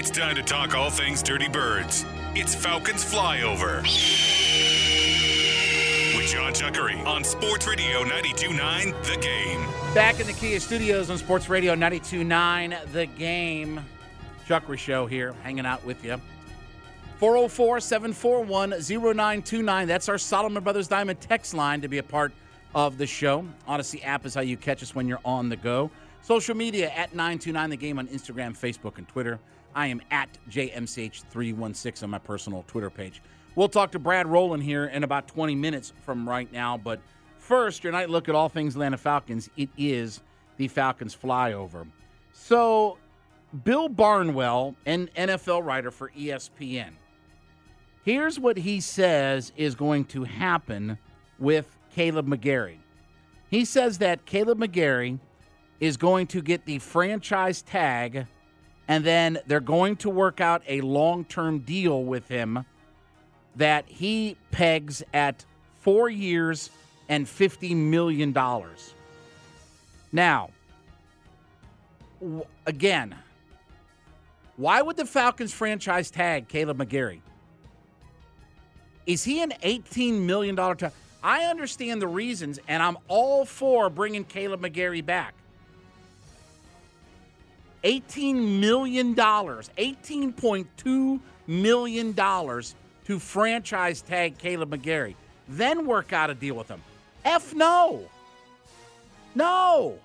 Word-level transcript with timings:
It's 0.00 0.08
time 0.08 0.34
to 0.36 0.42
talk 0.42 0.74
all 0.74 0.88
things 0.88 1.22
Dirty 1.22 1.46
Birds. 1.46 2.06
It's 2.34 2.54
Falcons 2.54 3.04
Flyover. 3.04 3.82
With 6.16 6.26
John 6.26 6.54
Chuckery 6.54 7.04
on 7.04 7.22
Sports 7.22 7.68
Radio 7.68 8.02
92.9 8.04 9.04
The 9.04 9.20
Game. 9.20 9.60
Back 9.94 10.18
in 10.18 10.26
the 10.26 10.32
Kia 10.32 10.58
Studios 10.58 11.10
on 11.10 11.18
Sports 11.18 11.50
Radio 11.50 11.74
92.9 11.74 12.92
The 12.92 13.04
Game. 13.08 13.84
Chuckery 14.48 14.78
Show 14.78 15.04
here, 15.04 15.34
hanging 15.42 15.66
out 15.66 15.84
with 15.84 16.02
you. 16.02 16.18
404 17.18 17.80
741 17.80 18.70
0929. 18.70 19.86
That's 19.86 20.08
our 20.08 20.16
Solomon 20.16 20.64
Brothers 20.64 20.88
Diamond 20.88 21.20
text 21.20 21.52
line 21.52 21.82
to 21.82 21.88
be 21.88 21.98
a 21.98 22.02
part 22.02 22.32
of 22.74 22.96
the 22.96 23.06
show. 23.06 23.44
Odyssey 23.68 24.02
app 24.02 24.24
is 24.24 24.34
how 24.34 24.40
you 24.40 24.56
catch 24.56 24.82
us 24.82 24.94
when 24.94 25.06
you're 25.06 25.20
on 25.26 25.50
the 25.50 25.56
go. 25.56 25.90
Social 26.22 26.54
media 26.54 26.88
at 26.88 27.14
929 27.14 27.68
The 27.68 27.76
Game 27.76 27.98
on 27.98 28.08
Instagram, 28.08 28.56
Facebook, 28.58 28.96
and 28.96 29.06
Twitter. 29.06 29.38
I 29.74 29.86
am 29.86 30.00
at 30.10 30.28
JMCH316 30.50 32.02
on 32.02 32.10
my 32.10 32.18
personal 32.18 32.64
Twitter 32.66 32.90
page. 32.90 33.22
We'll 33.56 33.68
talk 33.68 33.92
to 33.92 33.98
Brad 33.98 34.26
Rowland 34.26 34.62
here 34.62 34.86
in 34.86 35.04
about 35.04 35.28
20 35.28 35.54
minutes 35.54 35.92
from 36.04 36.28
right 36.28 36.50
now. 36.52 36.76
But 36.76 37.00
first, 37.38 37.82
your 37.82 37.92
night 37.92 38.10
look 38.10 38.28
at 38.28 38.34
all 38.34 38.48
things 38.48 38.74
Atlanta 38.74 38.96
Falcons. 38.96 39.50
It 39.56 39.68
is 39.76 40.20
the 40.56 40.68
Falcons 40.68 41.16
flyover. 41.16 41.86
So, 42.32 42.98
Bill 43.64 43.88
Barnwell, 43.88 44.76
an 44.86 45.08
NFL 45.16 45.64
writer 45.64 45.90
for 45.90 46.10
ESPN, 46.10 46.90
here's 48.04 48.38
what 48.38 48.56
he 48.56 48.80
says 48.80 49.52
is 49.56 49.74
going 49.74 50.04
to 50.06 50.24
happen 50.24 50.98
with 51.38 51.76
Kaleb 51.96 52.28
McGary. 52.28 52.78
He 53.50 53.64
says 53.64 53.98
that 53.98 54.26
Kaleb 54.26 54.58
McGary 54.58 55.18
is 55.80 55.96
going 55.96 56.28
to 56.28 56.40
get 56.40 56.66
the 56.66 56.78
franchise 56.78 57.62
tag 57.62 58.26
and 58.90 59.04
then 59.04 59.38
they're 59.46 59.60
going 59.60 59.94
to 59.94 60.10
work 60.10 60.40
out 60.40 60.64
a 60.66 60.80
long 60.80 61.24
term 61.24 61.60
deal 61.60 62.02
with 62.02 62.26
him 62.26 62.64
that 63.54 63.84
he 63.86 64.36
pegs 64.50 65.04
at 65.14 65.44
four 65.80 66.10
years 66.10 66.70
and 67.08 67.24
$50 67.24 67.76
million. 67.76 68.36
Now, 70.10 70.50
w- 72.20 72.44
again, 72.66 73.14
why 74.56 74.82
would 74.82 74.96
the 74.96 75.06
Falcons 75.06 75.54
franchise 75.54 76.10
tag 76.10 76.48
Kaleb 76.48 76.78
McGary? 76.78 77.20
Is 79.06 79.22
he 79.22 79.40
an 79.40 79.52
$18 79.62 80.22
million 80.22 80.56
tag? 80.56 80.90
I 81.22 81.44
understand 81.44 82.02
the 82.02 82.08
reasons, 82.08 82.58
and 82.66 82.82
I'm 82.82 82.98
all 83.06 83.44
for 83.44 83.88
bringing 83.88 84.24
Kaleb 84.24 84.58
McGary 84.58 85.06
back. 85.06 85.34
$18 87.84 88.60
million, 88.60 89.14
$18.2 89.14 91.20
million 91.46 92.14
to 92.14 93.18
franchise 93.18 94.02
tag 94.02 94.38
Kaleb 94.38 94.76
McGary, 94.76 95.14
Then 95.48 95.86
work 95.86 96.12
out 96.12 96.30
a 96.30 96.34
deal 96.34 96.54
with 96.54 96.68
him. 96.68 96.82
F 97.24 97.54
no. 97.54 98.04
No. 99.34 99.98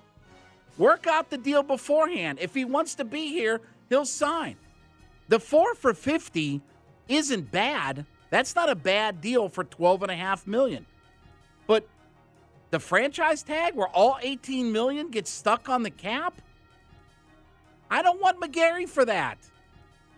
Work 0.78 1.06
out 1.06 1.30
the 1.30 1.38
deal 1.38 1.62
beforehand. 1.62 2.38
If 2.40 2.54
he 2.54 2.64
wants 2.64 2.94
to 2.96 3.04
be 3.04 3.28
here, 3.28 3.60
he'll 3.88 4.04
sign. 4.04 4.56
The 5.28 5.40
four 5.40 5.74
for 5.74 5.94
50 5.94 6.60
isn't 7.08 7.50
bad. 7.50 8.04
That's 8.30 8.54
not 8.54 8.68
a 8.68 8.74
bad 8.74 9.20
deal 9.20 9.48
for 9.48 9.64
12 9.64 10.02
and 10.02 10.10
a 10.10 10.16
half 10.16 10.46
million. 10.46 10.86
But 11.66 11.86
the 12.70 12.80
franchise 12.80 13.42
tag 13.42 13.74
where 13.74 13.88
all 13.88 14.18
18 14.20 14.72
million 14.72 15.10
gets 15.10 15.30
stuck 15.30 15.68
on 15.68 15.82
the 15.82 15.90
cap? 15.90 16.40
I 17.90 18.02
don't 18.02 18.20
want 18.20 18.40
McGary 18.40 18.88
for 18.88 19.04
that. 19.04 19.38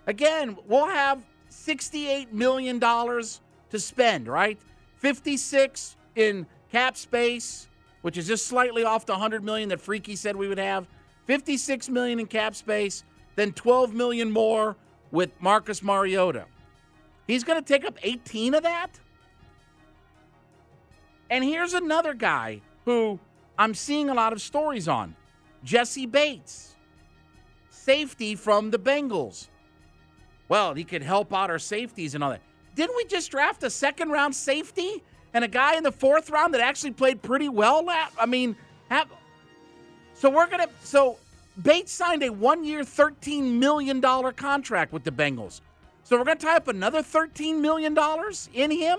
Again, 0.07 0.57
we'll 0.67 0.89
have 0.89 1.23
$68 1.51 2.33
million 2.33 2.81
to 2.81 3.79
spend, 3.79 4.29
right? 4.29 4.59
56 4.97 5.97
in 6.17 6.47
cap 6.73 6.97
space, 6.97 7.69
which 8.03 8.17
is 8.17 8.27
just 8.27 8.47
slightly 8.47 8.85
off 8.85 9.07
the 9.07 9.13
100 9.13 9.45
million 9.45 9.69
that 9.69 9.81
Freaky 9.81 10.17
said 10.17 10.35
we 10.35 10.49
would 10.49 10.59
have. 10.59 10.87
56 11.27 11.89
million 11.91 12.21
in 12.21 12.27
cap 12.27 12.55
space, 12.55 13.05
then 13.37 13.53
12 13.53 13.93
million 13.95 14.31
more 14.31 14.77
with 15.11 15.31
Marcus 15.41 15.83
Mariota. 15.83 16.47
He's 17.27 17.45
going 17.45 17.63
to 17.63 17.67
take 17.67 17.85
up 17.85 17.99
18 18.03 18.55
of 18.55 18.63
that? 18.63 18.99
And 21.31 21.45
here's 21.45 21.75
another 21.75 22.15
guy 22.15 22.63
who 22.87 23.21
I'm 23.59 23.75
seeing 23.75 24.09
a 24.09 24.15
lot 24.15 24.33
of 24.33 24.41
stories 24.41 24.89
on. 24.89 25.15
Jessie 25.63 26.07
Bates 26.07 26.77
safety 27.89 28.35
from 28.35 28.71
the 28.71 28.79
Bengals. 28.79 29.49
Well, 30.51 30.75
he 30.75 30.85
could 30.85 31.03
help 31.03 31.33
out 31.33 31.49
our 31.49 31.59
safeties 31.59 32.15
and 32.15 32.23
all 32.23 32.29
that. 32.29 32.43
Didn't 32.75 32.95
we 32.95 33.07
just 33.07 33.31
draft 33.31 33.63
a 33.63 33.71
second 33.71 34.11
round 34.11 34.35
safety 34.35 35.03
and 35.33 35.43
a 35.43 35.49
guy 35.49 35.75
in 35.75 35.83
the 35.83 35.91
fourth 35.91 36.29
round 36.29 36.53
that 36.53 36.61
actually 36.61 36.91
played 36.91 37.23
pretty 37.23 37.49
well? 37.49 37.87
I 37.89 38.27
mean, 38.27 38.57
have, 38.91 39.09
so 40.13 40.29
we're 40.29 40.49
gonna 40.49 40.69
so 40.83 41.17
Bates 41.63 41.91
signed 41.91 42.23
a 42.23 42.29
one 42.29 42.63
year, 42.63 42.85
thirteen 42.85 43.59
million 43.59 44.01
dollar 44.01 44.33
contract 44.33 44.93
with 44.93 45.05
the 45.05 45.11
Bengals. 45.11 45.63
So 46.05 46.19
we're 46.19 46.25
gonna 46.25 46.41
tie 46.41 46.57
up 46.57 46.69
another 46.69 47.03
thirteen 47.03 47.63
million 47.63 47.95
dollars 47.95 48.51
in 48.53 48.71
him 48.71 48.99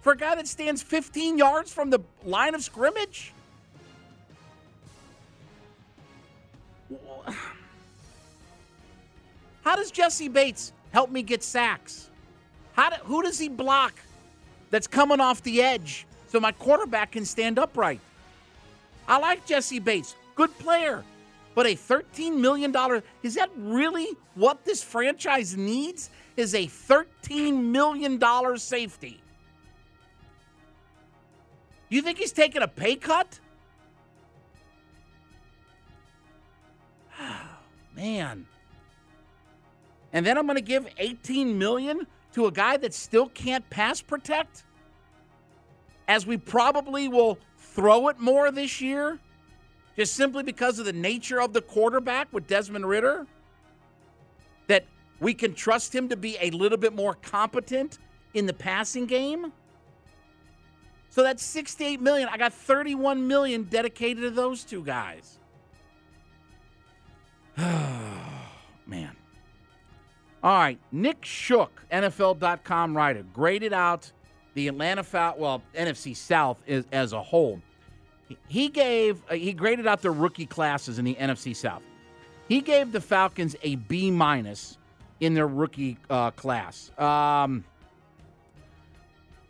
for 0.00 0.14
a 0.14 0.16
guy 0.16 0.34
that 0.34 0.48
stands 0.48 0.82
15 0.82 1.38
yards 1.38 1.72
from 1.72 1.90
the 1.90 2.00
line 2.24 2.56
of 2.56 2.62
scrimmage. 2.64 3.32
How 9.66 9.74
does 9.74 9.90
Jessie 9.90 10.28
Bates 10.28 10.72
help 10.92 11.10
me 11.10 11.24
get 11.24 11.42
sacks? 11.42 12.08
How 12.74 12.88
do, 12.88 12.96
who 13.02 13.20
does 13.20 13.36
he 13.36 13.48
block 13.48 13.98
that's 14.70 14.86
coming 14.86 15.18
off 15.18 15.42
the 15.42 15.60
edge 15.60 16.06
so 16.28 16.38
my 16.38 16.52
quarterback 16.52 17.10
can 17.10 17.24
stand 17.24 17.58
upright? 17.58 17.98
I 19.08 19.18
like 19.18 19.44
Jessie 19.44 19.80
Bates, 19.80 20.14
good 20.36 20.56
player, 20.60 21.02
but 21.56 21.66
a 21.66 21.74
$13 21.74 22.36
million 22.38 22.72
is 23.24 23.34
that 23.34 23.50
really 23.56 24.06
what 24.36 24.64
this 24.64 24.84
franchise 24.84 25.56
needs? 25.56 26.10
Is 26.36 26.54
a 26.54 26.68
$13 26.68 27.60
million 27.60 28.20
safety. 28.58 29.20
You 31.88 32.02
think 32.02 32.18
he's 32.18 32.30
taking 32.30 32.62
a 32.62 32.68
pay 32.68 32.94
cut? 32.94 33.40
Oh, 37.20 37.48
man. 37.96 38.46
And 40.16 40.24
then 40.24 40.38
I'm 40.38 40.46
going 40.46 40.56
to 40.56 40.62
give 40.62 40.88
18 40.96 41.58
million 41.58 42.06
to 42.32 42.46
a 42.46 42.50
guy 42.50 42.78
that 42.78 42.94
still 42.94 43.28
can't 43.28 43.68
pass 43.68 44.00
protect? 44.00 44.64
As 46.08 46.26
we 46.26 46.38
probably 46.38 47.06
will 47.06 47.38
throw 47.58 48.08
it 48.08 48.18
more 48.18 48.50
this 48.50 48.80
year 48.80 49.18
just 49.94 50.14
simply 50.14 50.42
because 50.42 50.78
of 50.78 50.86
the 50.86 50.92
nature 50.94 51.38
of 51.42 51.52
the 51.52 51.60
quarterback 51.60 52.32
with 52.32 52.46
Desmond 52.46 52.88
Ridder, 52.88 53.26
That 54.68 54.86
we 55.20 55.34
can 55.34 55.52
trust 55.52 55.94
him 55.94 56.08
to 56.08 56.16
be 56.16 56.38
a 56.40 56.48
little 56.48 56.78
bit 56.78 56.94
more 56.94 57.12
competent 57.12 57.98
in 58.32 58.46
the 58.46 58.54
passing 58.54 59.04
game? 59.04 59.52
So 61.10 61.22
that's 61.22 61.42
68 61.42 62.00
million. 62.00 62.30
I 62.32 62.38
got 62.38 62.54
31 62.54 63.28
million 63.28 63.64
dedicated 63.64 64.22
to 64.22 64.30
those 64.30 64.64
two 64.64 64.82
guys. 64.82 65.38
All 70.46 70.56
right, 70.56 70.78
Nick 70.92 71.24
Shook, 71.24 71.82
NFL.com 71.90 72.96
writer, 72.96 73.24
graded 73.34 73.72
out 73.72 74.12
the 74.54 74.68
Atlanta 74.68 75.02
Fal- 75.02 75.34
well 75.36 75.60
NFC 75.74 76.14
South 76.14 76.62
is, 76.68 76.84
as 76.92 77.12
a 77.12 77.20
whole. 77.20 77.60
He 78.46 78.68
gave 78.68 79.20
uh, 79.28 79.34
he 79.34 79.52
graded 79.52 79.88
out 79.88 80.02
the 80.02 80.12
rookie 80.12 80.46
classes 80.46 81.00
in 81.00 81.04
the 81.04 81.16
NFC 81.16 81.54
South. 81.56 81.82
He 82.46 82.60
gave 82.60 82.92
the 82.92 83.00
Falcons 83.00 83.56
a 83.64 83.74
B 83.74 84.12
minus 84.12 84.78
in 85.18 85.34
their 85.34 85.48
rookie 85.48 85.98
uh, 86.08 86.30
class. 86.30 86.96
Um, 86.96 87.64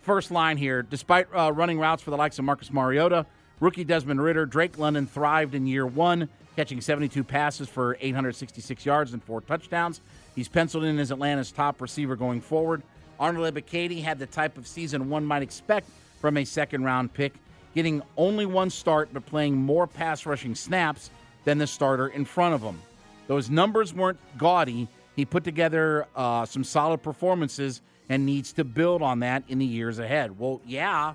first 0.01 0.31
line 0.31 0.57
here: 0.57 0.83
despite 0.83 1.27
uh, 1.35 1.53
running 1.53 1.79
routes 1.79 2.03
for 2.03 2.11
the 2.11 2.17
likes 2.17 2.39
of 2.39 2.47
Marcus 2.47 2.73
Mariota, 2.73 3.27
rookie 3.61 3.85
Desmond 3.85 4.23
Ridder, 4.23 4.47
Drake 4.47 4.79
London 4.79 5.07
thrived 5.07 5.55
in 5.55 5.67
year 5.67 5.87
one, 5.87 6.31
catching 6.57 6.81
72 6.81 7.23
passes 7.23 7.69
for 7.69 7.99
866 8.01 8.87
yards 8.87 9.13
and 9.13 9.23
four 9.23 9.43
touchdowns. 9.43 10.01
He's 10.37 10.49
penciled 10.49 10.85
in 10.85 10.99
as 10.99 11.11
Atlanta's 11.11 11.50
top 11.50 11.81
receiver 11.81 12.15
going 12.15 12.43
forward. 12.43 12.83
Arnold 13.19 13.53
Ebiketie 13.53 14.03
had 14.03 14.19
the 14.19 14.27
type 14.27 14.59
of 14.59 14.67
season 14.67 15.09
one 15.09 15.25
might 15.25 15.43
expect 15.43 15.88
from 16.21 16.37
a 16.37 16.44
second 16.44 16.85
round 16.85 17.15
pick, 17.15 17.33
getting 17.75 18.03
only 18.19 18.44
one 18.44 18.69
start 18.69 19.09
but 19.12 19.25
playing 19.25 19.56
more 19.56 19.87
pass 19.87 20.27
rushing 20.27 20.55
snaps 20.55 21.11
than 21.44 21.56
the 21.56 21.67
starter 21.67 22.09
in 22.09 22.27
front 22.27 22.55
of 22.55 22.61
him. 22.61 22.79
Those 23.27 23.49
numbers 23.49 23.94
weren't 23.94 24.19
gaudy. 24.37 24.88
He 25.17 25.25
put 25.25 25.43
together 25.43 26.06
uh, 26.15 26.44
some 26.44 26.62
solid 26.62 27.03
performances 27.03 27.81
and 28.11 28.27
needs 28.27 28.53
to 28.53 28.65
build 28.65 29.00
on 29.00 29.21
that 29.21 29.43
in 29.49 29.59
the 29.59 29.65
years 29.65 29.99
ahead. 29.99 30.38
Well, 30.38 30.61
yeah. 30.67 31.15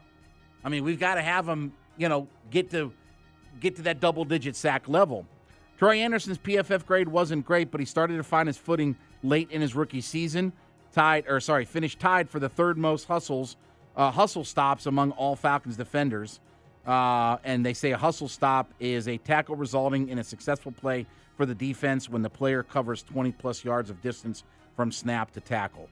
I 0.63 0.69
mean, 0.69 0.83
we've 0.83 1.00
got 1.00 1.15
to 1.15 1.21
have 1.21 1.47
him, 1.47 1.73
you 1.97 2.09
know, 2.09 2.27
get 2.50 2.71
to 2.71 2.91
get 3.59 3.75
to 3.75 3.83
that 3.83 4.00
double 4.00 4.25
digit 4.25 4.56
sack 4.56 4.89
level. 4.89 5.27
Troy 5.77 6.00
Andersen's 6.00 6.38
PFF 6.38 6.85
grade 6.85 7.07
wasn't 7.07 7.45
great, 7.45 7.69
but 7.69 7.79
he 7.79 7.85
started 7.85 8.18
to 8.18 8.23
find 8.23 8.47
his 8.47 8.57
footing 8.57 8.95
late 9.23 9.50
in 9.51 9.62
his 9.62 9.75
rookie 9.75 10.01
season. 10.01 10.53
Tied, 10.94 11.25
or 11.27 11.39
sorry, 11.39 11.65
finished 11.65 12.00
tied 12.00 12.29
for 12.29 12.39
the 12.39 12.50
third 12.50 12.77
most 12.77 13.07
hustles, 13.07 13.56
uh, 13.95 14.12
hustle 14.12 14.44
stops 14.44 14.85
among 14.85 15.12
all 15.12 15.35
Falcons 15.35 15.77
defenders. 15.77 16.39
Uh, 16.85 17.38
and 17.44 17.65
they 17.65 17.73
say 17.73 17.91
a 17.91 17.97
hustle 17.97 18.27
stop 18.27 18.73
is 18.79 19.07
a 19.07 19.18
tackle 19.18 19.56
resulting 19.56 20.09
in 20.09 20.18
a 20.18 20.23
successful 20.23 20.71
play 20.71 21.06
for 21.38 21.45
the 21.45 21.53
defense 21.53 22.09
when 22.09 22.21
the 22.21 22.29
player 22.29 22.63
covers 22.63 23.03
20 23.03 23.31
plus 23.33 23.63
yards 23.63 23.89
of 23.89 24.01
distance 24.01 24.44
from 24.75 24.91
snap 24.91 25.31
to 25.31 25.39
tackle. 25.39 25.89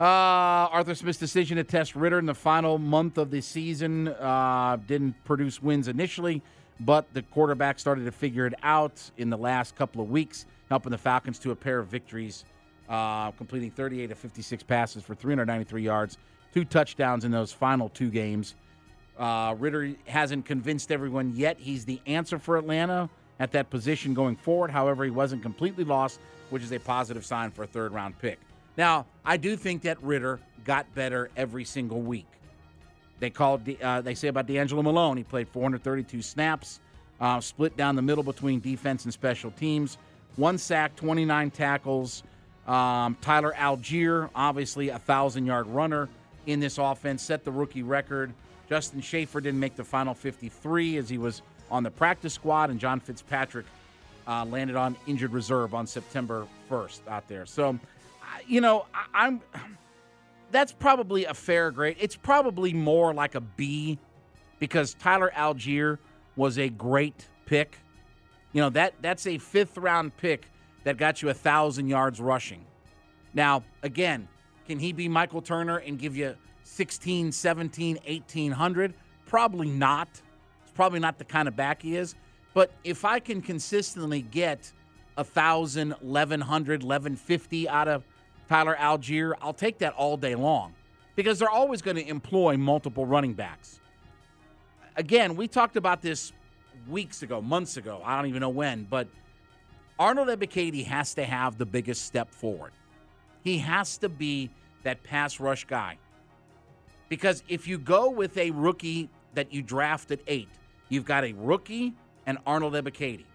Uh, 0.00 0.68
Arthur 0.72 0.94
Smith's 0.94 1.18
decision 1.18 1.56
to 1.56 1.64
test 1.64 1.94
Ridder 1.94 2.18
in 2.18 2.26
the 2.26 2.34
final 2.34 2.78
month 2.78 3.18
of 3.18 3.30
the 3.30 3.40
season 3.40 4.08
uh, 4.08 4.76
didn't 4.86 5.14
produce 5.24 5.62
wins 5.62 5.86
initially, 5.86 6.42
but 6.80 7.12
the 7.14 7.22
quarterback 7.22 7.78
started 7.78 8.04
to 8.04 8.12
figure 8.12 8.46
it 8.46 8.54
out 8.62 9.10
in 9.16 9.30
the 9.30 9.38
last 9.38 9.76
couple 9.76 10.02
of 10.02 10.10
weeks, 10.10 10.46
helping 10.72 10.90
the 10.90 10.96
Falcons 10.96 11.38
to 11.38 11.50
a 11.50 11.54
pair 11.54 11.78
of 11.78 11.88
victories, 11.88 12.46
uh, 12.88 13.30
completing 13.32 13.70
38 13.70 14.10
of 14.10 14.16
56 14.16 14.62
passes 14.62 15.02
for 15.02 15.14
393 15.14 15.82
yards, 15.82 16.16
two 16.54 16.64
touchdowns 16.64 17.26
in 17.26 17.30
those 17.30 17.52
final 17.52 17.90
two 17.90 18.10
games. 18.10 18.54
Uh, 19.18 19.54
Ridder 19.58 19.92
hasn't 20.06 20.46
convinced 20.46 20.90
everyone 20.90 21.34
yet 21.36 21.58
he's 21.58 21.84
the 21.84 22.00
answer 22.06 22.38
for 22.38 22.56
Atlanta 22.56 23.10
at 23.38 23.52
that 23.52 23.68
position 23.68 24.14
going 24.14 24.34
forward. 24.34 24.70
However, 24.70 25.04
he 25.04 25.10
wasn't 25.10 25.42
completely 25.42 25.84
lost, 25.84 26.20
which 26.48 26.62
is 26.62 26.72
a 26.72 26.78
positive 26.78 27.26
sign 27.26 27.50
for 27.50 27.64
a 27.64 27.66
third 27.66 27.92
round 27.92 28.18
pick. 28.18 28.40
Now, 28.78 29.04
I 29.26 29.36
do 29.36 29.56
think 29.56 29.82
that 29.82 30.02
Ridder 30.02 30.40
got 30.64 30.92
better 30.94 31.28
every 31.36 31.64
single 31.64 32.00
week. 32.00 32.28
They 33.20 33.28
called. 33.28 33.68
Uh, 33.82 34.00
they 34.00 34.14
say 34.14 34.28
about 34.28 34.46
DeAngelo 34.46 34.82
Malone. 34.82 35.18
He 35.18 35.22
played 35.22 35.50
432 35.50 36.22
snaps, 36.22 36.80
uh, 37.20 37.40
split 37.40 37.76
down 37.76 37.94
the 37.94 38.02
middle 38.02 38.24
between 38.24 38.58
defense 38.58 39.04
and 39.04 39.12
special 39.12 39.50
teams. 39.50 39.98
One 40.36 40.58
sack, 40.58 40.96
29 40.96 41.50
tackles. 41.50 42.22
Um, 42.66 43.16
Tyler 43.20 43.54
Allgeier, 43.56 44.30
obviously 44.34 44.88
a 44.90 44.98
thousand 44.98 45.46
yard 45.46 45.66
runner 45.66 46.08
in 46.46 46.60
this 46.60 46.78
offense, 46.78 47.22
set 47.22 47.44
the 47.44 47.50
rookie 47.50 47.82
record. 47.82 48.32
Justin 48.68 49.00
Shaffer 49.00 49.40
didn't 49.40 49.60
make 49.60 49.76
the 49.76 49.84
final 49.84 50.14
53 50.14 50.96
as 50.96 51.08
he 51.08 51.18
was 51.18 51.42
on 51.70 51.82
the 51.82 51.90
practice 51.90 52.34
squad, 52.34 52.70
and 52.70 52.78
John 52.78 53.00
Fitzpatrick 53.00 53.66
uh, 54.26 54.44
landed 54.44 54.76
on 54.76 54.96
injured 55.06 55.32
reserve 55.32 55.74
on 55.74 55.86
September 55.86 56.46
1st 56.70 57.00
out 57.08 57.28
there. 57.28 57.44
So, 57.46 57.78
you 58.46 58.60
know, 58.60 58.86
I, 58.94 59.26
I'm 59.26 59.42
that's 60.52 60.72
probably 60.72 61.24
a 61.24 61.34
fair 61.34 61.70
grade. 61.70 61.96
It's 61.98 62.14
probably 62.14 62.72
more 62.72 63.12
like 63.12 63.34
a 63.34 63.40
B 63.40 63.98
because 64.58 64.94
Tyler 64.94 65.32
Allgeier 65.34 65.98
was 66.36 66.58
a 66.58 66.68
great 66.68 67.26
pick. 67.46 67.78
You 68.52 68.62
know 68.62 68.70
that 68.70 68.94
that's 69.00 69.26
a 69.26 69.38
fifth 69.38 69.78
round 69.78 70.16
pick 70.16 70.46
that 70.84 70.96
got 70.96 71.22
you 71.22 71.30
a 71.30 71.34
thousand 71.34 71.88
yards 71.88 72.20
rushing. 72.20 72.64
Now, 73.34 73.64
again, 73.82 74.28
can 74.66 74.78
he 74.78 74.92
be 74.92 75.08
Michael 75.08 75.40
Turner 75.42 75.78
and 75.78 75.98
give 75.98 76.16
you 76.16 76.34
16, 76.64 77.32
17, 77.32 77.98
1800? 78.06 78.94
Probably 79.26 79.68
not. 79.68 80.08
It's 80.62 80.72
probably 80.74 81.00
not 81.00 81.18
the 81.18 81.24
kind 81.24 81.48
of 81.48 81.56
back 81.56 81.82
he 81.82 81.96
is. 81.96 82.14
But 82.54 82.70
if 82.84 83.04
I 83.04 83.18
can 83.18 83.40
consistently 83.40 84.22
get 84.22 84.72
a 85.16 85.24
thousand, 85.24 85.94
eleven 86.02 86.40
hundred, 86.40 86.82
eleven 86.82 87.16
fifty 87.16 87.68
out 87.68 87.88
of 87.88 88.04
Tyler 88.48 88.76
Allgeier, 88.78 89.32
I'll 89.40 89.54
take 89.54 89.78
that 89.78 89.94
all 89.94 90.16
day 90.16 90.34
long 90.34 90.74
because 91.16 91.38
they're 91.38 91.50
always 91.50 91.80
going 91.80 91.96
to 91.96 92.06
employ 92.06 92.56
multiple 92.56 93.06
running 93.06 93.32
backs. 93.32 93.80
Again, 94.96 95.36
we 95.36 95.48
talked 95.48 95.76
about 95.76 96.02
this 96.02 96.32
weeks 96.88 97.22
ago, 97.22 97.40
months 97.40 97.76
ago. 97.76 98.00
I 98.04 98.16
don't 98.16 98.26
even 98.26 98.40
know 98.40 98.48
when, 98.48 98.84
but 98.84 99.08
Arnold 99.98 100.28
Ebiketie 100.28 100.86
has 100.86 101.14
to 101.14 101.24
have 101.24 101.58
the 101.58 101.66
biggest 101.66 102.04
step 102.04 102.30
forward. 102.30 102.72
He 103.42 103.58
has 103.58 103.98
to 103.98 104.08
be 104.08 104.50
that 104.82 105.02
pass 105.02 105.40
rush 105.40 105.64
guy. 105.64 105.98
Because 107.08 107.42
if 107.48 107.68
you 107.68 107.78
go 107.78 108.10
with 108.10 108.36
a 108.38 108.50
rookie 108.52 109.10
that 109.34 109.52
you 109.52 109.62
draft 109.62 110.10
at 110.10 110.20
eight, 110.26 110.48
you've 110.88 111.04
got 111.04 111.24
a 111.24 111.32
rookie 111.34 111.94
and 112.26 112.38
Arnold 112.46 112.74
Ebiketie. 112.74 113.26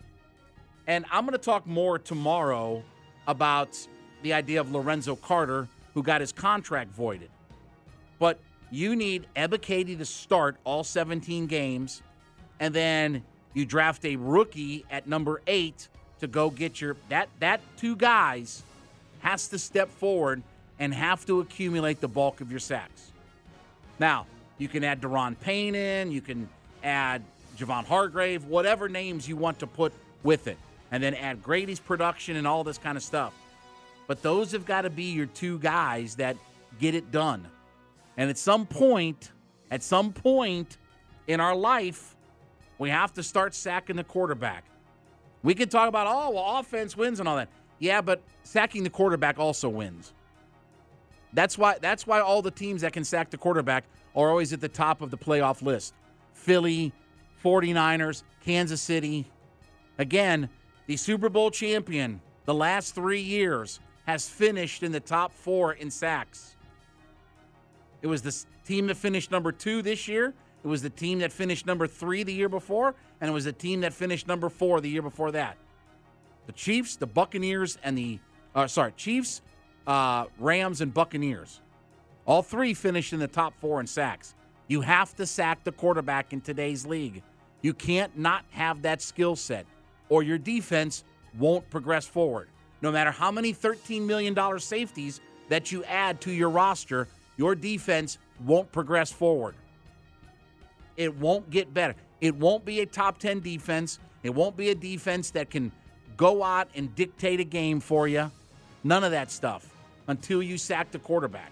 And 0.88 1.06
I'm 1.12 1.26
going 1.26 1.34
to 1.34 1.38
talk 1.38 1.68
more 1.68 2.00
tomorrow 2.00 2.84
about 3.28 3.78
the 4.24 4.34
idea 4.34 4.60
of 4.62 4.72
Lorenzo 4.72 5.16
Carter, 5.16 5.68
who 5.94 6.02
got 6.02 6.22
his 6.22 6.32
contract 6.32 6.92
voided. 6.92 7.30
But 8.20 8.40
you 8.72 8.96
need 8.96 9.28
Ebiketie 9.36 9.98
to 9.98 10.06
start 10.06 10.58
all 10.64 10.84
17 10.84 11.46
games, 11.46 12.02
and 12.60 12.74
then 12.74 13.24
you 13.54 13.66
draft 13.66 14.06
a 14.06 14.16
rookie 14.16 14.86
at 14.90 15.08
number 15.08 15.42
eight 15.48 15.88
to 16.20 16.28
go 16.28 16.50
get 16.50 16.82
your 16.82 16.96
that 17.10 17.30
that 17.40 17.62
two 17.78 17.96
guys 17.96 18.64
has 19.20 19.48
to 19.50 19.60
step 19.60 19.90
forward 19.90 20.42
and 20.80 20.94
have 20.94 21.26
to 21.26 21.40
accumulate 21.40 22.02
the 22.02 22.08
bulk 22.08 22.42
of 22.42 22.52
your 22.52 22.60
sacks. 22.60 23.12
Now, 24.00 24.28
you 24.58 24.68
can 24.68 24.84
add 24.84 25.02
Daron 25.02 25.40
Payne 25.40 25.76
in, 25.76 26.12
you 26.12 26.22
can 26.22 26.48
add 26.84 27.24
Javon 27.58 27.86
Hargrave, 27.86 28.46
whatever 28.46 28.88
names 28.88 29.28
you 29.28 29.36
want 29.36 29.60
to 29.60 29.68
put 29.68 29.92
with 30.24 30.48
it, 30.48 30.58
and 30.92 31.02
then 31.02 31.16
add 31.16 31.42
Grady's 31.42 31.80
production 31.80 32.36
and 32.36 32.48
all 32.48 32.64
this 32.64 32.78
kind 32.78 32.96
of 32.96 33.04
stuff. 33.04 33.34
But 34.06 34.22
those 34.22 34.52
have 34.52 34.66
got 34.66 34.82
to 34.82 34.90
be 34.90 35.06
your 35.06 35.26
two 35.26 35.60
guys 35.60 36.16
that 36.16 36.38
get 36.80 36.96
it 36.96 37.12
done. 37.12 37.48
And 38.16 38.30
at 38.30 38.38
some 38.38 38.66
point, 38.66 39.32
at 39.70 39.84
some 39.84 40.14
point 40.14 40.78
in 41.28 41.40
our 41.40 41.56
life, 41.56 42.16
we 42.78 42.90
have 42.90 43.14
to 43.14 43.24
start 43.24 43.56
sacking 43.56 43.96
the 43.96 44.04
quarterback. 44.04 44.66
We 45.44 45.54
can 45.54 45.70
talk 45.70 45.88
about, 45.88 46.08
oh, 46.08 46.32
well, 46.32 46.58
offense 46.60 46.98
wins 46.98 47.20
and 47.20 47.30
all 47.30 47.38
that. 47.38 47.50
Yeah, 47.80 48.02
but 48.02 48.22
sacking 48.44 48.84
the 48.84 48.90
quarterback 48.90 49.40
also 49.40 49.70
wins. 49.70 50.14
That's 51.34 51.58
why 51.58 51.78
that's 51.80 52.08
why 52.08 52.20
all 52.22 52.42
the 52.42 52.52
teams 52.52 52.82
that 52.82 52.94
can 52.94 53.04
sack 53.04 53.30
the 53.30 53.38
quarterback 53.38 53.84
are 54.16 54.30
always 54.30 54.54
at 54.54 54.62
the 54.62 54.70
top 54.70 55.02
of 55.02 55.12
the 55.12 55.18
playoff 55.18 55.62
list. 55.62 55.94
Philly, 56.34 56.94
49ers, 57.44 58.24
Kansas 58.44 58.82
City. 58.82 59.30
Again, 60.00 60.50
the 60.88 60.98
Super 60.98 61.30
Bowl 61.30 61.52
champion 61.52 62.22
the 62.46 62.54
last 62.54 62.96
3 62.96 63.20
years 63.20 63.80
has 64.06 64.28
finished 64.28 64.84
in 64.84 64.92
the 64.92 65.00
top 65.00 65.34
4 65.34 65.74
in 65.74 65.92
sacks. 65.92 66.56
It 68.02 68.08
was 68.08 68.22
the 68.22 68.46
team 68.66 68.88
that 68.88 68.96
finished 68.96 69.30
number 69.30 69.52
2 69.52 69.82
this 69.82 70.08
year. 70.08 70.34
It 70.64 70.68
was 70.68 70.82
the 70.82 70.90
team 70.90 71.20
that 71.20 71.32
finished 71.32 71.66
number 71.66 71.88
3 71.88 72.24
the 72.24 72.34
year 72.34 72.50
before, 72.50 72.96
and 73.22 73.30
it 73.30 73.34
was 73.34 73.46
the 73.46 73.54
team 73.54 73.82
that 73.82 73.94
finished 73.94 74.28
number 74.28 74.50
4 74.50 74.82
the 74.82 74.90
year 74.90 75.02
before 75.02 75.32
that. 75.32 75.58
The 76.46 76.54
Chiefs, 76.54 76.96
the 76.96 77.08
Buccaneers, 77.08 77.78
and 77.84 77.98
the 77.98 78.20
uh, 78.58 78.66
sorry, 78.66 78.92
Chiefs, 78.98 79.42
uh, 79.86 80.26
Rams, 80.40 80.82
and 80.82 80.92
Buccaneers. 80.92 81.62
All 82.26 82.42
three 82.42 82.74
finished 82.74 83.14
in 83.14 83.20
the 83.20 83.28
top 83.28 83.54
four 83.62 83.80
in 83.80 83.88
sacks. 83.88 84.34
You 84.68 84.82
have 84.82 85.16
to 85.18 85.26
sack 85.26 85.64
the 85.64 85.72
quarterback 85.72 86.34
in 86.34 86.42
today's 86.42 86.86
league. 86.86 87.22
You 87.62 87.74
can't 87.74 88.18
not 88.18 88.44
have 88.50 88.82
that 88.82 89.02
skill 89.02 89.36
set, 89.36 89.66
or 90.10 90.24
your 90.24 90.40
defense 90.40 91.04
won't 91.38 91.70
progress 91.70 92.06
forward. 92.06 92.50
No 92.82 92.92
matter 92.92 93.12
how 93.12 93.32
many 93.32 93.54
$13 93.54 94.02
million 94.02 94.60
safeties 94.60 95.22
that 95.50 95.72
you 95.72 95.84
add 95.86 96.20
to 96.22 96.32
your 96.32 96.50
roster, 96.50 97.08
your 97.38 97.56
defense 97.56 98.18
won't 98.44 98.72
progress 98.72 99.12
forward. 99.12 99.56
It 100.98 101.16
won't 101.16 101.50
get 101.50 101.74
better. 101.74 101.96
It 102.20 102.36
won't 102.36 102.66
be 102.66 102.82
a 102.82 102.86
top 102.86 103.20
10 103.20 103.40
defense. 103.40 104.00
It 104.24 104.32
won't 104.32 104.58
be 104.58 104.70
a 104.70 104.76
defense 104.76 105.32
that 105.32 105.50
can 105.50 105.72
go 106.18 106.44
out 106.44 106.68
and 106.76 106.94
dictate 106.96 107.40
a 107.40 107.44
game 107.44 107.80
for 107.80 108.08
you. 108.08 108.32
None 108.84 109.04
of 109.04 109.12
that 109.12 109.32
stuff 109.32 109.70
until 110.08 110.42
you 110.42 110.58
sack 110.58 110.92
the 110.92 111.00
quarterback. 111.00 111.52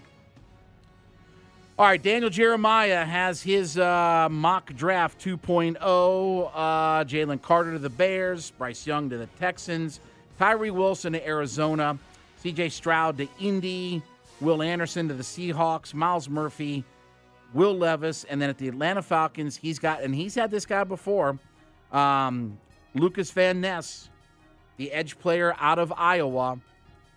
All 1.78 1.84
right, 1.84 2.02
Daniel 2.02 2.30
Jeremiah 2.30 3.04
has 3.04 3.42
his 3.42 3.76
uh, 3.76 4.28
mock 4.30 4.74
draft 4.74 5.22
2.0. 5.22 5.76
Uh, 6.54 7.04
Jalen 7.04 7.42
Carter 7.42 7.72
to 7.74 7.78
the 7.78 7.90
Bears, 7.90 8.50
Bryce 8.52 8.86
Young 8.86 9.10
to 9.10 9.18
the 9.18 9.26
Texans, 9.38 10.00
Tyree 10.38 10.70
Wilson 10.70 11.12
to 11.12 11.26
Arizona, 11.26 11.98
CJ 12.42 12.72
Stroud 12.72 13.18
to 13.18 13.28
Indy, 13.38 14.02
Will 14.40 14.62
Anderson 14.62 15.08
to 15.08 15.14
the 15.14 15.22
Seahawks, 15.22 15.92
Myles 15.92 16.30
Murphy, 16.30 16.82
Will 17.54 17.74
Levis, 17.74 18.24
and 18.24 18.40
then 18.40 18.50
at 18.50 18.58
the 18.58 18.68
Atlanta 18.68 19.02
Falcons, 19.02 19.56
he's 19.56 19.78
got, 19.78 20.02
and 20.02 20.14
he's 20.14 20.34
had 20.34 20.50
this 20.50 20.66
guy 20.66 20.84
before, 20.84 21.38
um, 21.92 22.58
Lukas 22.94 23.30
Van 23.30 23.60
Ness, 23.60 24.10
the 24.76 24.92
edge 24.92 25.18
player 25.18 25.54
out 25.58 25.78
of 25.78 25.92
Iowa. 25.96 26.58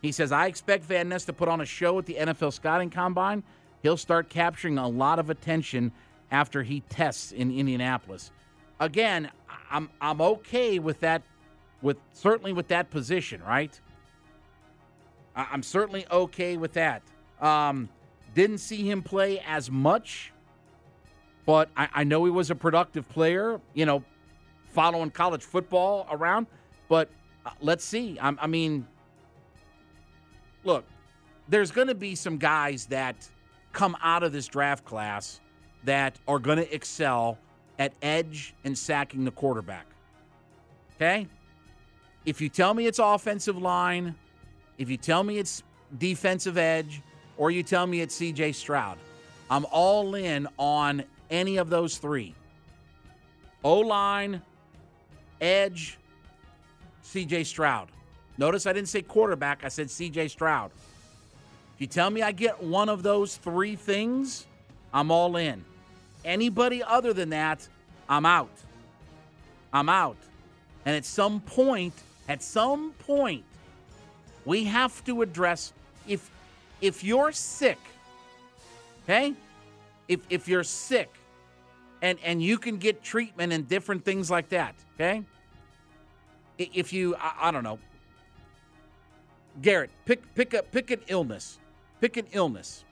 He 0.01 0.11
says, 0.11 0.31
I 0.31 0.47
expect 0.47 0.85
Van 0.85 1.09
Ness 1.09 1.25
to 1.25 1.33
put 1.33 1.49
on 1.49 1.61
a 1.61 1.65
show 1.65 1.99
at 1.99 2.05
the 2.05 2.15
NFL 2.15 2.53
Scouting 2.53 2.89
Combine 2.89 3.43
he'll 3.81 3.97
start 3.97 4.29
capturing 4.29 4.77
a 4.77 4.87
lot 4.87 5.19
of 5.19 5.29
attention 5.29 5.91
after 6.31 6.63
he 6.63 6.81
tests 6.81 7.31
in 7.31 7.51
Indianapolis. 7.51 8.31
Again, 8.79 9.29
I'm 9.71 9.89
I'm 9.99 10.21
okay 10.21 10.79
with 10.79 10.99
that 11.01 11.21
with 11.81 11.97
certainly 12.13 12.53
with 12.53 12.67
that 12.69 12.89
position, 12.89 13.41
right? 13.43 13.79
I'm 15.35 15.63
certainly 15.63 16.05
okay 16.11 16.57
with 16.57 16.73
that. 16.73 17.01
Um, 17.39 17.87
didn't 18.33 18.59
see 18.59 18.89
him 18.89 19.01
play 19.01 19.39
as 19.45 19.69
much, 19.69 20.31
but 21.45 21.69
I, 21.75 21.89
I 21.93 22.03
know 22.03 22.25
he 22.25 22.31
was 22.31 22.51
a 22.51 22.55
productive 22.55 23.07
player, 23.09 23.59
you 23.73 23.85
know, 23.85 24.03
following 24.73 25.11
college 25.11 25.43
football 25.43 26.07
around. 26.11 26.47
But 26.87 27.09
uh, 27.45 27.51
let's 27.61 27.83
see. 27.83 28.17
I, 28.19 28.35
I 28.39 28.47
mean, 28.47 28.87
look, 30.63 30.85
there's 31.47 31.71
going 31.71 31.87
to 31.87 31.95
be 31.95 32.15
some 32.15 32.37
guys 32.37 32.85
that 32.87 33.29
come 33.71 33.95
out 34.01 34.23
of 34.23 34.31
this 34.31 34.47
draft 34.47 34.85
class 34.85 35.39
that 35.83 36.17
are 36.27 36.39
going 36.39 36.57
to 36.57 36.73
excel 36.73 37.37
at 37.77 37.93
edge 38.01 38.53
and 38.63 38.77
sacking 38.77 39.23
the 39.23 39.31
quarterback. 39.31 39.85
Okay? 40.95 41.27
If 42.25 42.41
you 42.41 42.49
tell 42.49 42.73
me 42.73 42.85
it's 42.85 42.99
offensive 42.99 43.57
line, 43.57 44.15
if 44.77 44.89
you 44.89 44.97
tell 44.97 45.23
me 45.23 45.37
it's 45.37 45.63
defensive 45.97 46.57
edge, 46.57 47.01
or 47.39 47.49
you 47.49 47.63
tell 47.63 47.87
me 47.87 48.01
it's 48.01 48.19
CJ 48.19 48.53
Stroud, 48.53 48.99
I'm 49.49 49.65
all 49.71 50.13
in 50.13 50.47
on 50.57 51.03
any 51.31 51.57
of 51.57 51.69
those 51.71 51.97
three. 51.97 52.35
O 53.63 53.79
line, 53.79 54.41
edge, 55.41 55.97
CJ 57.03 57.45
Stroud. 57.45 57.87
Notice 58.37 58.67
I 58.67 58.73
didn't 58.73 58.89
say 58.89 59.01
quarterback, 59.01 59.63
I 59.63 59.69
said 59.69 59.87
CJ 59.87 60.29
Stroud. 60.29 60.71
If 61.75 61.81
you 61.81 61.87
tell 61.87 62.09
me 62.09 62.21
I 62.21 62.33
get 62.33 62.61
one 62.61 62.89
of 62.89 63.03
those 63.03 63.37
three 63.37 63.77
things, 63.77 64.45
I'm 64.93 65.09
all 65.09 65.37
in. 65.37 65.63
Anybody 66.25 66.83
other 66.83 67.13
than 67.13 67.29
that, 67.29 67.65
I'm 68.09 68.25
out. 68.25 68.51
I'm 69.71 69.87
out. 69.87 70.17
And 70.85 70.93
at 70.93 71.05
some 71.05 71.39
point, 71.39 71.93
at 72.27 72.43
some 72.43 72.91
point, 72.99 73.45
we 74.43 74.65
have 74.65 75.03
to 75.05 75.21
address 75.21 75.71
if 76.05 76.29
if 76.81 77.03
you're 77.03 77.31
sick, 77.31 77.79
okay? 79.03 79.33
If 80.07 80.21
if 80.29 80.47
you're 80.47 80.63
sick 80.63 81.13
and 82.01 82.17
and 82.23 82.41
you 82.41 82.57
can 82.57 82.77
get 82.77 83.03
treatment 83.03 83.53
and 83.53 83.67
different 83.67 84.05
things 84.05 84.31
like 84.31 84.49
that, 84.49 84.75
okay? 84.95 85.23
If 86.57 86.93
you 86.93 87.15
I, 87.15 87.33
I 87.43 87.51
don't 87.51 87.63
know, 87.63 87.79
Garrett, 89.61 89.91
pick 90.05 90.33
pick 90.35 90.53
up 90.53 90.71
pick 90.71 90.91
an 90.91 91.01
illness. 91.07 91.59
Pick 92.01 92.17
an 92.17 92.27
illness. 92.31 92.85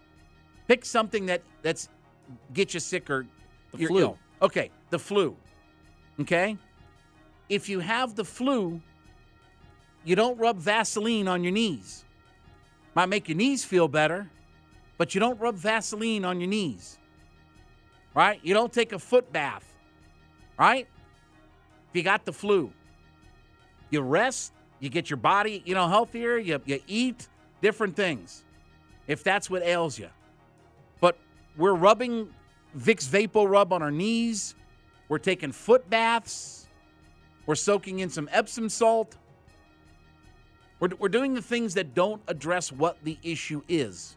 Pick 0.67 0.83
something 0.83 1.27
that 1.27 1.41
that's 1.61 1.89
get 2.53 2.73
you 2.73 2.79
sick 2.79 3.09
or 3.09 3.25
the 3.71 3.77
you're 3.77 3.89
flu. 3.89 3.99
ill. 3.99 4.17
Okay, 4.41 4.69
the 4.89 4.99
flu. 4.99 5.35
Okay? 6.19 6.57
If 7.49 7.69
you 7.69 7.79
have 7.79 8.15
the 8.15 8.25
flu, 8.25 8.81
you 10.03 10.15
don't 10.15 10.37
rub 10.37 10.57
Vaseline 10.57 11.27
on 11.27 11.43
your 11.43 11.53
knees. 11.53 12.03
Might 12.97 13.09
make 13.09 13.29
your 13.29 13.37
knees 13.37 13.63
feel 13.63 13.87
better, 13.87 14.27
but 14.97 15.13
you 15.13 15.19
don't 15.19 15.39
rub 15.39 15.53
Vaseline 15.53 16.25
on 16.25 16.41
your 16.41 16.49
knees. 16.49 16.97
Right? 18.15 18.39
You 18.41 18.55
don't 18.55 18.73
take 18.73 18.91
a 18.91 18.97
foot 18.97 19.31
bath. 19.31 19.63
Right? 20.57 20.87
If 21.89 21.95
you 21.95 22.01
got 22.01 22.25
the 22.25 22.33
flu, 22.33 22.73
you 23.91 24.01
rest, 24.01 24.51
you 24.79 24.89
get 24.89 25.11
your 25.11 25.17
body, 25.17 25.61
you 25.63 25.75
know, 25.75 25.87
healthier, 25.87 26.37
you, 26.37 26.59
you 26.65 26.79
eat 26.87 27.27
different 27.61 27.95
things 27.95 28.43
if 29.05 29.23
that's 29.23 29.47
what 29.47 29.61
ails 29.61 29.99
you. 29.99 30.09
But 30.99 31.19
we're 31.55 31.75
rubbing 31.75 32.33
Vicks 32.75 33.07
VapoRub 33.07 33.73
on 33.73 33.83
our 33.83 33.91
knees. 33.91 34.55
We're 35.07 35.19
taking 35.19 35.51
foot 35.51 35.87
baths. 35.87 36.65
We're 37.45 37.53
soaking 37.53 37.99
in 37.99 38.09
some 38.09 38.27
Epsom 38.31 38.69
salt. 38.69 39.17
We're, 40.79 40.89
we're 40.99 41.09
doing 41.09 41.33
the 41.33 41.41
things 41.41 41.73
that 41.75 41.93
don't 41.95 42.21
address 42.27 42.71
what 42.71 42.97
the 43.03 43.17
issue 43.23 43.61
is. 43.67 44.15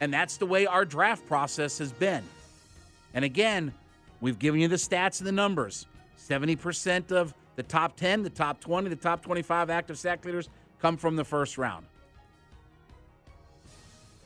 And 0.00 0.12
that's 0.12 0.36
the 0.36 0.46
way 0.46 0.66
our 0.66 0.84
draft 0.84 1.26
process 1.26 1.78
has 1.78 1.92
been. 1.92 2.22
And 3.14 3.24
again, 3.24 3.74
we've 4.20 4.38
given 4.38 4.60
you 4.60 4.68
the 4.68 4.76
stats 4.76 5.20
and 5.20 5.26
the 5.26 5.32
numbers 5.32 5.86
70% 6.18 7.12
of 7.12 7.34
the 7.56 7.62
top 7.62 7.96
10, 7.96 8.22
the 8.22 8.30
top 8.30 8.60
20, 8.60 8.88
the 8.88 8.96
top 8.96 9.22
25 9.22 9.70
active 9.70 9.98
sack 9.98 10.24
leaders 10.24 10.48
come 10.80 10.96
from 10.96 11.16
the 11.16 11.24
first 11.24 11.58
round. 11.58 11.86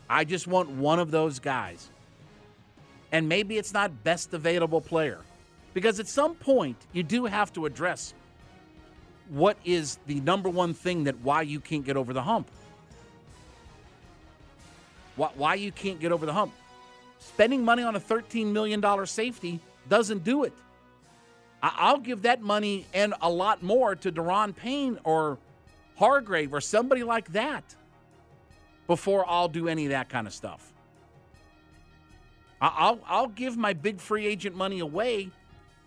I 0.09 0.25
just 0.25 0.47
want 0.47 0.69
one 0.69 0.99
of 0.99 1.11
those 1.11 1.39
guys. 1.39 1.89
And 3.13 3.29
maybe 3.29 3.57
it's 3.57 3.73
not 3.73 4.05
best 4.05 4.35
available 4.35 4.81
player. 4.81 5.21
Because 5.75 6.01
at 6.01 6.09
some 6.09 6.35
point, 6.35 6.77
you 6.93 7.03
do 7.03 7.25
have 7.25 7.53
to 7.55 7.65
address 7.65 8.13
what 9.29 9.57
is 9.65 9.99
the 10.07 10.21
number 10.21 10.49
one 10.49 10.75
thing 10.75 11.05
that 11.05 11.19
why 11.21 11.43
you 11.43 11.61
can't 11.61 11.85
get 11.85 11.97
over 11.97 12.13
the 12.13 12.23
hump. 12.23 12.49
Why, 15.17 15.31
why 15.35 15.55
you 15.55 15.73
can't 15.73 16.01
get 16.01 16.13
over 16.13 16.27
the 16.27 16.33
hump. 16.33 16.53
Spending 17.19 17.65
money 17.65 17.83
on 17.83 17.97
a 17.97 18.01
$13 18.01 18.47
million 18.47 19.07
safety 19.07 19.61
doesn't 19.89 20.25
do 20.25 20.45
it. 20.45 20.53
I, 21.63 21.73
I'll 21.77 21.99
give 21.99 22.23
that 22.23 22.43
money 22.43 22.87
and 22.93 23.15
a 23.21 23.31
lot 23.31 23.63
more 23.63 23.95
to 23.97 24.11
Daron 24.11 24.55
Payne 24.55 24.99
or 25.05 25.39
Hargrave 25.97 26.53
or 26.53 26.61
somebody 26.61 27.03
like 27.05 27.33
that 27.33 27.63
before 28.87 29.25
I'll 29.29 29.49
do 29.49 29.69
any 29.69 29.87
of 29.87 29.91
that 29.91 30.09
kind 30.09 30.27
of 30.27 30.33
stuff. 30.33 30.73
I'll, 32.61 33.01
I'll 33.07 33.29
give 33.29 33.57
my 33.57 33.73
big 33.73 34.01
free 34.01 34.27
agent 34.27 34.55
money 34.55 34.79
away 34.79 35.31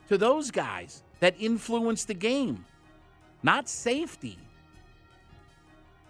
to 0.09 0.17
those 0.17 0.51
guys 0.51 1.03
that 1.21 1.35
influence 1.39 2.03
the 2.03 2.13
game, 2.13 2.65
not 3.45 3.69
safety. 3.69 4.37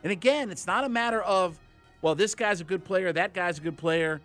And 0.04 0.12
again, 0.12 0.50
it's 0.50 0.66
not 0.66 0.86
a 0.86 0.90
matter 0.90 1.22
of, 1.22 1.60
well, 2.02 2.16
this 2.16 2.34
guy's 2.34 2.62
a 2.62 2.64
good 2.64 2.86
player, 2.86 3.12
that 3.12 3.34
guy's 3.34 3.58
a 3.58 3.62
good 3.62 3.78
player. 3.78 4.22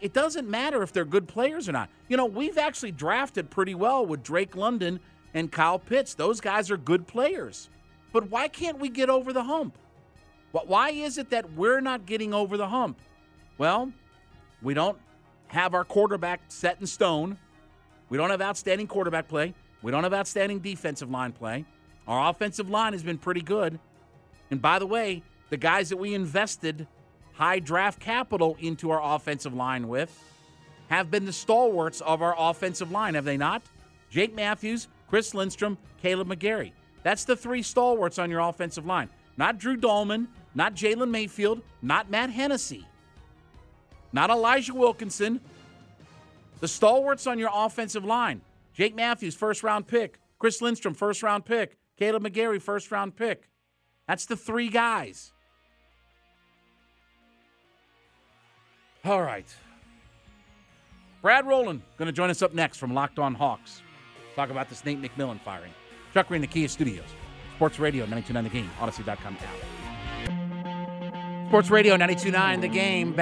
It 0.00 0.12
doesn't 0.12 0.48
matter 0.48 0.82
if 0.82 0.92
they're 0.92 1.04
good 1.04 1.26
players 1.26 1.68
or 1.68 1.72
not. 1.72 1.90
You 2.08 2.16
know, 2.16 2.26
we've 2.26 2.58
actually 2.58 2.92
drafted 2.92 3.50
pretty 3.50 3.74
well 3.74 4.06
with 4.06 4.22
Drake 4.22 4.56
London 4.56 5.00
and 5.34 5.50
Kyle 5.50 5.78
Pitts. 5.78 6.14
Those 6.14 6.40
guys 6.40 6.70
are 6.70 6.76
good 6.76 7.06
players. 7.06 7.68
But 8.12 8.30
why 8.30 8.48
can't 8.48 8.78
we 8.78 8.88
get 8.88 9.10
over 9.10 9.32
the 9.32 9.44
hump? 9.44 9.76
Why 10.52 10.90
is 10.90 11.18
it 11.18 11.30
that 11.30 11.54
we're 11.54 11.80
not 11.80 12.04
getting 12.04 12.34
over 12.34 12.56
the 12.56 12.68
hump? 12.68 12.98
Well, 13.58 13.92
we 14.60 14.74
don't 14.74 14.98
have 15.48 15.74
our 15.74 15.84
quarterback 15.84 16.40
set 16.48 16.78
in 16.80 16.86
stone. 16.86 17.38
We 18.08 18.18
don't 18.18 18.30
have 18.30 18.42
outstanding 18.42 18.86
quarterback 18.86 19.28
play. 19.28 19.54
We 19.80 19.90
don't 19.90 20.02
have 20.04 20.14
outstanding 20.14 20.58
defensive 20.58 21.10
line 21.10 21.32
play. 21.32 21.64
Our 22.06 22.30
offensive 22.30 22.68
line 22.68 22.92
has 22.92 23.02
been 23.02 23.18
pretty 23.18 23.42
good. 23.42 23.78
And 24.50 24.60
by 24.60 24.78
the 24.78 24.86
way, 24.86 25.22
the 25.50 25.56
guys 25.56 25.88
that 25.90 25.96
we 25.96 26.14
invested 26.14 26.86
high 27.32 27.58
draft 27.58 28.00
capital 28.00 28.56
into 28.60 28.90
our 28.90 29.14
offensive 29.16 29.54
line 29.54 29.88
with 29.88 30.22
have 30.88 31.10
been 31.10 31.24
the 31.24 31.32
stalwarts 31.32 32.00
of 32.02 32.20
our 32.20 32.34
offensive 32.36 32.90
line, 32.90 33.14
have 33.14 33.24
they 33.24 33.36
not? 33.36 33.62
Jake 34.10 34.34
Matthews, 34.34 34.88
Chris 35.08 35.34
Lindstrom, 35.34 35.78
Kaleb 36.02 36.26
McGary. 36.26 36.72
That's 37.02 37.24
the 37.24 37.36
three 37.36 37.62
stalwarts 37.62 38.18
on 38.18 38.30
your 38.30 38.40
offensive 38.40 38.86
line. 38.86 39.08
Not 39.36 39.58
Drew 39.58 39.76
Dalman, 39.76 40.26
not 40.54 40.74
Jalen 40.74 41.10
Mayfield, 41.10 41.62
not 41.80 42.10
Matt 42.10 42.30
Hennessy, 42.30 42.86
not 44.12 44.28
Elijah 44.30 44.74
Wilkinson. 44.74 45.40
The 46.60 46.68
stalwarts 46.68 47.26
on 47.26 47.38
your 47.38 47.50
offensive 47.52 48.04
line 48.04 48.42
Jake 48.74 48.94
Matthews, 48.94 49.34
first 49.34 49.62
round 49.62 49.86
pick. 49.86 50.18
Chris 50.38 50.60
Lindstrom, 50.60 50.94
first 50.94 51.22
round 51.22 51.44
pick. 51.44 51.76
Kaleb 52.02 52.26
McGary, 52.26 52.60
first 52.60 52.90
round 52.90 53.14
pick. 53.14 53.48
That's 54.08 54.26
the 54.26 54.36
three 54.36 54.68
guys. 54.68 55.32
All 59.04 59.22
right. 59.22 59.46
Brad 61.22 61.46
Rowland 61.46 61.82
going 61.98 62.06
to 62.06 62.12
join 62.12 62.28
us 62.28 62.42
up 62.42 62.54
next 62.54 62.78
from 62.78 62.92
Locked 62.92 63.20
On 63.20 63.34
Hawks. 63.34 63.82
Talk 64.34 64.50
about 64.50 64.68
this 64.68 64.84
Nate 64.84 65.00
McMillan 65.00 65.40
firing. 65.42 65.72
Chuck 66.12 66.26
Green, 66.26 66.40
the 66.40 66.48
Kia 66.48 66.66
Studios. 66.66 67.06
Sports 67.54 67.78
Radio 67.78 68.04
929 68.06 68.44
The 68.44 68.50
Game, 68.50 68.70
app. 68.80 69.56
Sports 71.46 71.70
Radio 71.70 71.92
929 71.92 72.60
The 72.60 72.68
Game. 72.68 73.21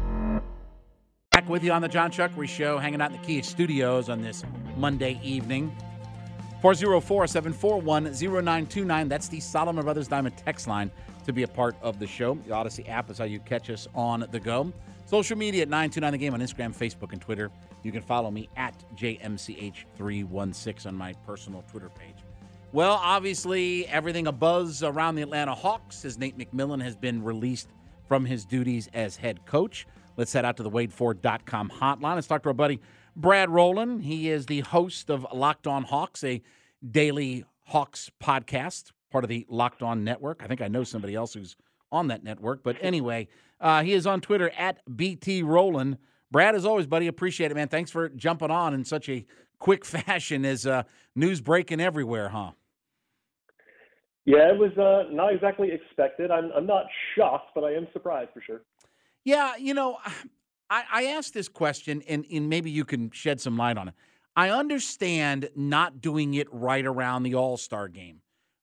Back 1.31 1.47
with 1.47 1.63
you 1.63 1.71
on 1.71 1.81
the 1.81 1.87
John 1.87 2.11
Chuckery 2.11 2.49
Show, 2.49 2.77
hanging 2.77 2.99
out 2.99 3.13
in 3.13 3.17
the 3.17 3.25
Kia 3.25 3.41
Studios 3.41 4.09
on 4.09 4.21
this 4.21 4.43
Monday 4.75 5.17
evening. 5.23 5.73
404 6.61 7.25
741 7.25 8.03
0929. 8.03 9.07
That's 9.07 9.29
the 9.29 9.39
Solomon 9.39 9.85
Brothers 9.85 10.09
Diamond 10.09 10.35
text 10.35 10.67
line 10.67 10.91
to 11.25 11.31
be 11.31 11.43
a 11.43 11.47
part 11.47 11.77
of 11.81 11.99
the 11.99 12.05
show. 12.05 12.37
The 12.45 12.51
Odyssey 12.51 12.85
app 12.89 13.09
is 13.09 13.17
how 13.17 13.23
you 13.23 13.39
catch 13.39 13.69
us 13.69 13.87
on 13.95 14.27
the 14.31 14.41
go. 14.41 14.73
Social 15.05 15.37
media 15.37 15.61
at 15.61 15.69
929 15.69 16.11
The 16.11 16.17
Game 16.17 16.33
on 16.33 16.41
Instagram, 16.41 16.75
Facebook, 16.75 17.13
and 17.13 17.21
Twitter. 17.21 17.49
You 17.81 17.93
can 17.93 18.01
follow 18.01 18.29
me 18.29 18.49
at 18.57 18.75
JMCH316 18.97 20.85
on 20.85 20.95
my 20.95 21.13
personal 21.25 21.63
Twitter 21.71 21.89
page. 21.97 22.17
Well, 22.73 22.99
obviously, 23.01 23.87
everything 23.87 24.27
a 24.27 24.33
buzz 24.33 24.83
around 24.83 25.15
the 25.15 25.21
Atlanta 25.21 25.55
Hawks 25.55 26.03
as 26.03 26.17
Nate 26.17 26.37
McMillan 26.37 26.81
has 26.83 26.97
been 26.97 27.23
released 27.23 27.69
from 28.05 28.25
his 28.25 28.43
duties 28.43 28.89
as 28.93 29.15
head 29.15 29.45
coach. 29.45 29.87
Let's 30.17 30.33
head 30.33 30.45
out 30.45 30.57
to 30.57 30.63
the 30.63 30.69
WadeFord.com 30.69 31.71
hotline. 31.79 32.15
Let's 32.15 32.27
talk 32.27 32.43
to 32.43 32.49
our 32.49 32.53
buddy 32.53 32.79
Brad 33.15 33.49
Rowland. 33.49 34.03
He 34.03 34.29
is 34.29 34.45
the 34.45 34.61
host 34.61 35.09
of 35.09 35.25
Locked 35.33 35.67
On 35.67 35.83
Hawks, 35.83 36.23
a 36.23 36.41
daily 36.89 37.45
Hawks 37.67 38.11
podcast, 38.21 38.91
part 39.11 39.23
of 39.23 39.29
the 39.29 39.45
Locked 39.49 39.81
On 39.81 40.03
Network. 40.03 40.41
I 40.43 40.47
think 40.47 40.61
I 40.61 40.67
know 40.67 40.83
somebody 40.83 41.15
else 41.15 41.33
who's 41.33 41.55
on 41.91 42.07
that 42.07 42.23
network. 42.23 42.63
But 42.63 42.77
anyway, 42.81 43.27
uh, 43.59 43.83
he 43.83 43.93
is 43.93 44.05
on 44.05 44.21
Twitter 44.21 44.51
at 44.57 44.79
BT 44.95 45.43
Rowland. 45.43 45.97
Brad, 46.29 46.55
as 46.55 46.65
always, 46.65 46.87
buddy, 46.87 47.07
appreciate 47.07 47.51
it, 47.51 47.55
man. 47.55 47.67
Thanks 47.67 47.91
for 47.91 48.09
jumping 48.09 48.51
on 48.51 48.73
in 48.73 48.83
such 48.83 49.09
a 49.09 49.25
quick 49.59 49.85
fashion 49.85 50.45
as 50.45 50.65
uh, 50.65 50.83
news 51.15 51.41
breaking 51.41 51.79
everywhere, 51.79 52.29
huh? 52.29 52.51
Yeah, 54.25 54.51
it 54.51 54.57
was 54.57 54.71
uh, 54.77 55.11
not 55.11 55.33
exactly 55.33 55.71
expected. 55.71 56.31
I'm, 56.31 56.51
I'm 56.55 56.67
not 56.67 56.85
shocked, 57.15 57.51
but 57.55 57.63
I 57.63 57.73
am 57.73 57.87
surprised 57.91 58.29
for 58.33 58.41
sure. 58.41 58.61
Yeah, 59.23 59.55
you 59.57 59.73
know, 59.73 59.97
I, 60.69 60.83
I 60.91 61.03
asked 61.07 61.33
this 61.33 61.49
question, 61.49 62.01
and, 62.07 62.25
and 62.31 62.49
maybe 62.49 62.71
you 62.71 62.85
can 62.85 63.11
shed 63.11 63.41
some 63.41 63.57
light 63.57 63.77
on 63.77 63.89
it. 63.89 63.93
I 64.37 64.49
understand 64.49 65.49
not 65.55 65.99
doing 65.99 66.35
it 66.35 66.47
right 66.51 66.85
around 66.85 67.23
the 67.23 67.35
All 67.35 67.57
Star 67.57 67.89
game, 67.89 68.21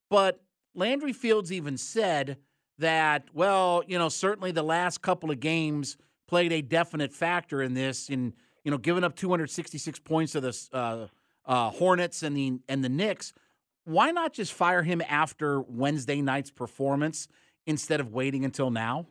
but 0.08 0.40
Landry 0.74 1.12
Fields 1.12 1.52
even 1.52 1.76
said 1.76 2.38
that, 2.78 3.24
well, 3.34 3.82
you 3.86 3.98
know, 3.98 4.08
certainly 4.08 4.52
the 4.52 4.62
last 4.62 5.02
couple 5.02 5.30
of 5.30 5.40
games 5.40 5.98
played 6.26 6.52
a 6.52 6.62
definite 6.62 7.12
factor 7.12 7.60
in 7.60 7.74
this, 7.74 8.08
in 8.08 8.32
you 8.64 8.70
know, 8.70 8.78
giving 8.78 9.04
up 9.04 9.14
266 9.16 9.98
points 10.00 10.32
to 10.32 10.40
the 10.40 10.68
uh, 10.72 11.06
uh, 11.44 11.70
Hornets 11.70 12.22
and 12.22 12.36
the 12.36 12.60
and 12.68 12.84
the 12.84 12.88
Knicks. 12.88 13.32
Why 13.84 14.10
not 14.10 14.32
just 14.32 14.52
fire 14.52 14.82
him 14.82 15.02
after 15.08 15.60
Wednesday 15.60 16.20
night's 16.20 16.50
performance 16.50 17.28
instead 17.66 18.00
of 18.00 18.12
waiting 18.12 18.44
until 18.44 18.70
now? 18.70 19.06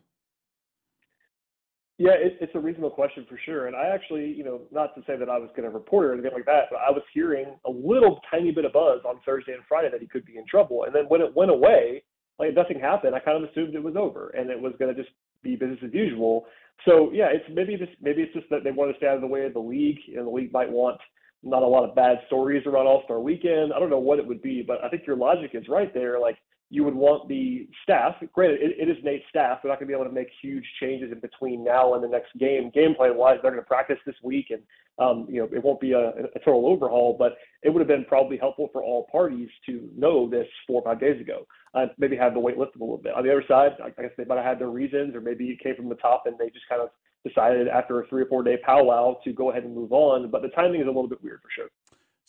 Yeah, 1.97 2.12
it, 2.13 2.38
it's 2.41 2.53
a 2.53 2.60
reasonable 2.60 2.91
question 2.91 3.25
for 3.27 3.39
sure. 3.43 3.67
And 3.67 3.75
I 3.75 3.88
actually, 3.88 4.27
you 4.27 4.43
know, 4.43 4.62
not 4.71 4.93
to 4.95 5.01
say 5.07 5.17
that 5.17 5.29
I 5.29 5.39
was 5.39 5.49
going 5.55 5.67
to 5.67 5.75
report 5.75 6.05
or 6.05 6.13
anything 6.13 6.31
like 6.33 6.45
that, 6.45 6.65
but 6.69 6.79
I 6.88 6.91
was 6.91 7.01
hearing 7.12 7.55
a 7.65 7.71
little 7.71 8.19
tiny 8.29 8.51
bit 8.51 8.65
of 8.65 8.73
buzz 8.73 9.01
on 9.03 9.19
Thursday 9.25 9.53
and 9.53 9.63
Friday 9.67 9.89
that 9.91 10.01
he 10.01 10.07
could 10.07 10.25
be 10.25 10.38
in 10.38 10.45
trouble. 10.45 10.83
And 10.83 10.93
then 10.93 11.05
when 11.07 11.21
it 11.21 11.36
went 11.36 11.49
away, 11.49 12.03
like 12.38 12.53
nothing 12.53 12.79
happened, 12.79 13.15
I 13.15 13.19
kind 13.19 13.43
of 13.43 13.49
assumed 13.49 13.73
it 13.73 13.81
was 13.83 13.95
over 13.95 14.29
and 14.29 14.51
it 14.51 14.62
was 14.62 14.73
going 14.77 14.93
to 14.93 15.01
just 15.01 15.13
be 15.41 15.55
business 15.55 15.79
as 15.83 15.93
usual. 15.93 16.45
So 16.86 17.10
yeah, 17.12 17.29
it's 17.33 17.45
maybe 17.51 17.75
just 17.77 17.93
maybe 17.99 18.21
it's 18.21 18.33
just 18.33 18.49
that 18.51 18.63
they 18.63 18.71
want 18.71 18.91
to 18.91 18.97
stay 18.97 19.07
out 19.07 19.15
of 19.15 19.21
the 19.21 19.27
way 19.27 19.45
of 19.45 19.53
the 19.53 19.60
league, 19.60 19.97
and 20.15 20.27
the 20.27 20.31
league 20.31 20.53
might 20.53 20.69
want 20.69 20.99
not 21.43 21.63
a 21.63 21.67
lot 21.67 21.88
of 21.88 21.95
bad 21.95 22.17
stories 22.27 22.63
around 22.65 22.86
All 22.88 23.01
Star 23.05 23.19
Weekend. 23.19 23.73
I 23.73 23.79
don't 23.79 23.89
know 23.89 23.99
what 23.99 24.19
it 24.19 24.27
would 24.27 24.41
be, 24.41 24.63
but 24.65 24.83
I 24.83 24.89
think 24.89 25.07
your 25.07 25.15
logic 25.15 25.51
is 25.53 25.67
right 25.67 25.91
there. 25.93 26.19
Like 26.19 26.38
you 26.69 26.84
would 26.84 26.95
want 26.95 27.30
the 27.30 27.67
staff. 27.84 28.15
Granted, 28.34 28.60
it, 28.62 28.75
it 28.77 28.89
is 28.89 29.03
Nate's 29.03 29.23
staff. 29.30 29.60
They're 29.62 29.71
not 29.71 29.80
going 29.80 29.88
to 29.88 29.93
be 29.93 29.99
able 29.99 30.10
to 30.10 30.13
make 30.13 30.27
huge 30.41 30.65
changes 30.82 31.12
in 31.12 31.19
between 31.19 31.63
now 31.63 31.93
and 31.93 32.03
the 32.03 32.10
next 32.10 32.38
game. 32.38 32.71
Game 32.73 32.93
plan 32.95 33.15
wise, 33.15 33.38
they're 33.41 33.51
going 33.51 33.63
to 33.63 33.67
practice 33.67 33.97
this 34.06 34.15
week, 34.21 34.47
and 34.49 34.62
um, 34.99 35.27
you 35.30 35.39
know 35.39 35.47
it 35.51 35.63
won't 35.63 35.80
be 35.80 35.93
a, 35.93 36.10
a 36.10 36.39
total 36.43 36.67
overhaul. 36.67 37.15
But 37.17 37.38
it 37.63 37.69
would 37.69 37.80
have 37.80 37.88
been 37.88 38.06
probably 38.06 38.38
helpful 38.38 38.69
for 38.73 38.84
all 38.84 39.08
parties 39.12 39.49
to 39.67 39.89
know 39.95 40.30
this 40.30 40.47
four 40.67 40.82
or 40.82 40.84
five 40.84 40.99
days 40.99 41.21
ago. 41.21 41.47
Uh, 41.73 41.86
maybe 41.97 42.17
have 42.17 42.34
the 42.34 42.39
weight 42.39 42.58
lifted 42.58 42.82
a 42.82 42.84
little 42.84 42.97
bit. 42.97 43.13
On 43.13 43.23
the 43.23 43.32
other 43.32 43.43
side, 43.47 43.71
I 43.84 43.89
guess 44.01 44.12
they 44.17 44.25
might 44.25 44.38
have 44.38 44.45
had 44.45 44.60
their 44.60 44.69
reasons, 44.69 45.15
or 45.15 45.21
maybe 45.21 45.45
it 45.45 45.63
came 45.63 45.75
from 45.75 45.89
the 45.89 45.95
top, 45.95 46.23
and 46.25 46.38
they 46.38 46.49
just 46.49 46.67
kind 46.67 46.82
of 46.82 46.89
decided 47.25 47.67
after 47.67 48.01
a 48.01 48.08
three 48.08 48.23
or 48.23 48.27
four 48.27 48.43
day 48.43 48.58
powwow 48.65 49.17
to 49.23 49.32
go 49.32 49.51
ahead 49.51 49.63
and 49.63 49.73
move 49.73 49.93
on. 49.93 50.30
But 50.30 50.41
the 50.41 50.49
timing 50.49 50.82
is 50.82 50.88
a 50.88 50.91
little 50.91 51.08
bit 51.08 51.23
weird 51.23 51.39
for 51.41 51.49
sure. 51.56 51.69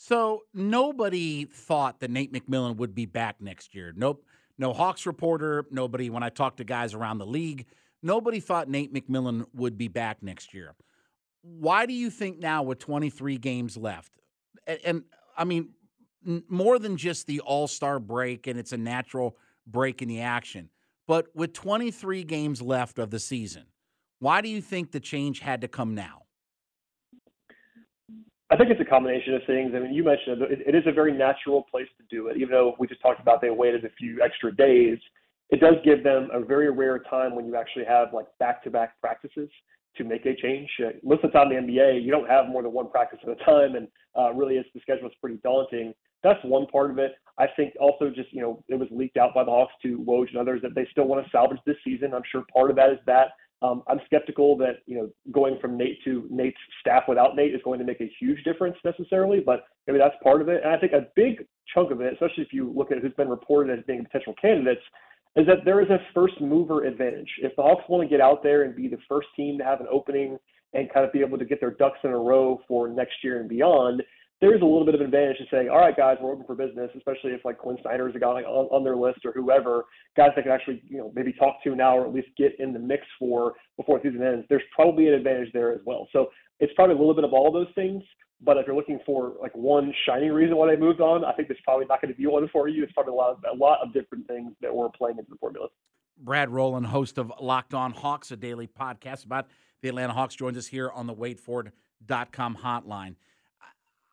So 0.01 0.45
nobody 0.55 1.45
thought 1.45 2.01
that 2.01 2.11
Nate 2.11 2.33
McMillan 2.33 2.77
would 2.77 2.95
be 2.95 3.05
back 3.05 3.41
next 3.41 3.75
year. 3.75 3.93
Nope 3.95 4.25
no 4.59 4.73
Hawks 4.73 5.07
reporter, 5.07 5.65
nobody, 5.71 6.11
when 6.11 6.23
I 6.23 6.29
talked 6.29 6.59
to 6.59 6.65
guys 6.65 6.93
around 6.93 7.19
the 7.19 7.27
league, 7.27 7.67
nobody 8.03 8.41
thought 8.41 8.69
Nate 8.69 8.93
McMillan 8.93 9.47
would 9.55 9.79
be 9.79 9.89
back 9.89 10.23
next 10.23 10.53
year. 10.53 10.75
Why 11.43 11.87
do 11.87 11.93
you 11.93 12.11
think 12.11 12.41
now, 12.41 12.65
with 12.65 12.81
23 12.81 13.39
games 13.39 13.77
left, 13.77 14.13
and, 14.67 14.81
and 14.85 15.03
I 15.37 15.45
mean, 15.45 15.71
more 16.49 16.81
than 16.81 16.97
just 16.97 17.29
the 17.29 17.41
All 17.41 17.69
Star 17.69 18.01
break 18.01 18.49
and 18.49 18.59
it's 18.59 18.73
a 18.73 18.77
natural 18.77 19.37
break 19.67 20.03
in 20.03 20.09
the 20.09 20.21
action, 20.21 20.69
but 21.07 21.29
with 21.35 21.53
23 21.53 22.25
games 22.25 22.61
left 22.61 22.99
of 22.99 23.11
the 23.11 23.21
season, 23.21 23.67
why 24.19 24.41
do 24.41 24.49
you 24.49 24.61
think 24.61 24.91
the 24.91 25.01
change 25.01 25.39
had 25.39 25.61
to 25.61 25.69
come 25.69 25.95
now? 25.95 26.23
I 28.51 28.57
think 28.57 28.71
it's 28.71 28.81
a 28.81 28.85
combination 28.85 29.35
of 29.35 29.43
things. 29.47 29.73
I 29.77 29.81
mean, 29.81 29.93
you 29.93 30.03
mentioned 30.03 30.43
it, 30.43 30.61
it 30.67 30.75
is 30.75 30.85
a 30.87 30.93
very 30.93 31.13
natural 31.13 31.65
place 31.71 31.89
to 31.99 32.05
do 32.11 32.29
it. 32.29 32.37
Even 32.37 32.51
though 32.51 32.75
we 32.79 32.87
just 32.87 33.03
talked 33.03 33.21
about 33.21 33.41
they 33.41 33.51
waited 33.51 33.85
a 33.85 33.91
few 33.99 34.21
extra 34.23 34.55
days, 34.55 34.99
it 35.51 35.61
does 35.61 35.75
give 35.85 36.03
them 36.03 36.29
a 36.33 36.41
very 36.41 36.71
rare 36.71 36.99
time 36.99 37.35
when 37.35 37.47
you 37.47 37.57
actually 37.57 37.85
have 37.85 38.09
like 38.13 38.27
back-to-back 38.39 39.01
practices 39.01 39.51
to 39.97 40.05
make 40.05 40.25
a 40.27 40.35
change. 40.35 40.69
Uh, 40.83 40.91
most 41.03 41.25
of 41.25 41.33
the 41.33 41.39
time 41.39 41.49
the 41.49 41.57
NBA, 41.57 42.03
you 42.03 42.11
don't 42.11 42.29
have 42.29 42.49
more 42.49 42.63
than 42.63 42.73
one 42.73 42.91
practice 42.91 43.19
at 43.23 43.29
a 43.29 43.45
time, 43.45 43.75
and 43.75 43.89
uh, 44.19 44.33
really, 44.33 44.55
it's, 44.57 44.69
the 44.75 44.81
schedule 44.81 45.09
is 45.09 45.15
pretty 45.21 45.39
daunting. 45.43 45.93
That's 46.23 46.39
one 46.45 46.67
part 46.67 46.91
of 46.91 46.99
it. 46.99 47.13
I 47.39 47.47
think 47.57 47.75
also 47.79 48.11
just 48.11 48.33
you 48.33 48.41
know 48.41 48.65
it 48.69 48.75
was 48.75 48.89
leaked 48.91 49.17
out 49.17 49.35
by 49.35 49.45
the 49.45 49.51
Hawks 49.51 49.75
to 49.83 49.99
Woj 49.99 50.29
and 50.29 50.39
others 50.39 50.61
that 50.63 50.75
they 50.75 50.87
still 50.91 51.05
want 51.05 51.25
to 51.25 51.31
salvage 51.31 51.61
this 51.67 51.77
season. 51.85 52.15
I'm 52.15 52.23
sure 52.31 52.45
part 52.53 52.71
of 52.71 52.77
that 52.77 52.91
is 52.91 52.99
that. 53.07 53.29
Um, 53.61 53.83
I'm 53.89 54.01
skeptical 54.07 54.57
that 54.59 54.83
you 54.87 54.97
know 54.97 55.11
going 55.33 55.59
from 55.61 55.77
Nate 55.77 55.99
to 56.05 56.27
Nate's 56.31 56.59
staff 56.81 57.05
without 57.09 57.35
Nate 57.35 57.55
is 57.55 57.61
going 57.65 57.81
to 57.81 57.85
make 57.85 58.01
a 58.01 58.11
huge 58.21 58.43
difference 58.45 58.77
necessarily, 58.85 59.41
but 59.41 59.65
maybe 59.87 59.99
that's 59.99 60.15
part 60.23 60.41
of 60.41 60.49
it. 60.49 60.63
And 60.65 60.73
I 60.73 60.79
think 60.79 60.93
a 60.93 61.09
big 61.17 61.47
chunk 61.75 61.91
of 61.91 62.01
it, 62.01 62.13
especially 62.13 62.45
if 62.45 62.53
you 62.53 62.73
look 62.75 62.93
at 62.93 62.99
who's 62.99 63.13
been 63.15 63.29
reported 63.29 63.77
as 63.77 63.85
being 63.87 64.05
potential 64.05 64.35
candidates, 64.41 64.83
is 65.37 65.47
that 65.47 65.65
there 65.65 65.81
is 65.81 65.91
a 65.91 65.99
first 66.15 66.41
mover 66.41 66.85
advantage. 66.85 67.29
If 67.43 67.55
the 67.57 67.63
Hawks 67.63 67.85
want 67.89 68.03
to 68.03 68.09
get 68.09 68.21
out 68.21 68.43
there 68.43 68.63
and 68.63 68.75
be 68.75 68.89
the 68.89 68.99
first 69.09 69.29
team 69.37 69.59
to 69.59 69.65
have 69.65 69.81
an 69.81 69.87
opening 69.91 70.39
and 70.75 70.93
kind 70.93 71.05
of 71.05 71.13
be 71.13 71.21
able 71.21 71.39
to 71.39 71.45
get 71.45 71.61
their 71.61 71.73
ducks 71.73 71.99
in 72.05 72.11
a 72.11 72.19
row 72.19 72.61
for 72.69 72.89
next 72.89 73.15
year 73.23 73.41
and 73.41 73.49
beyond, 73.49 74.03
there's 74.41 74.63
a 74.63 74.65
little 74.65 74.85
bit 74.85 74.95
of 74.95 75.01
an 75.01 75.07
advantage 75.07 75.39
to 75.39 75.45
say, 75.51 75.69
all 75.69 75.79
right, 75.79 75.97
guys, 75.97 76.17
we're 76.21 76.33
open 76.33 76.47
for 76.47 76.55
business, 76.55 76.91
especially 76.97 77.33
if 77.33 77.45
like 77.45 77.59
Quin 77.59 77.77
Snyder 77.83 78.09
is 78.09 78.15
a 78.15 78.21
guy 78.21 78.29
like, 78.29 78.45
on, 78.45 78.67
on 78.71 78.85
their 78.85 78.97
list 78.97 79.21
or 79.25 79.33
whoever, 79.33 79.85
guys 80.17 80.31
that 80.37 80.43
can 80.43 80.53
actually, 80.53 80.81
you 80.87 80.99
know, 80.99 81.13
maybe 81.15 81.33
talk 81.33 81.63
to 81.65 81.75
now 81.75 81.99
or 81.99 82.07
at 82.07 82.15
least 82.15 82.29
get 82.37 82.53
in 82.61 82.73
the 82.73 82.79
mix 82.79 83.03
for 83.19 83.55
before 83.77 84.01
season 84.03 84.23
ends. 84.23 84.47
There's 84.49 84.63
probably 84.75 85.09
an 85.09 85.15
advantage 85.15 85.53
there 85.53 85.73
as 85.73 85.81
well. 85.85 86.09
So 86.13 86.29
it's 86.61 86.73
probably 86.75 86.95
a 86.95 86.99
little 86.99 87.15
bit 87.15 87.25
of 87.25 87.33
all 87.33 87.51
those 87.51 87.69
things. 87.75 88.03
But 88.41 88.57
if 88.57 88.69
you're 88.69 88.77
looking 88.77 89.01
for 89.05 89.33
like 89.41 89.55
one 89.57 89.93
shining 90.07 90.31
reason 90.31 90.57
why 90.57 90.73
they 90.73 90.81
moved 90.81 91.01
on, 91.01 91.25
I 91.25 91.33
think 91.33 91.49
there's 91.49 91.61
probably 91.65 91.87
not 91.87 92.01
going 92.01 92.15
to 92.15 92.19
be 92.19 92.27
one 92.27 92.49
for 92.53 92.69
you. 92.69 92.85
It's 92.85 92.93
probably 92.93 93.15
a 93.15 93.17
lot 93.17 93.31
of, 93.33 93.39
a 93.53 93.57
lot 93.57 93.81
of 93.83 93.93
different 93.93 94.29
things 94.29 94.53
that 94.63 94.73
were 94.73 94.89
playing 94.91 95.19
into 95.19 95.31
the 95.31 95.39
formula. 95.39 95.67
Brad 96.17 96.49
Rowland, 96.49 96.87
host 96.87 97.19
of 97.19 97.33
Locked 97.41 97.75
On 97.75 97.93
Hawks, 97.93 98.31
a 98.31 98.37
daily 98.37 98.69
podcast 98.69 99.25
about 99.25 99.49
the 99.83 99.89
Atlanta 99.89 100.13
Hawks, 100.13 100.37
joins 100.37 100.57
us 100.57 100.69
here 100.69 100.91
on 100.91 101.09
the 101.09 101.15
WadeFord.com 101.15 102.59
hotline. 102.63 103.17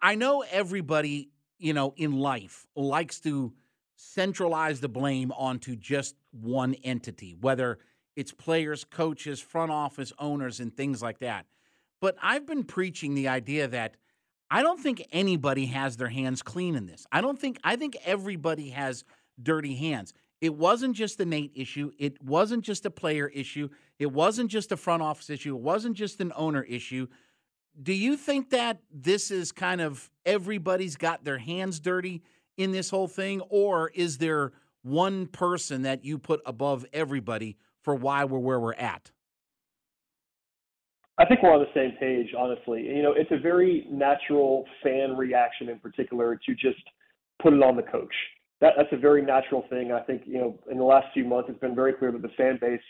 I 0.05 0.13
know 0.13 0.43
everybody, 0.51 1.31
you 1.57 1.73
know, 1.73 1.95
in 1.97 2.11
life 2.11 2.67
likes 2.75 3.19
to 3.21 3.53
centralize 3.95 4.79
the 4.79 4.87
blame 4.87 5.31
onto 5.31 5.75
just 5.75 6.13
one 6.29 6.75
entity, 6.83 7.35
whether 7.41 7.79
it's 8.15 8.31
players, 8.31 8.83
coaches, 8.83 9.39
front 9.39 9.71
office 9.71 10.13
owners, 10.19 10.59
and 10.59 10.71
things 10.71 11.01
like 11.01 11.17
that. 11.19 11.47
But 12.01 12.17
I've 12.21 12.45
been 12.45 12.65
preaching 12.65 13.15
the 13.15 13.29
idea 13.29 13.67
that 13.67 13.95
I 14.51 14.61
don't 14.61 14.79
think 14.79 15.03
anybody 15.11 15.65
has 15.65 15.97
their 15.97 16.09
hands 16.09 16.43
clean 16.43 16.75
in 16.75 16.85
this. 16.85 17.07
I 17.11 17.21
don't 17.21 17.39
think, 17.39 17.57
I 17.63 17.75
think 17.75 17.97
everybody 18.05 18.69
has 18.69 19.03
dirty 19.41 19.73
hands. 19.73 20.13
It 20.39 20.53
wasn't 20.53 20.95
just 20.95 21.19
a 21.19 21.25
Nate 21.25 21.53
issue. 21.55 21.89
It 21.97 22.21
wasn't 22.21 22.63
just 22.63 22.85
a 22.85 22.91
player 22.91 23.27
issue. 23.29 23.69
It 23.97 24.11
wasn't 24.11 24.51
just 24.51 24.71
a 24.71 24.77
front 24.77 25.01
office 25.01 25.31
issue. 25.31 25.55
It 25.55 25.61
wasn't 25.61 25.97
just 25.97 26.21
an 26.21 26.31
owner 26.35 26.61
issue. 26.61 27.07
Do 27.81 27.93
you 27.93 28.15
think 28.15 28.51
that 28.51 28.79
this 28.91 29.31
is 29.31 29.51
kind 29.51 29.81
of 29.81 30.09
everybody's 30.25 30.95
got 30.95 31.23
their 31.23 31.38
hands 31.38 31.79
dirty 31.79 32.23
in 32.57 32.71
this 32.71 32.89
whole 32.89 33.07
thing? 33.07 33.41
Or 33.49 33.89
is 33.93 34.17
there 34.17 34.53
one 34.81 35.27
person 35.27 35.81
that 35.81 36.05
you 36.05 36.17
put 36.17 36.41
above 36.45 36.85
everybody 36.93 37.57
for 37.81 37.95
why 37.95 38.23
we're 38.23 38.39
where 38.39 38.59
we're 38.59 38.73
at? 38.73 39.11
I 41.17 41.25
think 41.25 41.41
we're 41.41 41.53
on 41.53 41.61
the 41.61 41.73
same 41.73 41.97
page, 41.97 42.33
honestly. 42.38 42.83
You 42.83 43.01
know, 43.01 43.13
it's 43.13 43.31
a 43.31 43.39
very 43.39 43.88
natural 43.89 44.65
fan 44.83 45.15
reaction 45.15 45.69
in 45.69 45.79
particular 45.79 46.39
to 46.45 46.55
just 46.55 46.81
put 47.41 47.53
it 47.53 47.63
on 47.63 47.77
the 47.77 47.83
coach. 47.83 48.13
That, 48.61 48.73
that's 48.77 48.89
a 48.91 48.97
very 48.97 49.21
natural 49.21 49.65
thing. 49.69 49.91
I 49.91 50.01
think, 50.01 50.23
you 50.25 50.38
know, 50.38 50.59
in 50.69 50.77
the 50.77 50.83
last 50.83 51.07
few 51.13 51.25
months, 51.25 51.49
it's 51.49 51.59
been 51.59 51.75
very 51.75 51.93
clear 51.93 52.11
that 52.11 52.21
the 52.21 52.29
fan 52.38 52.57
base 52.59 52.81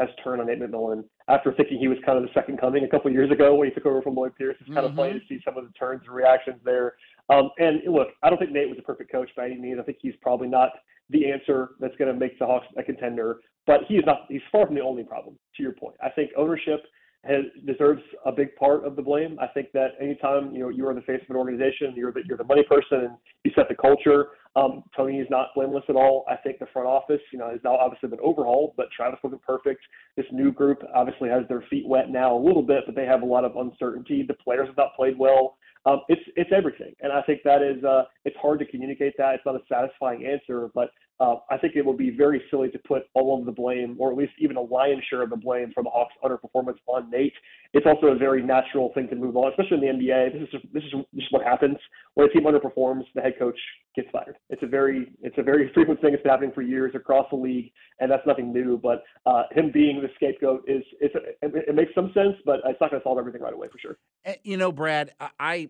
has 0.00 0.08
turned 0.24 0.40
on 0.40 0.46
Nate 0.46 0.60
McMillan 0.60 1.04
after 1.28 1.52
thinking 1.52 1.78
he 1.78 1.88
was 1.88 1.98
kind 2.04 2.18
of 2.18 2.24
the 2.24 2.30
second 2.34 2.58
coming 2.58 2.84
a 2.84 2.88
couple 2.88 3.08
of 3.08 3.14
years 3.14 3.30
ago 3.30 3.54
when 3.54 3.68
he 3.68 3.74
took 3.74 3.86
over 3.86 4.02
from 4.02 4.14
Lloyd 4.14 4.34
Pierce. 4.36 4.56
It's 4.60 4.68
kind 4.68 4.80
mm-hmm. 4.80 4.86
of 4.86 4.96
funny 4.96 5.20
to 5.20 5.20
see 5.28 5.40
some 5.44 5.56
of 5.56 5.64
the 5.64 5.72
turns 5.72 6.02
and 6.06 6.14
reactions 6.14 6.58
there. 6.64 6.94
Um, 7.28 7.50
and 7.58 7.80
look, 7.86 8.08
I 8.22 8.30
don't 8.30 8.38
think 8.38 8.50
Nate 8.52 8.68
was 8.68 8.78
a 8.78 8.82
perfect 8.82 9.12
coach 9.12 9.30
by 9.36 9.46
any 9.46 9.56
means. 9.56 9.78
I 9.78 9.84
think 9.84 9.98
he's 10.00 10.14
probably 10.22 10.48
not 10.48 10.70
the 11.10 11.30
answer 11.30 11.70
that's 11.78 11.94
going 11.96 12.12
to 12.12 12.18
make 12.18 12.38
the 12.38 12.46
Hawks 12.46 12.66
a 12.76 12.82
contender, 12.82 13.40
but 13.66 13.80
he 13.86 13.94
is 13.94 14.04
not. 14.06 14.22
He's 14.28 14.40
far 14.50 14.66
from 14.66 14.74
the 14.74 14.80
only 14.80 15.04
problem. 15.04 15.36
To 15.56 15.62
your 15.62 15.72
point, 15.72 15.94
I 16.02 16.10
think 16.10 16.30
ownership– 16.36 16.80
has 17.24 17.44
deserves 17.66 18.02
a 18.24 18.32
big 18.32 18.54
part 18.56 18.84
of 18.84 18.96
the 18.96 19.02
blame. 19.02 19.38
I 19.40 19.46
think 19.48 19.72
that 19.72 19.88
anytime 20.00 20.52
you 20.54 20.60
know 20.60 20.68
you 20.70 20.86
are 20.86 20.90
in 20.90 20.96
the 20.96 21.02
face 21.02 21.20
of 21.22 21.30
an 21.30 21.36
organization, 21.36 21.92
you're 21.94 22.12
the 22.12 22.22
you're 22.26 22.38
the 22.38 22.44
money 22.44 22.64
person, 22.68 23.00
and 23.00 23.16
you 23.44 23.50
set 23.54 23.68
the 23.68 23.74
culture. 23.74 24.28
Um, 24.56 24.82
Tony 24.96 25.18
is 25.18 25.28
not 25.30 25.48
blameless 25.54 25.84
at 25.88 25.96
all. 25.96 26.24
I 26.28 26.36
think 26.36 26.58
the 26.58 26.66
front 26.72 26.88
office, 26.88 27.20
you 27.32 27.38
know, 27.38 27.50
has 27.50 27.60
now 27.62 27.76
obviously 27.76 28.08
been 28.08 28.20
overhauled, 28.20 28.72
but 28.76 28.86
Travis 28.90 29.20
wasn't 29.22 29.42
perfect. 29.42 29.80
This 30.16 30.26
new 30.32 30.50
group 30.50 30.82
obviously 30.94 31.28
has 31.28 31.42
their 31.48 31.62
feet 31.70 31.86
wet 31.86 32.10
now 32.10 32.36
a 32.36 32.40
little 32.40 32.62
bit, 32.62 32.84
but 32.86 32.96
they 32.96 33.06
have 33.06 33.22
a 33.22 33.26
lot 33.26 33.44
of 33.44 33.56
uncertainty. 33.56 34.24
The 34.26 34.34
players 34.34 34.66
have 34.66 34.76
not 34.76 34.96
played 34.96 35.18
well. 35.18 35.56
Um, 35.86 36.00
it's 36.08 36.22
it's 36.36 36.50
everything, 36.54 36.94
and 37.00 37.12
I 37.12 37.22
think 37.22 37.40
that 37.44 37.62
is 37.62 37.82
uh, 37.84 38.04
it's 38.24 38.36
hard 38.40 38.58
to 38.58 38.66
communicate 38.66 39.14
that. 39.18 39.34
It's 39.34 39.46
not 39.46 39.54
a 39.54 39.62
satisfying 39.68 40.26
answer, 40.26 40.68
but 40.74 40.90
uh, 41.20 41.36
I 41.50 41.58
think 41.58 41.76
it 41.76 41.84
would 41.84 41.98
be 41.98 42.10
very 42.10 42.42
silly 42.50 42.70
to 42.70 42.78
put 42.78 43.02
all 43.14 43.38
of 43.38 43.44
the 43.44 43.52
blame, 43.52 43.96
or 43.98 44.10
at 44.10 44.16
least 44.16 44.32
even 44.38 44.56
a 44.56 44.60
lion's 44.62 45.04
share 45.10 45.22
of 45.22 45.30
the 45.30 45.36
blame 45.36 45.70
for 45.74 45.82
the 45.82 45.90
Hawks' 45.90 46.14
underperformance 46.24 46.78
on 46.86 47.10
Nate. 47.10 47.34
It's 47.74 47.86
also 47.86 48.08
a 48.08 48.16
very 48.16 48.42
natural 48.42 48.90
thing 48.94 49.06
to 49.08 49.16
move 49.16 49.36
on, 49.36 49.50
especially 49.50 49.86
in 49.86 49.98
the 49.98 50.04
NBA. 50.04 50.32
This 50.32 50.48
is 50.52 50.70
this 50.72 50.82
is 50.82 50.92
just 51.14 51.32
what 51.32 51.44
happens 51.44 51.76
when 52.14 52.26
a 52.26 52.32
team 52.32 52.44
underperforms. 52.44 53.02
The 53.14 53.20
head 53.20 53.34
coach 53.38 53.58
gets 53.94 54.08
fired. 54.10 54.36
It's 54.48 54.62
a 54.62 54.66
very 54.66 55.12
it's 55.22 55.36
a 55.36 55.42
very 55.42 55.70
frequent 55.74 56.00
thing. 56.00 56.14
It's 56.14 56.22
been 56.22 56.30
happening 56.30 56.52
for 56.54 56.62
years 56.62 56.92
across 56.94 57.26
the 57.30 57.36
league, 57.36 57.70
and 58.00 58.10
that's 58.10 58.26
nothing 58.26 58.52
new. 58.52 58.78
But 58.78 59.02
uh, 59.26 59.42
him 59.50 59.70
being 59.72 60.00
the 60.00 60.08
scapegoat 60.14 60.64
is 60.66 60.82
it's, 61.00 61.14
it, 61.14 61.64
it 61.68 61.74
makes 61.74 61.94
some 61.94 62.12
sense, 62.14 62.36
but 62.46 62.60
it's 62.64 62.80
not 62.80 62.90
going 62.90 63.00
to 63.00 63.04
solve 63.04 63.18
everything 63.18 63.42
right 63.42 63.54
away 63.54 63.68
for 63.70 63.78
sure. 63.78 63.98
Eh, 64.24 64.36
you 64.42 64.56
know, 64.56 64.72
Brad, 64.72 65.12
I 65.38 65.68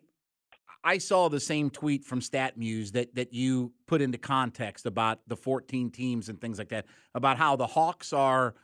I 0.82 0.98
saw 0.98 1.28
the 1.28 1.40
same 1.40 1.70
tweet 1.70 2.04
from 2.04 2.20
StatMuse 2.20 2.92
that 2.92 3.14
that 3.14 3.32
you 3.32 3.72
put 3.86 4.00
into 4.00 4.18
context 4.18 4.86
about 4.86 5.20
the 5.26 5.36
14 5.36 5.90
teams 5.90 6.28
and 6.28 6.40
things 6.40 6.58
like 6.58 6.70
that 6.70 6.86
about 7.14 7.36
how 7.36 7.56
the 7.56 7.66
Hawks 7.66 8.12
are 8.12 8.54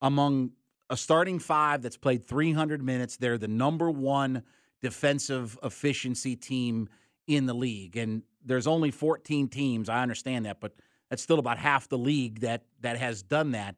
among 0.00 0.52
a 0.88 0.96
starting 0.96 1.38
five 1.38 1.82
that's 1.82 1.96
played 1.96 2.26
300 2.26 2.82
minutes. 2.82 3.16
They're 3.16 3.38
the 3.38 3.48
number 3.48 3.90
one 3.90 4.42
defensive 4.80 5.58
efficiency 5.62 6.36
team 6.36 6.88
in 7.26 7.46
the 7.46 7.54
league, 7.54 7.96
and 7.96 8.22
there's 8.44 8.66
only 8.66 8.90
14 8.90 9.48
teams. 9.48 9.88
I 9.88 10.00
understand 10.00 10.46
that, 10.46 10.60
but 10.60 10.72
that's 11.10 11.22
still 11.22 11.38
about 11.38 11.58
half 11.58 11.88
the 11.88 11.98
league 11.98 12.40
that 12.40 12.62
that 12.80 12.98
has 12.98 13.22
done 13.22 13.52
that. 13.52 13.76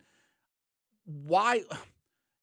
Why? 1.04 1.62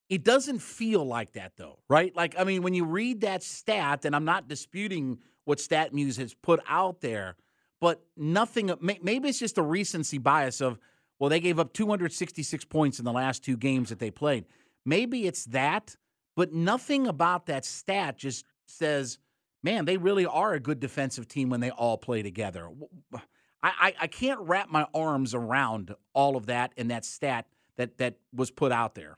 It 0.08 0.24
doesn't 0.24 0.60
feel 0.60 1.04
like 1.04 1.32
that 1.32 1.54
though, 1.58 1.80
right? 1.90 2.16
Like 2.16 2.36
I 2.38 2.44
mean, 2.44 2.62
when 2.62 2.76
you 2.76 2.86
read 2.86 3.22
that 3.22 3.42
stat, 3.42 4.06
and 4.06 4.16
I'm 4.16 4.24
not 4.24 4.48
disputing 4.48 5.18
what 5.46 5.60
StatMuse 5.60 6.18
has 6.18 6.34
put 6.34 6.60
out 6.68 7.02
there, 7.02 7.36
but 7.80 8.04
nothing. 8.18 8.72
Maybe 8.82 9.30
it's 9.30 9.40
just 9.40 9.58
a 9.58 9.64
recency 9.64 10.18
bias 10.18 10.62
of, 10.62 10.78
well, 11.20 11.30
they 11.30 11.40
gave 11.40 11.60
up 11.60 11.74
266 11.74 12.66
points 12.66 13.00
in 13.00 13.06
the 13.06 13.12
last 13.12 13.44
two 13.44 13.56
games 13.58 13.90
that 13.90 14.00
they 14.00 14.12
played. 14.12 14.46
Maybe 14.86 15.26
it's 15.26 15.46
that, 15.46 15.96
but 16.36 16.54
nothing 16.54 17.08
about 17.08 17.46
that 17.46 17.66
stat 17.66 18.18
just 18.18 18.46
says, 18.66 19.20
man, 19.64 19.86
they 19.86 19.98
really 19.98 20.26
are 20.26 20.54
a 20.54 20.60
good 20.60 20.80
defensive 20.80 21.28
team 21.28 21.50
when 21.50 21.60
they 21.60 21.72
all 21.72 21.98
play 21.98 22.22
together. 22.22 22.70
I, 23.14 23.20
I, 23.64 23.94
I 24.02 24.08
can't 24.08 24.40
wrap 24.42 24.70
my 24.70 24.86
arms 24.94 25.34
around 25.34 25.96
all 26.14 26.36
of 26.36 26.48
that 26.48 26.74
and 26.78 26.92
that 26.92 27.06
stat 27.06 27.48
that 27.78 27.98
that 27.98 28.16
was 28.34 28.52
put 28.52 28.72
out 28.72 28.96
there. 28.96 29.18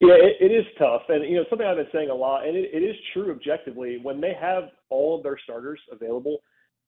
Yeah, 0.00 0.14
it, 0.14 0.36
it 0.40 0.54
is 0.54 0.64
tough, 0.78 1.02
and 1.08 1.28
you 1.28 1.36
know 1.36 1.44
something 1.50 1.66
I've 1.66 1.76
been 1.76 1.86
saying 1.92 2.10
a 2.10 2.14
lot, 2.14 2.46
and 2.46 2.56
it, 2.56 2.70
it 2.72 2.84
is 2.84 2.94
true 3.12 3.32
objectively. 3.32 3.98
When 4.00 4.20
they 4.20 4.32
have 4.40 4.70
all 4.90 5.16
of 5.16 5.24
their 5.24 5.38
starters 5.42 5.80
available, 5.90 6.38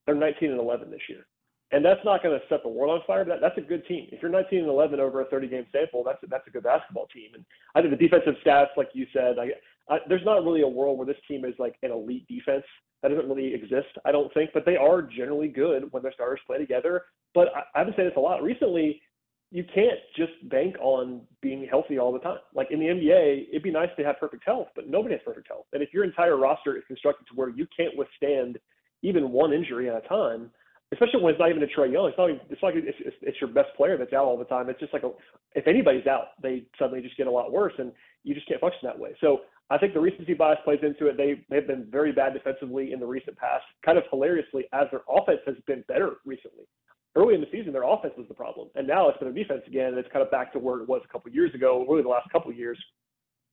they're 0.07 0.15
19 0.15 0.53
and 0.53 0.61
11 0.61 0.93
this 0.93 1.01
year, 1.09 1.27
and 1.73 1.85
that's 1.85 2.05
not 2.05 2.23
going 2.23 2.39
to 2.39 2.47
set 2.49 2.63
the 2.63 2.69
world 2.69 3.01
on 3.01 3.07
fire. 3.09 3.25
But 3.25 3.35
that, 3.35 3.41
that's 3.41 3.59
a 3.59 3.69
good 3.69 3.85
team. 3.87 4.07
If 4.13 4.23
you're 4.23 4.31
19 4.31 4.61
and 4.61 4.69
11 4.69 5.01
over 5.01 5.23
a 5.23 5.25
30 5.25 5.49
game 5.49 5.67
sample, 5.73 6.05
that's 6.05 6.23
a, 6.23 6.29
that's 6.29 6.47
a 6.47 6.51
good 6.51 6.63
basketball 6.63 7.09
team. 7.13 7.31
And 7.35 7.45
I 7.75 7.81
think 7.81 7.91
the 7.91 8.09
defensive 8.09 8.35
stats, 8.47 8.77
like 8.77 8.91
you 8.93 9.07
said, 9.13 9.37
I, 9.41 9.93
I, 9.93 9.99
there's 10.09 10.25
not 10.25 10.45
really 10.45 10.63
a 10.63 10.69
world 10.69 10.97
where 10.97 11.07
this 11.07 11.21
team 11.27 11.45
is 11.45 11.55
like 11.59 11.75
an 11.83 11.91
elite 11.91 12.29
defense. 12.29 12.65
That 13.03 13.09
doesn't 13.09 13.29
really 13.29 13.55
exist, 13.55 13.89
I 14.05 14.13
don't 14.13 14.33
think. 14.35 14.51
But 14.55 14.65
they 14.65 14.77
are 14.77 15.03
generally 15.03 15.49
good 15.49 15.91
when 15.91 16.05
their 16.05 16.13
starters 16.13 16.41
play 16.47 16.59
together. 16.59 17.07
But 17.35 17.49
I, 17.57 17.81
I've 17.81 17.87
been 17.87 17.97
saying 17.97 18.09
this 18.11 18.17
a 18.17 18.21
lot 18.21 18.41
recently 18.41 19.03
you 19.51 19.65
can't 19.75 19.99
just 20.17 20.33
bank 20.49 20.77
on 20.81 21.23
being 21.43 21.67
healthy 21.69 21.99
all 21.99 22.13
the 22.13 22.21
time. 22.21 22.39
Like 22.55 22.69
in 22.71 22.79
the 22.79 22.87
NBA, 22.87 23.49
it'd 23.49 23.65
be 23.65 23.73
nice 23.73 23.89
to 23.99 24.05
have 24.05 24.21
perfect 24.21 24.45
health, 24.47 24.69
but 24.77 24.89
nobody 24.89 25.15
has 25.15 25.23
perfect 25.25 25.49
health. 25.49 25.67
And 25.73 25.83
if 25.83 25.93
your 25.93 26.05
entire 26.05 26.37
roster 26.37 26.77
is 26.77 26.85
constructed 26.87 27.27
to 27.29 27.35
where 27.35 27.49
you 27.49 27.67
can't 27.77 27.97
withstand 27.97 28.59
even 29.03 29.33
one 29.33 29.53
injury 29.53 29.91
at 29.91 29.97
a 29.97 30.09
time, 30.09 30.51
especially 30.93 31.21
when 31.23 31.33
it's 31.33 31.41
not 31.41 31.51
even 31.51 31.63
a 31.63 31.67
Trae 31.67 31.93
Young, 31.93 32.09
it's 32.09 32.19
not. 32.19 32.31
Even, 32.31 32.41
it's 32.49 32.63
like 32.63 32.75
it's, 32.77 32.99
it's, 33.01 33.17
it's 33.23 33.41
your 33.41 33.51
best 33.51 33.69
player 33.77 33.97
that's 33.97 34.13
out 34.13 34.25
all 34.25 34.39
the 34.39 34.45
time. 34.45 34.69
It's 34.69 34.79
just 34.79 34.93
like 34.93 35.03
a, 35.03 35.11
if 35.55 35.67
anybody's 35.67 36.07
out, 36.07 36.41
they 36.43 36.65
suddenly 36.79 37.03
just 37.03 37.17
get 37.17 37.27
a 37.27 37.31
lot 37.31 37.51
worse, 37.51 37.73
and 37.79 37.93
you 38.23 38.35
just 38.35 38.47
can't 38.47 38.61
function 38.61 38.81
that 38.85 38.99
way. 38.99 39.17
So 39.21 39.41
I 39.71 39.79
think 39.79 39.95
the 39.95 40.01
recency 40.01 40.35
bias 40.35 40.59
plays 40.65 40.81
into 40.83 41.07
it. 41.07 41.17
They 41.17 41.45
they've 41.49 41.67
been 41.67 41.87
very 41.91 42.13
bad 42.13 42.35
defensively 42.35 42.93
in 42.93 43.01
the 43.01 43.07
recent 43.07 43.37
past. 43.37 43.65
Kind 43.85 43.99
of 43.99 44.05
hilariously, 44.11 44.67
as 44.73 44.87
their 44.91 45.03
offense 45.09 45.41
has 45.47 45.57
been 45.67 45.85
better 45.89 46.17
recently 46.25 46.67
early 47.17 47.35
in 47.35 47.41
the 47.41 47.49
season, 47.51 47.73
their 47.73 47.85
offense 47.85 48.15
was 48.17 48.27
the 48.29 48.35
problem, 48.35 48.69
and 48.75 48.87
now 48.87 49.09
it's 49.09 49.19
been 49.19 49.33
their 49.33 49.43
defense 49.43 49.63
again. 49.67 49.89
And 49.89 49.99
it's 49.99 50.09
kind 50.13 50.25
of 50.25 50.31
back 50.31 50.53
to 50.53 50.59
where 50.59 50.81
it 50.81 50.89
was 50.89 51.03
a 51.05 51.13
couple 51.13 51.31
years 51.33 51.55
ago, 51.55 51.85
really 51.89 52.03
the 52.03 52.09
last 52.09 52.31
couple 52.31 52.53
years, 52.53 52.79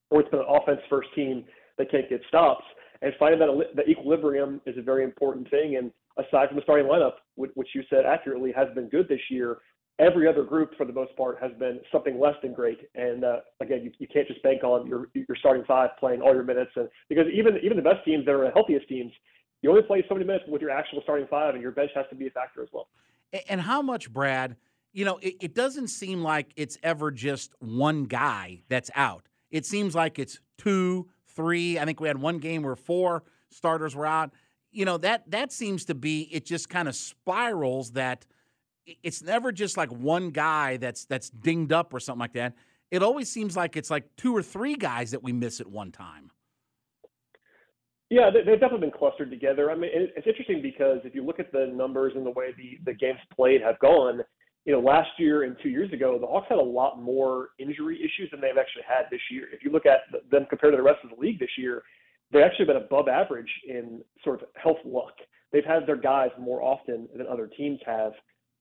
where 0.10 0.22
it's 0.22 0.30
been 0.30 0.40
an 0.40 0.46
offense 0.50 0.80
first 0.90 1.10
team 1.16 1.46
that 1.78 1.92
can't 1.92 2.10
get 2.10 2.22
stops. 2.28 2.64
And 3.02 3.14
finding 3.20 3.40
that 3.40 3.76
the 3.76 3.88
equilibrium 3.90 4.62
is 4.66 4.78
a 4.78 4.82
very 4.82 5.04
important 5.04 5.50
thing. 5.50 5.78
And 5.78 5.92
aside 6.18 6.48
from 6.48 6.58
the 6.58 6.64
starting 6.64 6.88
lineup, 6.88 7.14
which 7.36 7.70
you 7.76 7.84
said 7.90 8.06
accurately 8.06 8.52
has 8.54 8.68
been 8.74 8.90
good 8.90 9.08
this 9.08 9.22
year, 9.30 9.58
every 10.00 10.28
other 10.28 10.44
group 10.44 10.72
for 10.78 10.86
the 10.86 10.94
most 10.94 11.16
part 11.16 11.38
has 11.42 11.52
been 11.60 11.80
something 11.92 12.20
less 12.20 12.36
than 12.42 12.54
great. 12.54 12.80
And 12.96 13.24
uh, 13.24 13.40
again, 13.62 13.82
you, 13.84 13.92
you 14.00 14.08
can't 14.08 14.28
just 14.28 14.42
bank 14.44 14.64
on 14.64 14.88
your 14.88 15.10
your 15.14 15.38
starting 15.40 15.64
five 15.66 15.92
playing 16.00 16.22
all 16.22 16.34
your 16.34 16.44
minutes, 16.44 16.72
and 16.76 16.90
because 17.10 17.26
even 17.34 17.58
even 17.64 17.78
the 17.78 17.84
best 17.84 18.04
teams 18.06 18.26
that 18.26 18.32
are 18.32 18.46
the 18.46 18.52
healthiest 18.52 18.88
teams, 18.88 19.12
you 19.62 19.70
only 19.70 19.84
play 19.84 20.04
so 20.08 20.16
many 20.16 20.26
minutes 20.26 20.46
with 20.48 20.62
your 20.62 20.72
actual 20.72 21.02
starting 21.04 21.28
five, 21.30 21.54
and 21.54 21.62
your 21.62 21.72
bench 21.72 21.92
has 21.96 22.06
to 22.10 22.16
be 22.16 22.28
a 22.28 22.32
factor 22.32 22.62
as 22.62 22.70
well. 22.72 22.88
And 23.50 23.62
how 23.62 23.82
much, 23.82 24.12
Brad, 24.12 24.56
you 24.94 25.06
know, 25.06 25.18
it, 25.22 25.36
it 25.42 25.56
doesn't 25.56 25.90
seem 25.90 26.24
like 26.24 26.52
it's 26.56 26.78
ever 26.82 27.12
just 27.12 27.54
one 27.60 28.06
guy 28.06 28.62
that's 28.70 28.90
out. 28.96 29.28
It 29.52 29.66
seems 29.66 29.96
like 29.96 30.20
it's 30.20 30.40
two, 30.58 31.08
three. 31.28 31.78
I 31.80 31.86
think 31.86 32.00
we 32.00 32.08
had 32.08 32.18
one 32.18 32.40
game 32.40 32.64
where 32.64 32.76
four 32.76 33.24
starters 33.50 33.96
were 33.96 34.06
out. 34.06 34.32
You 34.72 34.86
know, 34.86 34.98
that 34.98 35.30
that 35.32 35.52
seems 35.52 35.86
to 35.86 35.96
be 35.96 36.24
it 36.32 36.46
just 36.46 36.70
kind 36.70 36.88
of 36.88 36.96
spirals 36.96 37.92
that 37.92 38.26
it's 39.04 39.22
never 39.22 39.52
just 39.52 39.78
like 39.78 39.92
one 39.92 40.30
guy 40.30 40.78
that's 40.78 41.06
that's 41.06 41.30
dinged 41.30 41.72
up 41.72 41.94
or 41.94 42.00
something 42.00 42.20
like 42.20 42.34
that. 42.34 42.56
It 42.90 43.04
always 43.04 43.30
seems 43.30 43.58
like 43.58 43.76
it's 43.76 43.90
like 43.90 44.16
two 44.16 44.36
or 44.36 44.42
three 44.42 44.76
guys 44.76 45.12
that 45.12 45.24
we 45.24 45.34
miss 45.34 45.60
at 45.60 45.68
one 45.68 45.92
time. 45.92 46.27
Yeah, 48.10 48.30
they've 48.34 48.60
definitely 48.60 48.88
been 48.88 48.98
clustered 48.98 49.30
together. 49.30 49.70
I 49.70 49.76
mean, 49.76 49.92
it's 49.94 50.28
interesting 50.28 50.62
because 50.62 51.00
if 51.04 51.14
you 51.14 51.26
look 51.26 51.40
at 51.40 51.52
the 51.52 51.72
numbers 51.74 52.14
and 52.16 52.26
the 52.26 52.32
way 52.32 52.54
the, 52.56 52.80
the 52.86 52.98
games 52.98 53.20
played 53.36 53.62
have 53.62 53.78
gone, 53.80 54.22
you 54.66 54.72
know, 54.72 54.80
last 54.80 55.10
year 55.18 55.44
and 55.44 55.58
two 55.62 55.70
years 55.70 55.92
ago, 55.92 56.18
the 56.20 56.28
Hawks 56.28 56.48
had 56.50 56.58
a 56.58 56.62
lot 56.62 57.02
more 57.02 57.50
injury 57.60 57.98
issues 58.00 58.32
than 58.32 58.40
they've 58.40 58.58
actually 58.58 58.84
had 58.88 59.06
this 59.12 59.20
year. 59.30 59.48
If 59.52 59.64
you 59.64 59.72
look 59.72 59.86
at 59.86 60.00
them 60.32 60.46
compared 60.50 60.74
to 60.74 60.78
the 60.78 60.84
rest 60.84 61.00
of 61.04 61.10
the 61.10 61.22
league 61.22 61.40
this 61.40 61.50
year, 61.58 61.84
they've 62.32 62.44
actually 62.44 62.66
been 62.66 62.78
above 62.78 63.10
average 63.10 63.50
in 63.68 64.02
sort 64.24 64.42
of 64.42 64.48
health 64.56 64.80
luck. 64.86 65.14
They've 65.52 65.66
had 65.66 65.86
their 65.86 65.98
guys 65.98 66.30
more 66.40 66.62
often 66.62 67.10
than 67.16 67.28
other 67.28 67.48
teams 67.48 67.80
have. 67.86 68.14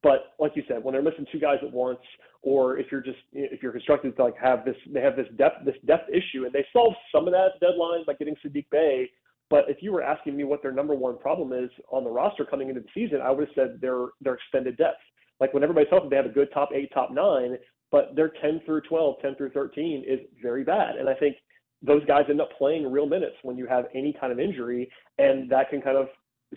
But 0.02 0.35
like 0.38 0.52
you 0.54 0.62
said, 0.68 0.82
when 0.82 0.92
they're 0.92 1.02
missing 1.02 1.26
two 1.32 1.40
guys 1.40 1.59
at 1.62 1.72
once, 1.72 1.98
or 2.42 2.78
if 2.78 2.87
you're 2.92 3.00
just 3.00 3.18
if 3.32 3.62
you're 3.62 3.72
constructed 3.72 4.16
to 4.16 4.24
like 4.24 4.37
have 4.40 4.64
this, 4.64 4.76
they 4.92 5.00
have 5.00 5.16
this 5.16 5.26
depth 5.37 5.64
this 5.64 5.74
depth 5.85 6.09
issue, 6.11 6.44
and 6.44 6.52
they 6.52 6.64
solved 6.72 6.96
some 7.12 7.26
of 7.26 7.32
that 7.32 7.59
deadline 7.61 8.04
by 8.06 8.14
getting 8.14 8.37
Saddiq 8.44 8.66
Bey. 8.70 9.11
But 9.48 9.64
if 9.68 9.78
you 9.80 9.92
were 9.92 10.02
asking 10.02 10.37
me 10.37 10.44
what 10.44 10.62
their 10.62 10.72
number 10.72 10.94
one 10.94 11.18
problem 11.18 11.52
is 11.52 11.70
on 11.90 12.04
the 12.04 12.11
roster 12.11 12.44
coming 12.44 12.68
into 12.68 12.80
the 12.80 12.88
season, 12.94 13.20
I 13.22 13.30
would 13.30 13.48
have 13.48 13.54
said 13.54 13.80
their 13.80 14.06
their 14.20 14.35
extended 14.35 14.76
depth. 14.76 15.00
Like 15.40 15.54
when 15.54 15.62
everybody's 15.62 15.90
healthy, 15.90 16.09
they 16.11 16.16
have 16.16 16.26
a 16.26 16.30
good 16.30 16.48
top 16.52 16.70
eight, 16.74 16.90
top 16.92 17.11
nine, 17.12 17.56
but 17.90 18.16
their 18.16 18.32
10 18.40 18.62
through 18.64 18.80
12, 18.82 19.16
10 19.20 19.35
through 19.37 19.50
13 19.50 20.04
is 20.06 20.20
very 20.42 20.64
bad. 20.64 20.96
And 20.96 21.09
I 21.09 21.14
think 21.14 21.37
those 21.82 22.04
guys 22.06 22.24
end 22.28 22.40
up 22.40 22.48
playing 22.56 22.90
real 22.90 23.06
minutes 23.06 23.37
when 23.42 23.56
you 23.56 23.66
have 23.66 23.85
any 23.94 24.14
kind 24.18 24.32
of 24.32 24.40
injury, 24.40 24.90
and 25.18 25.48
that 25.50 25.70
can 25.70 25.82
kind 25.82 25.96
of 25.96 26.09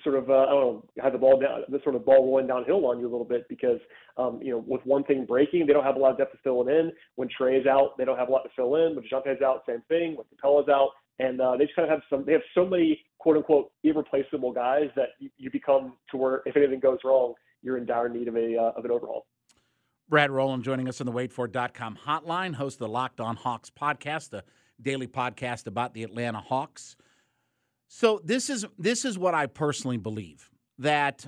sort 0.03 0.15
of 0.15 0.29
uh, 0.29 0.43
I 0.43 0.51
don't 0.51 0.61
know 0.61 0.85
have 1.01 1.13
the 1.13 1.17
ball 1.17 1.39
down 1.39 1.61
the 1.67 1.79
sort 1.83 1.95
of 1.95 2.05
ball 2.05 2.25
rolling 2.25 2.47
downhill 2.47 2.85
on 2.85 2.99
you 2.99 3.07
a 3.07 3.11
little 3.11 3.25
bit 3.25 3.47
because 3.49 3.79
um, 4.17 4.39
you 4.41 4.51
know 4.51 4.63
with 4.65 4.85
one 4.85 5.03
thing 5.03 5.25
breaking 5.25 5.65
they 5.65 5.73
don't 5.73 5.83
have 5.83 5.95
a 5.95 5.99
lot 5.99 6.11
of 6.11 6.17
depth 6.17 6.31
to 6.33 6.37
fill 6.43 6.67
it 6.67 6.71
in. 6.71 6.91
When 7.15 7.27
Trae 7.27 7.59
is 7.59 7.65
out 7.65 7.97
they 7.97 8.05
don't 8.05 8.17
have 8.17 8.29
a 8.29 8.31
lot 8.31 8.43
to 8.43 8.49
fill 8.55 8.75
in. 8.75 8.95
When 8.95 9.03
is 9.03 9.41
out 9.41 9.63
same 9.67 9.81
thing. 9.87 10.15
When 10.15 10.25
Capela's 10.41 10.69
out 10.69 10.91
and 11.19 11.39
uh, 11.41 11.55
they 11.57 11.65
just 11.65 11.75
kind 11.75 11.89
of 11.89 11.91
have 11.91 12.01
some 12.09 12.25
they 12.25 12.33
have 12.33 12.41
so 12.55 12.65
many 12.65 13.01
quote 13.19 13.37
unquote 13.37 13.71
irreplaceable 13.83 14.51
guys 14.51 14.89
that 14.95 15.09
you, 15.19 15.29
you 15.37 15.51
become 15.51 15.93
to 16.09 16.17
where 16.17 16.41
if 16.45 16.55
anything 16.55 16.79
goes 16.79 16.99
wrong 17.03 17.33
you're 17.61 17.77
in 17.77 17.85
dire 17.85 18.09
need 18.09 18.27
of 18.27 18.35
a 18.35 18.57
uh, 18.57 18.71
of 18.77 18.85
an 18.85 18.91
overhaul. 18.91 19.25
Brad 20.07 20.31
Rowland 20.31 20.63
joining 20.63 20.89
us 20.89 20.99
on 21.01 21.05
the 21.05 21.11
WadeFord.com 21.11 21.99
hotline, 22.07 22.55
host 22.55 22.75
of 22.75 22.87
the 22.87 22.87
Locked 22.87 23.19
On 23.19 23.35
Hawks 23.35 23.69
podcast, 23.69 24.31
the 24.31 24.43
daily 24.81 25.05
podcast 25.05 25.67
about 25.67 25.93
the 25.93 26.03
Atlanta 26.03 26.41
Hawks. 26.41 26.95
So 27.87 28.19
this 28.23 28.49
is 28.49 28.65
this 28.77 29.05
is 29.05 29.17
what 29.17 29.33
I 29.33 29.45
personally 29.45 29.97
believe 29.97 30.49
that 30.77 31.25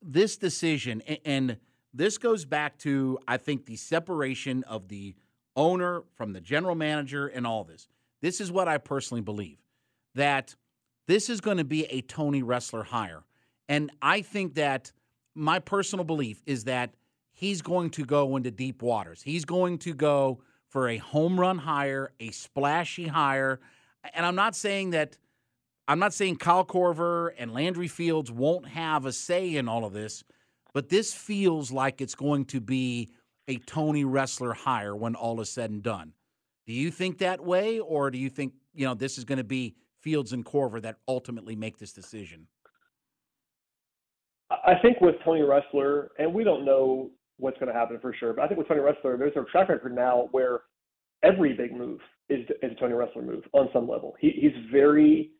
this 0.00 0.36
decision 0.36 1.00
and 1.24 1.58
this 1.92 2.18
goes 2.18 2.44
back 2.44 2.78
to 2.78 3.18
I 3.28 3.36
think 3.36 3.66
the 3.66 3.76
separation 3.76 4.64
of 4.64 4.88
the 4.88 5.14
owner 5.54 6.02
from 6.14 6.32
the 6.32 6.40
general 6.40 6.74
manager 6.74 7.26
and 7.26 7.46
all 7.46 7.64
this. 7.64 7.88
This 8.22 8.40
is 8.40 8.50
what 8.50 8.68
I 8.68 8.78
personally 8.78 9.20
believe 9.20 9.58
that 10.14 10.54
this 11.08 11.28
is 11.28 11.40
going 11.40 11.56
to 11.56 11.64
be 11.64 11.84
a 11.86 12.00
Tony 12.02 12.42
Ressler 12.42 12.84
hire. 12.84 13.24
And 13.68 13.90
I 14.00 14.22
think 14.22 14.54
that 14.54 14.92
my 15.34 15.58
personal 15.58 16.04
belief 16.04 16.42
is 16.46 16.64
that 16.64 16.94
he's 17.32 17.62
going 17.62 17.90
to 17.90 18.04
go 18.04 18.36
into 18.36 18.50
deep 18.50 18.82
waters. 18.82 19.22
He's 19.22 19.44
going 19.44 19.78
to 19.78 19.94
go 19.94 20.40
for 20.68 20.88
a 20.88 20.98
home 20.98 21.38
run 21.38 21.58
hire, 21.58 22.12
a 22.20 22.30
splashy 22.30 23.08
hire. 23.08 23.60
And 24.14 24.24
I'm 24.24 24.36
not 24.36 24.54
saying 24.54 24.90
that 24.90 25.18
I'm 25.88 25.98
not 25.98 26.14
saying 26.14 26.36
Kyle 26.36 26.64
Korver 26.64 27.32
and 27.36 27.52
Landry 27.52 27.88
Fields 27.88 28.30
won't 28.30 28.68
have 28.68 29.04
a 29.04 29.12
say 29.12 29.56
in 29.56 29.68
all 29.68 29.84
of 29.84 29.92
this, 29.92 30.22
but 30.72 30.88
this 30.88 31.12
feels 31.12 31.72
like 31.72 32.00
it's 32.00 32.14
going 32.14 32.44
to 32.46 32.60
be 32.60 33.10
a 33.48 33.56
Tony 33.56 34.04
Ressler 34.04 34.54
hire 34.54 34.94
when 34.94 35.16
all 35.16 35.40
is 35.40 35.50
said 35.50 35.70
and 35.70 35.82
done. 35.82 36.12
Do 36.66 36.72
you 36.72 36.90
think 36.90 37.18
that 37.18 37.40
way, 37.44 37.80
or 37.80 38.10
do 38.10 38.18
you 38.18 38.30
think 38.30 38.52
you 38.74 38.86
know 38.86 38.94
this 38.94 39.18
is 39.18 39.24
going 39.24 39.38
to 39.38 39.44
be 39.44 39.74
Fields 40.00 40.32
and 40.32 40.44
Korver 40.44 40.80
that 40.82 40.96
ultimately 41.08 41.56
make 41.56 41.78
this 41.78 41.92
decision? 41.92 42.46
I 44.50 44.74
think 44.82 45.00
with 45.00 45.16
Tony 45.24 45.40
Ressler, 45.40 46.08
and 46.18 46.32
we 46.32 46.44
don't 46.44 46.64
know 46.64 47.10
what's 47.38 47.58
going 47.58 47.72
to 47.72 47.78
happen 47.78 47.98
for 48.00 48.14
sure, 48.14 48.32
but 48.32 48.42
I 48.42 48.48
think 48.48 48.58
with 48.58 48.68
Tony 48.68 48.80
Ressler, 48.80 49.18
there's 49.18 49.32
a 49.36 49.44
track 49.50 49.68
record 49.68 49.94
now 49.94 50.28
where 50.32 50.60
every 51.22 51.54
big 51.54 51.74
move 51.74 52.00
is, 52.28 52.46
is 52.62 52.72
a 52.72 52.80
Tony 52.80 52.94
Ressler 52.94 53.24
move 53.24 53.44
on 53.52 53.68
some 53.72 53.88
level. 53.88 54.14
He, 54.20 54.30
he's 54.30 54.70
very, 54.70 55.30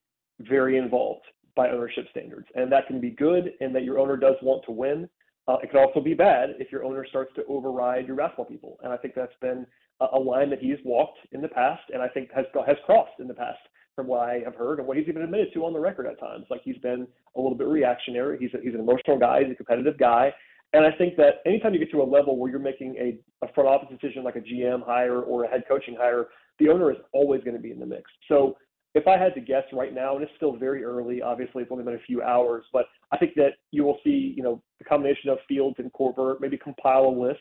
very 0.40 0.78
involved 0.78 1.24
by 1.54 1.68
ownership 1.68 2.06
standards, 2.10 2.46
and 2.54 2.72
that 2.72 2.86
can 2.86 3.00
be 3.00 3.10
good, 3.10 3.52
and 3.60 3.74
that 3.74 3.84
your 3.84 3.98
owner 3.98 4.16
does 4.16 4.36
want 4.42 4.64
to 4.64 4.72
win. 4.72 5.08
Uh, 5.48 5.56
it 5.62 5.70
can 5.70 5.80
also 5.80 6.00
be 6.00 6.14
bad 6.14 6.50
if 6.58 6.70
your 6.70 6.84
owner 6.84 7.04
starts 7.08 7.32
to 7.34 7.44
override 7.48 8.06
your 8.06 8.16
basketball 8.16 8.44
people, 8.44 8.78
and 8.82 8.92
I 8.92 8.96
think 8.96 9.14
that's 9.14 9.34
been 9.40 9.66
a, 10.00 10.06
a 10.12 10.18
line 10.18 10.50
that 10.50 10.60
he's 10.60 10.78
walked 10.84 11.18
in 11.32 11.40
the 11.40 11.48
past, 11.48 11.82
and 11.92 12.00
I 12.00 12.08
think 12.08 12.30
has 12.34 12.46
has 12.66 12.76
crossed 12.86 13.18
in 13.18 13.26
the 13.26 13.34
past 13.34 13.58
from 13.94 14.06
what 14.06 14.20
I 14.20 14.40
have 14.44 14.54
heard 14.54 14.78
and 14.78 14.88
what 14.88 14.96
he's 14.96 15.08
even 15.08 15.22
admitted 15.22 15.52
to 15.54 15.64
on 15.64 15.72
the 15.72 15.80
record 15.80 16.06
at 16.06 16.18
times. 16.18 16.46
Like 16.50 16.62
he's 16.64 16.78
been 16.78 17.06
a 17.36 17.40
little 17.40 17.56
bit 17.56 17.66
reactionary. 17.66 18.38
He's 18.38 18.54
a, 18.54 18.62
he's 18.62 18.74
an 18.74 18.80
emotional 18.80 19.18
guy. 19.18 19.40
He's 19.42 19.52
a 19.52 19.56
competitive 19.56 19.98
guy. 19.98 20.32
And 20.72 20.86
I 20.86 20.92
think 20.96 21.16
that 21.16 21.42
anytime 21.44 21.74
you 21.74 21.78
get 21.78 21.90
to 21.90 22.00
a 22.00 22.04
level 22.04 22.38
where 22.38 22.50
you're 22.50 22.58
making 22.58 22.96
a, 22.96 23.18
a 23.44 23.52
front 23.52 23.68
office 23.68 23.88
decision 23.90 24.24
like 24.24 24.36
a 24.36 24.40
GM 24.40 24.84
hire 24.84 25.20
or 25.20 25.44
a 25.44 25.48
head 25.48 25.64
coaching 25.68 25.94
hire, 25.98 26.28
the 26.58 26.68
owner 26.68 26.90
is 26.90 26.96
always 27.12 27.42
going 27.42 27.56
to 27.56 27.62
be 27.62 27.70
in 27.70 27.78
the 27.78 27.86
mix. 27.86 28.10
So 28.28 28.56
if 28.94 29.06
I 29.06 29.16
had 29.16 29.34
to 29.34 29.40
guess 29.40 29.64
right 29.72 29.94
now, 29.94 30.14
and 30.14 30.22
it's 30.22 30.32
still 30.36 30.56
very 30.56 30.84
early, 30.84 31.22
obviously 31.22 31.62
it's 31.62 31.72
only 31.72 31.84
been 31.84 31.94
a 31.94 32.06
few 32.06 32.22
hours, 32.22 32.64
but 32.72 32.86
I 33.10 33.16
think 33.16 33.34
that 33.36 33.54
you 33.70 33.84
will 33.84 33.98
see, 34.04 34.34
you 34.36 34.42
know, 34.42 34.62
the 34.78 34.84
combination 34.84 35.30
of 35.30 35.38
Fields 35.48 35.76
and 35.78 35.92
Korver 35.92 36.38
maybe 36.40 36.58
compile 36.58 37.06
a 37.06 37.14
list. 37.26 37.40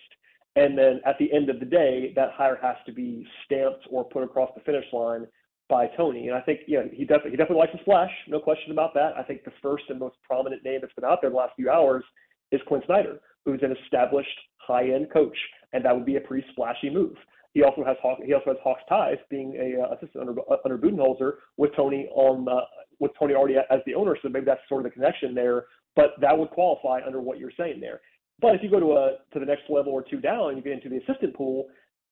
And 0.56 0.78
then 0.78 1.02
at 1.06 1.18
the 1.18 1.32
end 1.34 1.50
of 1.50 1.60
the 1.60 1.66
day, 1.66 2.14
that 2.16 2.32
hire 2.34 2.60
has 2.62 2.76
to 2.86 2.94
be 2.94 3.26
stamped 3.46 3.88
or 3.90 4.04
put 4.04 4.24
across 4.24 4.50
the 4.56 4.62
finish 4.62 4.86
line 4.92 5.28
by 5.70 5.88
Tony. 5.96 6.28
And 6.28 6.38
I 6.38 6.42
think, 6.42 6.62
you 6.68 6.78
know, 6.78 6.90
he 6.92 7.06
definitely 7.06 7.32
he 7.32 7.38
definitely 7.38 7.60
likes 7.60 7.74
a 7.74 7.82
splash, 7.82 8.12
no 8.28 8.40
question 8.40 8.72
about 8.72 8.94
that. 8.94 9.14
I 9.18 9.24
think 9.24 9.44
the 9.44 9.54
first 9.62 9.86
and 9.90 10.00
most 10.00 10.16
prominent 10.28 10.64
name 10.64 10.80
that's 10.82 10.94
been 10.94 11.06
out 11.06 11.20
there 11.22 11.30
the 11.30 11.36
last 11.36 11.54
few 11.56 11.70
hours 11.70 12.04
is 12.52 12.62
Quin 12.68 12.82
Snyder, 12.86 13.20
who's 13.46 13.62
an 13.64 13.76
established 13.84 14.28
high-end 14.58 15.08
coach, 15.12 15.38
and 15.74 15.84
that 15.86 15.96
would 15.96 16.06
be 16.06 16.18
a 16.18 16.22
pretty 16.22 16.46
splashy 16.52 16.90
move. 16.90 17.16
He 17.54 17.64
also 17.64 17.84
has 17.84 17.98
Hawk, 18.02 18.20
he 18.26 18.34
also 18.34 18.52
has 18.52 18.58
Hawks 18.64 18.82
ties, 18.88 19.18
being 19.30 19.56
a 19.56 19.82
uh, 19.82 19.96
assistant 19.96 20.30
under 20.30 20.42
under 20.64 20.78
Budenholzer 20.78 21.34
with 21.58 21.72
Tony 21.76 22.08
on 22.14 22.48
uh, 22.48 22.62
with 23.00 23.12
Tony 23.20 23.34
already 23.34 23.56
as 23.58 23.80
the 23.86 23.96
owner. 23.96 24.18
So 24.22 24.30
maybe 24.30 24.46
that's 24.46 24.62
sort 24.70 24.86
of 24.86 24.92
the 24.92 24.94
connection 24.94 25.36
there. 25.36 25.66
But 25.96 26.12
that 26.22 26.38
would 26.38 26.52
qualify 26.52 27.02
under 27.06 27.20
what 27.20 27.38
you're 27.38 27.52
saying 27.58 27.82
there. 27.82 28.00
But 28.40 28.56
if 28.56 28.64
you 28.64 28.70
go 28.70 28.80
to 28.80 28.94
a 28.94 29.18
to 29.34 29.40
the 29.40 29.46
next 29.46 29.64
level 29.70 29.92
or 29.92 30.04
two 30.04 30.22
down, 30.22 30.50
and 30.50 30.58
you 30.58 30.64
get 30.64 30.74
into 30.74 30.90
the 30.90 30.98
assistant 30.98 31.36
pool, 31.36 31.68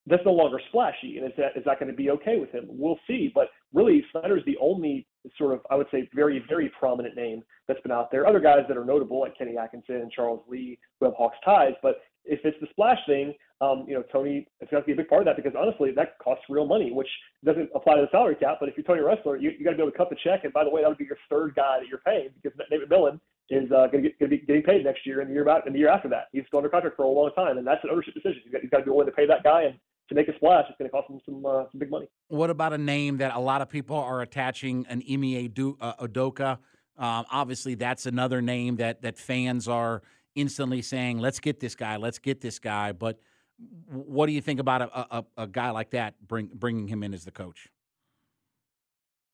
that's 0.07 0.23
no 0.25 0.33
longer 0.33 0.59
splashy. 0.69 1.17
And 1.17 1.25
is 1.25 1.33
that 1.37 1.55
is 1.55 1.63
that 1.65 1.79
going 1.79 1.91
to 1.91 1.95
be 1.95 2.09
okay 2.11 2.37
with 2.37 2.51
him? 2.51 2.65
We'll 2.67 2.99
see. 3.07 3.31
But 3.33 3.47
really, 3.73 4.03
Snyder's 4.11 4.43
the 4.45 4.57
only 4.61 5.07
sort 5.37 5.53
of 5.53 5.61
I 5.69 5.75
would 5.75 5.87
say 5.91 6.09
very 6.13 6.43
very 6.47 6.71
prominent 6.79 7.15
name 7.15 7.43
that's 7.67 7.81
been 7.81 7.91
out 7.91 8.11
there. 8.11 8.27
Other 8.27 8.39
guys 8.39 8.61
that 8.67 8.77
are 8.77 8.85
notable 8.85 9.19
like 9.19 9.37
Kenny 9.37 9.57
Atkinson 9.57 9.95
and 9.95 10.11
Charles 10.11 10.41
Lee 10.47 10.79
who 10.99 11.05
have 11.05 11.15
Hawks 11.15 11.37
ties. 11.43 11.73
But 11.81 12.01
if 12.25 12.39
it's 12.43 12.57
the 12.61 12.67
splash 12.71 12.99
thing, 13.07 13.33
um, 13.61 13.85
you 13.87 13.95
know 13.95 14.03
Tony, 14.11 14.47
it's 14.59 14.71
going 14.71 14.83
to 14.83 14.87
be 14.87 14.93
a 14.93 14.95
big 14.95 15.07
part 15.07 15.21
of 15.21 15.25
that 15.25 15.35
because 15.35 15.53
honestly, 15.57 15.91
that 15.95 16.17
costs 16.19 16.45
real 16.49 16.65
money, 16.65 16.91
which 16.91 17.09
doesn't 17.43 17.69
apply 17.75 17.95
to 17.95 18.01
the 18.01 18.11
salary 18.11 18.35
cap. 18.35 18.57
But 18.59 18.69
if 18.69 18.77
you're 18.77 18.85
Tony 18.85 19.01
Ressler, 19.01 19.41
you, 19.41 19.51
you 19.57 19.63
got 19.63 19.71
to 19.71 19.77
be 19.77 19.83
able 19.83 19.91
to 19.91 19.97
cut 19.97 20.09
the 20.09 20.17
check. 20.23 20.43
And 20.43 20.53
by 20.53 20.63
the 20.63 20.69
way, 20.69 20.81
that 20.81 20.87
would 20.87 20.97
be 20.97 21.05
your 21.05 21.17
third 21.29 21.55
guy 21.55 21.79
that 21.79 21.87
you're 21.87 21.99
paying 22.05 22.29
because 22.41 22.57
David 22.69 22.89
Millen 22.89 23.19
is 23.49 23.69
uh, 23.71 23.87
going 23.91 24.03
to 24.03 24.27
be 24.27 24.37
getting 24.45 24.63
paid 24.63 24.83
next 24.83 25.05
year 25.05 25.21
and 25.21 25.29
the 25.29 25.33
year 25.33 25.41
about 25.41 25.65
and 25.65 25.73
the 25.73 25.79
year 25.79 25.89
after 25.89 26.07
that. 26.09 26.27
He's 26.31 26.43
still 26.47 26.59
under 26.59 26.69
contract 26.69 26.95
for 26.95 27.03
a 27.03 27.09
long 27.09 27.31
time, 27.35 27.57
and 27.57 27.65
that's 27.65 27.83
an 27.83 27.89
ownership 27.91 28.13
decision. 28.13 28.41
You've 28.45 28.53
got, 28.53 28.63
you've 28.63 28.71
got 28.71 28.79
to 28.79 28.85
be 28.85 28.91
willing 28.91 29.07
to 29.07 29.11
pay 29.11 29.25
that 29.25 29.43
guy 29.43 29.63
and 29.63 29.75
to 30.09 30.15
make 30.15 30.27
a 30.27 30.35
splash, 30.35 30.65
it's 30.67 30.77
going 30.77 30.89
to 30.89 30.91
cost 30.91 31.07
them 31.07 31.19
some, 31.25 31.45
uh, 31.45 31.63
some 31.71 31.79
big 31.79 31.89
money. 31.89 32.07
What 32.27 32.49
about 32.49 32.73
a 32.73 32.77
name 32.77 33.17
that 33.17 33.35
a 33.35 33.39
lot 33.39 33.61
of 33.61 33.69
people 33.69 33.95
are 33.95 34.21
attaching 34.21 34.85
an 34.89 35.03
Ime 35.09 35.51
uh, 35.79 35.93
Udoka? 36.01 36.57
Um, 36.97 37.25
obviously, 37.31 37.75
that's 37.75 38.05
another 38.05 38.41
name 38.41 38.75
that 38.77 39.03
that 39.03 39.17
fans 39.17 39.67
are 39.67 40.01
instantly 40.35 40.81
saying, 40.81 41.19
"Let's 41.19 41.39
get 41.39 41.59
this 41.61 41.75
guy. 41.75 41.95
Let's 41.95 42.19
get 42.19 42.41
this 42.41 42.59
guy." 42.59 42.91
But 42.91 43.19
what 43.87 44.25
do 44.25 44.33
you 44.33 44.41
think 44.41 44.59
about 44.59 44.81
a, 44.81 45.17
a, 45.17 45.25
a 45.37 45.47
guy 45.47 45.69
like 45.71 45.91
that 45.91 46.15
bring, 46.27 46.49
bringing 46.53 46.87
him 46.87 47.03
in 47.03 47.13
as 47.13 47.23
the 47.23 47.31
coach? 47.31 47.69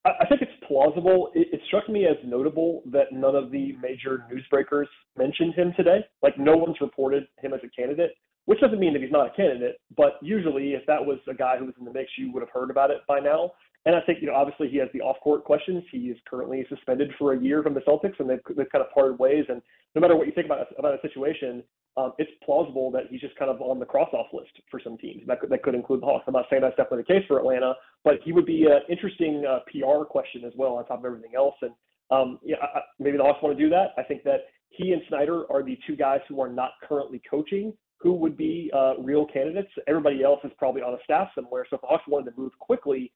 I 0.06 0.26
think 0.28 0.44
it's 0.44 0.52
plausible. 0.68 1.32
It, 1.34 1.48
it, 1.52 1.62
struck 1.66 1.90
me 1.90 2.06
as 2.06 2.16
notable 2.24 2.84
that 2.92 3.12
none 3.12 3.36
of 3.36 3.50
the 3.50 3.74
major 3.82 4.24
newsbreakers 4.32 4.86
mentioned 5.18 5.56
him 5.56 5.74
today. 5.76 6.06
Like 6.22 6.38
no 6.38 6.56
one's 6.56 6.76
reported 6.80 7.28
him 7.42 7.54
as 7.54 7.62
a 7.64 7.70
candidate 7.70 8.12
which 8.46 8.60
doesn't 8.60 8.80
mean 8.80 8.94
that 8.94 9.02
he's 9.02 9.12
not 9.12 9.28
a 9.28 9.32
candidate, 9.32 9.78
but 9.96 10.14
usually 10.22 10.74
if 10.74 10.86
that 10.88 11.04
was 11.04 11.20
a 11.30 11.34
guy 11.34 11.58
who 11.58 11.66
was 11.66 11.76
in 11.80 11.86
the 11.86 11.94
mix, 11.94 12.12
you 12.18 12.32
would 12.32 12.42
have 12.42 12.50
heard 12.54 12.70
about 12.70 12.92
it 12.92 13.02
by 13.08 13.20
now. 13.20 13.52
And 13.86 13.96
I 13.96 14.02
think, 14.02 14.20
you 14.22 14.28
know, 14.28 14.34
obviously 14.34 14.68
he 14.68 14.78
has 14.78 14.90
the 14.94 15.02
off-court 15.02 15.44
questions. 15.44 15.84
He 15.92 16.10
is 16.10 16.18
currently 16.28 16.66
suspended 16.70 17.12
for 17.20 17.34
a 17.34 17.40
year 17.40 17.62
from 17.62 17.76
the 17.76 17.82
Celtics, 17.82 18.20
and 18.20 18.28
they've, 18.28 18.42
they've 18.58 18.70
kind 18.72 18.84
of 18.84 18.92
parted 18.92 19.20
ways. 19.20 19.46
And 19.48 19.62
no 19.94 20.02
matter 20.02 20.16
what 20.16 20.26
you 20.26 20.34
think 20.34 20.48
about 20.48 20.68
about 20.78 20.96
a 20.96 21.02
situation, 21.08 21.64
um, 21.96 22.14
it's 22.18 22.32
plausible 22.44 22.90
that 22.92 23.04
he's 23.10 23.22
just 23.22 23.36
kind 23.36 23.50
of 23.52 23.62
on 23.62 23.80
the 23.80 23.86
cross-off 23.86 24.28
list 24.34 24.52
for 24.72 24.82
some 24.84 24.98
teams. 24.98 25.22
That 25.28 25.40
could, 25.40 25.50
that 25.52 25.62
could 25.62 25.76
include 25.76 26.02
the 26.02 26.08
Hawks. 26.08 26.26
I'm 26.28 26.34
not 26.34 26.46
saying 26.50 26.64
that's 26.64 26.76
definitely 26.76 27.04
the 27.08 27.14
case 27.14 27.24
for 27.28 27.38
Atlanta, 27.38 27.74
but 28.04 28.16
he 28.24 28.34
would 28.34 28.46
be 28.46 28.66
an 28.66 28.82
interesting 28.90 29.46
uh, 29.48 29.60
PR 29.70 30.04
question 30.04 30.44
as 30.46 30.54
well 30.58 30.74
on 30.74 30.86
top 30.86 31.00
of 31.00 31.06
everything 31.06 31.32
else. 31.36 31.56
And 31.62 31.72
um, 32.10 32.40
yeah, 32.44 32.58
I, 32.62 32.82
maybe 33.00 33.18
the 33.18 33.24
Hawks 33.24 33.42
want 33.42 33.58
to 33.58 33.64
do 33.64 33.70
that. 33.70 33.94
I 33.98 34.04
think 34.04 34.24
that 34.24 34.48
he 34.70 34.94
and 34.94 35.02
Snyder 35.08 35.50
are 35.52 35.64
the 35.64 35.78
two 35.88 35.96
guys 35.96 36.20
who 36.28 36.42
are 36.42 36.50
not 36.50 36.72
currently 36.88 37.22
coaching 37.30 37.72
who 37.98 38.14
would 38.14 38.38
be 38.38 38.72
uh, 38.76 38.94
real 39.00 39.26
candidates. 39.26 39.70
Everybody 39.88 40.24
else 40.24 40.40
is 40.44 40.52
probably 40.58 40.82
on 40.82 40.94
a 40.94 41.04
staff 41.04 41.30
somewhere. 41.34 41.66
So 41.70 41.76
if 41.76 41.82
the 41.82 41.88
Hawks 41.88 42.04
wanted 42.08 42.32
to 42.32 42.40
move 42.40 42.52
quickly, 42.60 43.12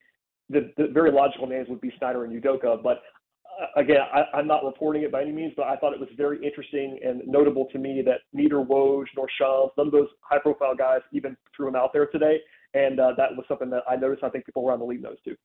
the, 0.49 0.71
the 0.77 0.87
very 0.87 1.11
logical 1.11 1.47
names 1.47 1.67
would 1.69 1.81
be 1.81 1.93
Snyder 1.97 2.23
and 2.23 2.41
Udoka. 2.41 2.81
But 2.81 3.01
uh, 3.61 3.79
again, 3.79 3.97
I, 4.13 4.39
am 4.39 4.47
not 4.47 4.63
reporting 4.63 5.03
it 5.03 5.11
by 5.11 5.21
any 5.21 5.31
means, 5.31 5.53
but 5.55 5.67
I 5.67 5.75
thought 5.75 5.93
it 5.93 5.99
was 5.99 6.09
very 6.17 6.43
interesting 6.43 6.99
and 7.03 7.21
notable 7.27 7.65
to 7.71 7.77
me 7.77 8.01
that 8.05 8.21
neither 8.33 8.55
Woj 8.55 9.05
nor 9.15 9.27
Shams, 9.37 9.71
none 9.77 9.87
of 9.87 9.93
those 9.93 10.07
high-profile 10.21 10.75
guys, 10.75 11.01
even 11.11 11.35
threw 11.55 11.67
him 11.67 11.75
out 11.75 11.91
there 11.93 12.07
today. 12.07 12.39
And 12.73 12.99
uh, 12.99 13.13
that 13.17 13.31
was 13.31 13.45
something 13.47 13.69
that 13.71 13.83
I 13.89 13.95
noticed. 13.95 14.23
I 14.23 14.29
think 14.29 14.45
people 14.45 14.67
around 14.67 14.79
the 14.79 14.85
league 14.85 15.01
noticed 15.01 15.25
too. 15.25 15.35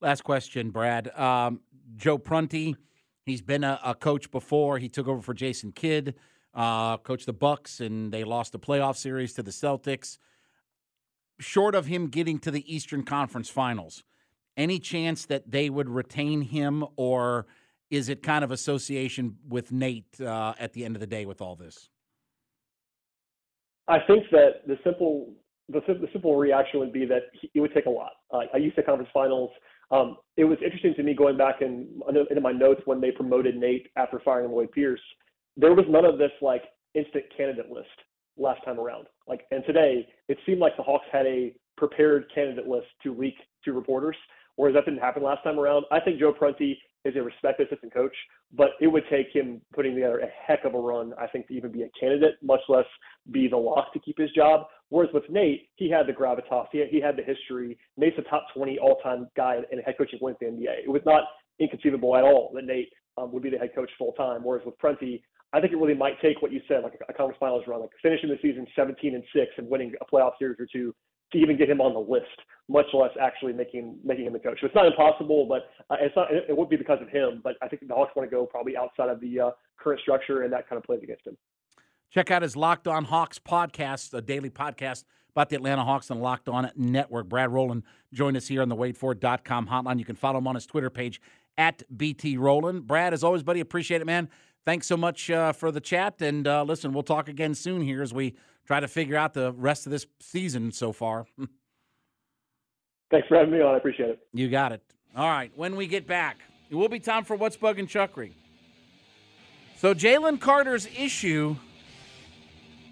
Last 0.00 0.24
question, 0.24 0.70
Brad. 0.70 1.16
Um, 1.16 1.60
Joe 1.96 2.18
Prunty, 2.18 2.76
he's 3.24 3.42
been 3.42 3.62
a, 3.62 3.78
a, 3.84 3.94
coach 3.94 4.30
before. 4.30 4.78
He 4.78 4.88
took 4.88 5.06
over 5.06 5.20
for 5.20 5.34
Jason 5.34 5.70
Kidd, 5.72 6.14
uh, 6.54 6.98
coached 6.98 7.26
the 7.26 7.32
Bucks, 7.32 7.80
and 7.80 8.12
they 8.12 8.24
lost 8.24 8.52
the 8.52 8.58
playoff 8.58 8.96
series 8.96 9.32
to 9.34 9.42
the 9.42 9.50
Celtics. 9.50 10.18
Short 11.38 11.74
of 11.74 11.86
him 11.86 12.08
getting 12.08 12.38
to 12.40 12.50
the 12.50 12.72
Eastern 12.72 13.02
Conference 13.04 13.48
Finals, 13.48 14.04
any 14.56 14.78
chance 14.78 15.26
that 15.26 15.50
they 15.50 15.70
would 15.70 15.88
retain 15.88 16.42
him, 16.42 16.84
or 16.96 17.46
is 17.90 18.08
it 18.08 18.22
kind 18.22 18.44
of 18.44 18.50
association 18.50 19.36
with 19.48 19.72
Nate 19.72 20.20
uh, 20.20 20.54
at 20.58 20.72
the 20.72 20.84
end 20.84 20.96
of 20.96 21.00
the 21.00 21.06
day 21.06 21.26
with 21.26 21.40
all 21.40 21.56
this? 21.56 21.88
I 23.88 23.98
think 24.06 24.24
that 24.30 24.66
the 24.66 24.78
simple 24.84 25.32
the, 25.68 25.80
the 25.86 26.08
simple 26.12 26.36
reaction 26.36 26.80
would 26.80 26.92
be 26.92 27.06
that 27.06 27.22
it 27.54 27.60
would 27.60 27.72
take 27.72 27.86
a 27.86 27.90
lot. 27.90 28.12
Uh, 28.30 28.40
I 28.52 28.58
used 28.58 28.76
to 28.76 28.82
conference 28.82 29.10
finals. 29.12 29.50
Um, 29.90 30.16
it 30.36 30.44
was 30.44 30.58
interesting 30.64 30.94
to 30.94 31.02
me 31.02 31.14
going 31.14 31.36
back 31.36 31.60
in 31.60 32.00
into 32.08 32.40
my 32.40 32.52
notes 32.52 32.82
when 32.84 33.00
they 33.00 33.10
promoted 33.10 33.56
Nate 33.56 33.88
after 33.96 34.20
firing 34.24 34.50
Lloyd 34.50 34.72
Pierce. 34.72 35.00
There 35.56 35.74
was 35.74 35.84
none 35.88 36.04
of 36.04 36.18
this 36.18 36.32
like 36.40 36.62
instant 36.94 37.24
candidate 37.36 37.70
list 37.70 37.88
last 38.36 38.64
time 38.64 38.80
around. 38.80 39.06
Like, 39.28 39.42
and 39.50 39.62
today 39.66 40.06
it 40.28 40.38
seemed 40.46 40.60
like 40.60 40.76
the 40.76 40.82
Hawks 40.82 41.06
had 41.12 41.26
a 41.26 41.52
prepared 41.76 42.26
candidate 42.34 42.66
list 42.66 42.86
to 43.02 43.14
leak 43.14 43.34
to 43.64 43.72
reporters 43.72 44.16
whereas 44.56 44.74
that 44.74 44.84
didn't 44.84 45.00
happen 45.00 45.22
last 45.22 45.42
time 45.42 45.58
around. 45.58 45.84
I 45.90 46.00
think 46.00 46.18
Joe 46.18 46.32
Prunty 46.32 46.78
is 47.04 47.16
a 47.16 47.22
respected 47.22 47.66
assistant 47.66 47.92
coach, 47.92 48.14
but 48.52 48.70
it 48.80 48.86
would 48.86 49.04
take 49.10 49.26
him 49.32 49.60
putting 49.74 49.94
together 49.94 50.20
a 50.20 50.26
heck 50.46 50.64
of 50.64 50.74
a 50.74 50.78
run, 50.78 51.12
I 51.18 51.26
think, 51.26 51.48
to 51.48 51.54
even 51.54 51.72
be 51.72 51.82
a 51.82 51.90
candidate, 51.98 52.34
much 52.42 52.60
less 52.68 52.84
be 53.30 53.48
the 53.48 53.56
lock 53.56 53.92
to 53.92 53.98
keep 53.98 54.18
his 54.18 54.30
job. 54.32 54.66
Whereas 54.90 55.10
with 55.12 55.24
Nate, 55.28 55.68
he 55.76 55.90
had 55.90 56.06
the 56.06 56.12
gravitas, 56.12 56.66
he 56.70 56.78
had, 56.78 56.88
he 56.88 57.00
had 57.00 57.16
the 57.16 57.22
history. 57.22 57.78
Nate's 57.96 58.18
a 58.18 58.22
top 58.22 58.46
20 58.54 58.78
all-time 58.78 59.28
guy 59.36 59.58
in 59.72 59.78
head 59.80 59.94
coaching 59.98 60.18
wins 60.22 60.36
the 60.40 60.46
NBA. 60.46 60.84
It 60.84 60.90
was 60.90 61.02
not 61.04 61.24
inconceivable 61.58 62.16
at 62.16 62.24
all 62.24 62.52
that 62.54 62.64
Nate 62.64 62.92
um, 63.18 63.32
would 63.32 63.42
be 63.42 63.50
the 63.50 63.58
head 63.58 63.74
coach 63.74 63.90
full 63.98 64.12
time. 64.12 64.42
Whereas 64.44 64.64
with 64.64 64.78
Prunty, 64.78 65.24
I 65.52 65.60
think 65.60 65.72
it 65.72 65.76
really 65.76 65.94
might 65.94 66.20
take 66.20 66.40
what 66.40 66.52
you 66.52 66.60
said, 66.66 66.82
like 66.82 66.94
a, 67.08 67.12
conference 67.12 67.38
finals 67.38 67.64
run, 67.66 67.80
like 67.80 67.90
finishing 68.00 68.30
the 68.30 68.38
season 68.40 68.66
17 68.74 69.14
and 69.14 69.24
six 69.34 69.52
and 69.58 69.68
winning 69.68 69.92
a 70.00 70.04
playoff 70.04 70.32
series 70.38 70.58
or 70.58 70.66
two 70.72 70.94
to 71.32 71.38
even 71.38 71.56
get 71.56 71.68
him 71.68 71.80
on 71.80 71.92
the 71.92 72.00
list, 72.00 72.26
much 72.68 72.86
less 72.92 73.10
actually 73.20 73.52
making 73.52 73.98
making 74.04 74.26
him 74.26 74.32
the 74.32 74.38
coach. 74.38 74.58
So 74.60 74.66
it's 74.66 74.74
not 74.74 74.86
impossible, 74.86 75.46
but 75.46 75.70
uh, 75.90 75.98
it's 76.00 76.14
not. 76.16 76.32
It, 76.32 76.44
it 76.48 76.56
would 76.56 76.68
be 76.68 76.76
because 76.76 77.00
of 77.02 77.08
him. 77.08 77.40
But 77.42 77.54
I 77.62 77.68
think 77.68 77.86
the 77.86 77.94
Hawks 77.94 78.12
want 78.16 78.28
to 78.28 78.34
go 78.34 78.46
probably 78.46 78.76
outside 78.76 79.08
of 79.08 79.20
the 79.20 79.40
uh, 79.40 79.50
current 79.78 80.00
structure, 80.00 80.42
and 80.42 80.52
that 80.52 80.68
kind 80.68 80.78
of 80.78 80.84
plays 80.84 81.00
against 81.02 81.26
him. 81.26 81.36
Check 82.10 82.30
out 82.30 82.42
his 82.42 82.56
Locked 82.56 82.86
On 82.86 83.04
Hawks 83.04 83.38
podcast, 83.38 84.12
a 84.12 84.20
daily 84.20 84.50
podcast 84.50 85.04
about 85.30 85.48
the 85.48 85.56
Atlanta 85.56 85.82
Hawks 85.82 86.10
and 86.10 86.20
Locked 86.20 86.48
On 86.48 86.70
Network. 86.76 87.28
Brad 87.28 87.50
Rowland 87.50 87.84
joined 88.12 88.36
us 88.36 88.48
here 88.48 88.60
on 88.60 88.68
the 88.68 88.76
WadeFord.com 88.76 89.68
hotline. 89.68 89.98
You 89.98 90.04
can 90.04 90.16
follow 90.16 90.38
him 90.38 90.46
on 90.46 90.54
his 90.54 90.66
Twitter 90.66 90.90
page 90.90 91.22
at 91.56 91.82
BT 91.96 92.36
Rowland. 92.36 92.86
Brad, 92.86 93.14
as 93.14 93.24
always, 93.24 93.42
buddy, 93.42 93.60
appreciate 93.60 94.02
it, 94.02 94.06
man. 94.06 94.28
Thanks 94.64 94.86
so 94.86 94.96
much 94.96 95.30
uh, 95.30 95.52
for 95.52 95.72
the 95.72 95.80
chat. 95.80 96.20
And 96.20 96.46
uh, 96.46 96.62
listen, 96.62 96.92
we'll 96.92 97.02
talk 97.02 97.28
again 97.28 97.54
soon 97.54 97.82
here 97.82 98.02
as 98.02 98.14
we 98.14 98.34
try 98.66 98.80
to 98.80 98.88
figure 98.88 99.16
out 99.16 99.34
the 99.34 99.52
rest 99.52 99.86
of 99.86 99.92
this 99.92 100.06
season 100.20 100.72
so 100.72 100.92
far. 100.92 101.26
Thanks 103.10 103.28
for 103.28 103.36
having 103.36 103.52
me 103.52 103.60
on. 103.60 103.74
I 103.74 103.76
appreciate 103.76 104.10
it. 104.10 104.20
You 104.32 104.48
got 104.48 104.72
it. 104.72 104.82
All 105.16 105.28
right. 105.28 105.52
When 105.54 105.76
we 105.76 105.86
get 105.86 106.06
back, 106.06 106.38
it 106.70 106.74
will 106.74 106.88
be 106.88 107.00
time 107.00 107.24
for 107.24 107.36
What's 107.36 107.56
Bugging 107.56 107.88
Chuckery. 107.88 108.32
So 109.76 109.94
Jalen 109.94 110.40
Carter's 110.40 110.86
issue 110.96 111.56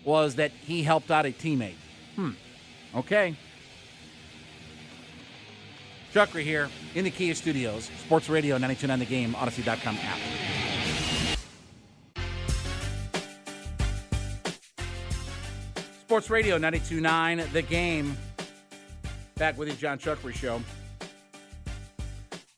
was 0.05 0.35
that 0.35 0.51
he 0.51 0.83
helped 0.83 1.11
out 1.11 1.25
a 1.25 1.31
teammate. 1.31 1.77
Hmm. 2.17 2.31
Okay. 2.95 3.37
Chuckery 6.13 6.43
here 6.43 6.69
in 6.95 7.05
the 7.05 7.11
Kia 7.11 7.35
Studios, 7.35 7.89
Sports 8.05 8.29
Radio 8.29 8.57
929 8.57 8.99
The 8.99 9.07
Game, 9.07 9.35
Audacy.com 9.35 9.97
app. 9.97 10.60
Sports 16.11 16.29
Radio 16.29 16.59
929 16.59 17.53
The 17.53 17.63
Game. 17.63 18.17
Back 19.37 19.57
with 19.57 19.69
you, 19.69 19.75
John 19.75 19.97
Chuckery 19.97 20.35
Show. 20.35 20.61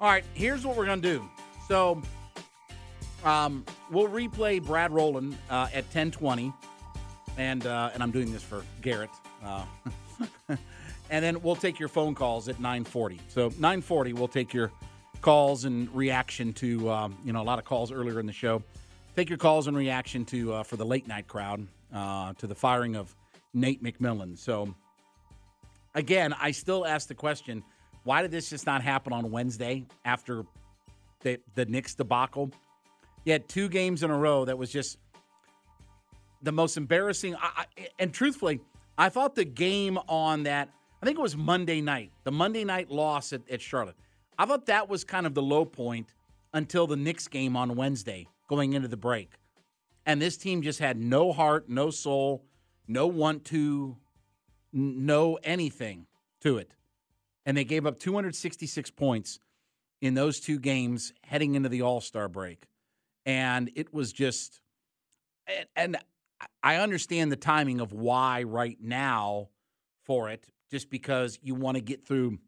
All 0.01 0.09
right, 0.09 0.25
here's 0.33 0.65
what 0.65 0.75
we're 0.75 0.87
going 0.87 1.03
to 1.03 1.19
do. 1.19 1.29
So, 1.69 2.01
um, 3.25 3.67
we'll 3.91 4.09
replay 4.09 4.65
Brad 4.65 4.91
Rowland 4.91 5.37
uh, 5.51 5.69
at 5.75 5.85
1020. 5.85 6.51
And, 7.37 7.67
uh, 7.67 7.91
and 7.93 8.03
I'm 8.03 8.11
doing 8.11 8.33
this 8.33 8.43
for 8.43 8.65
Garrett. 8.81 9.11
Uh, 9.45 9.67
and 11.11 11.23
then 11.23 11.43
we'll 11.43 11.55
take 11.55 11.79
your 11.79 11.91
phone 11.91 12.15
calls 12.15 12.49
at 12.49 12.59
940. 12.59 13.21
So 13.29 13.49
940, 13.49 14.15
we'll 14.15 14.29
take 14.29 14.55
your 14.55 14.73
calls 15.21 15.67
and 15.67 15.95
reaction 15.95 16.55
to, 16.55 16.91
um, 16.91 17.19
you 17.23 17.35
know, 17.35 17.43
a 17.43 17.45
lot 17.45 17.59
of 17.59 17.67
calls 17.67 17.93
earlier 17.93 18.19
in 18.19 18.25
the 18.25 18.33
show. 18.33 18.63
Take 19.15 19.29
your 19.29 19.37
calls 19.37 19.67
and 19.67 19.77
reaction 19.77 20.25
to, 20.25 20.55
uh, 20.55 20.63
for 20.63 20.77
the 20.77 20.87
late 20.87 21.07
night 21.07 21.29
crowd, 21.29 21.67
uh, 21.93 22.33
to 22.39 22.47
the 22.47 22.55
firing 22.55 22.97
of 22.97 23.15
Nate 23.55 23.83
McMillan. 23.83 24.39
So, 24.39 24.75
again, 25.95 26.35
I 26.41 26.51
still 26.51 26.87
ask 26.87 27.09
the 27.09 27.15
question 27.15 27.63
why 28.05 28.23
did 28.23 28.31
this 28.31 28.51
just 28.51 28.67
not 28.67 28.83
happen 28.83 29.13
on 29.13 29.31
Wednesday 29.31 29.87
after 30.05 30.45
the, 31.21 31.39
the 31.55 31.65
Knicks 31.67 31.95
debacle? 31.95 32.51
You 33.25 33.33
had 33.33 33.49
two 33.49 33.69
games 33.69 34.03
in 34.03 34.11
a 34.11 34.19
row 34.19 34.45
that 34.45 34.59
was 34.59 34.73
just 34.73 34.99
the 36.43 36.51
most 36.51 36.77
embarrassing. 36.77 37.37
I, 37.37 37.51
I, 37.57 37.89
and 38.01 38.13
truthfully, 38.13 38.61
I 38.99 39.09
thought 39.09 39.37
the 39.37 39.45
game 39.45 39.99
on 40.09 40.43
that, 40.45 40.69
I 41.01 41.07
think 41.07 41.19
it 41.19 41.23
was 41.23 41.37
Monday 41.37 41.81
night, 41.81 42.11
the 42.25 42.33
Monday 42.33 42.65
night 42.65 42.91
loss 42.91 43.33
at, 43.33 43.49
at 43.49 43.61
Charlotte, 43.61 43.97
I 44.39 44.47
thought 44.47 44.67
that 44.67 44.89
was 44.89 45.05
kind 45.05 45.27
of 45.27 45.35
the 45.35 45.43
low 45.43 45.65
point 45.65 46.15
until 46.53 46.87
the 46.87 46.97
Knicks 46.97 47.29
game 47.29 47.57
on 47.57 47.77
Wednesday 47.77 48.27
going 48.49 48.73
into 48.73 48.89
the 48.89 48.97
break. 48.97 49.31
And 50.05 50.21
this 50.21 50.37
team 50.37 50.63
just 50.63 50.81
had 50.81 50.97
no 50.97 51.33
heart, 51.33 51.69
no 51.69 51.91
soul 51.91 52.45
no 52.93 53.07
want 53.07 53.45
to, 53.47 53.97
no 54.73 55.39
anything 55.43 56.07
to 56.43 56.59
it. 56.59 56.75
And 57.45 57.57
they 57.57 57.65
gave 57.65 57.87
up 57.87 57.99
266 57.99 58.91
points 58.91 59.39
in 60.01 60.15
those 60.15 60.41
two 60.41 60.59
games 60.59 61.13
heading 61.25 61.55
into 61.55 61.69
the 61.69 61.83
All 61.83 62.01
Star 62.01 62.29
break. 62.29 62.67
And 63.25 63.71
it 63.75 63.93
was 63.95 64.13
just, 64.13 64.61
and 65.77 65.97
I 66.63 66.77
understand 66.77 67.31
the 67.31 67.37
timing 67.37 67.81
of 67.81 67.93
why 67.93 68.43
right 68.43 68.79
now 68.81 69.49
for 70.05 70.29
it, 70.29 70.49
just 70.71 70.91
because 70.91 71.39
you 71.43 71.55
want 71.55 71.77
to 71.77 71.81
get 71.81 72.07
through, 72.07 72.39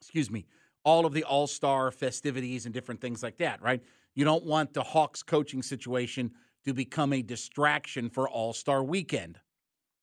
excuse 0.00 0.30
me, 0.30 0.46
all 0.84 1.06
of 1.06 1.12
the 1.12 1.24
All 1.24 1.46
Star 1.46 1.90
festivities 1.90 2.64
and 2.64 2.74
different 2.74 3.00
things 3.00 3.22
like 3.22 3.38
that, 3.38 3.62
right? 3.62 3.82
You 4.14 4.24
don't 4.24 4.44
want 4.44 4.74
the 4.74 4.82
Hawks 4.82 5.22
coaching 5.22 5.62
situation 5.62 6.32
to 6.64 6.72
become 6.72 7.12
a 7.12 7.22
distraction 7.22 8.08
for 8.08 8.28
All 8.28 8.52
Star 8.52 8.82
weekend, 8.82 9.38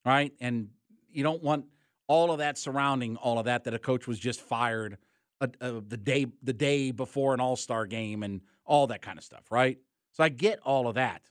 right? 0.04 0.32
And 0.40 0.68
you 1.10 1.22
don't 1.22 1.42
want 1.42 1.66
all 2.06 2.32
of 2.32 2.38
that 2.38 2.58
surrounding 2.58 3.16
all 3.16 3.38
of 3.38 3.44
that 3.44 3.64
that 3.64 3.74
a 3.74 3.78
coach 3.78 4.06
was 4.06 4.18
just 4.18 4.40
fired 4.40 4.98
uh, 5.40 5.46
uh, 5.60 5.80
the 5.86 5.96
day 5.96 6.26
the 6.42 6.52
day 6.52 6.90
before 6.90 7.34
an 7.34 7.40
All 7.40 7.56
Star 7.56 7.86
game 7.86 8.22
and 8.22 8.40
all 8.64 8.86
that 8.88 9.02
kind 9.02 9.18
of 9.18 9.24
stuff, 9.24 9.50
right? 9.50 9.78
So 10.12 10.24
I 10.24 10.28
get 10.28 10.60
all 10.64 10.88
of 10.88 10.96
that, 10.96 11.22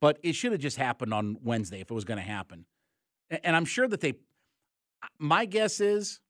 but 0.00 0.18
it 0.22 0.34
should 0.34 0.52
have 0.52 0.60
just 0.60 0.76
happened 0.76 1.12
on 1.14 1.38
Wednesday 1.42 1.80
if 1.80 1.90
it 1.90 1.94
was 1.94 2.04
going 2.04 2.18
to 2.18 2.24
happen. 2.24 2.66
And 3.30 3.56
I'm 3.56 3.64
sure 3.64 3.88
that 3.88 4.00
they. 4.00 4.14
My 5.18 5.44
guess 5.44 5.80
is. 5.80 6.20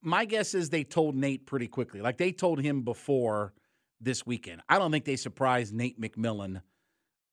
My 0.00 0.26
guess 0.26 0.54
is 0.54 0.70
they 0.70 0.84
told 0.84 1.16
Nate 1.16 1.44
pretty 1.44 1.66
quickly. 1.66 2.00
Like 2.00 2.18
they 2.18 2.30
told 2.30 2.60
him 2.60 2.82
before 2.82 3.52
this 4.00 4.26
weekend. 4.26 4.62
I 4.68 4.78
don't 4.78 4.90
think 4.90 5.04
they 5.04 5.16
surprised 5.16 5.74
Nate 5.74 6.00
McMillan 6.00 6.62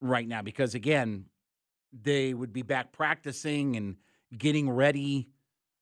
right 0.02 0.28
now 0.28 0.42
because, 0.42 0.74
again, 0.74 1.26
they 2.04 2.34
would 2.34 2.54
be 2.54 2.62
back 2.62 2.92
practicing 2.92 3.76
and 3.76 3.96
getting 4.38 4.70
ready, 4.70 5.30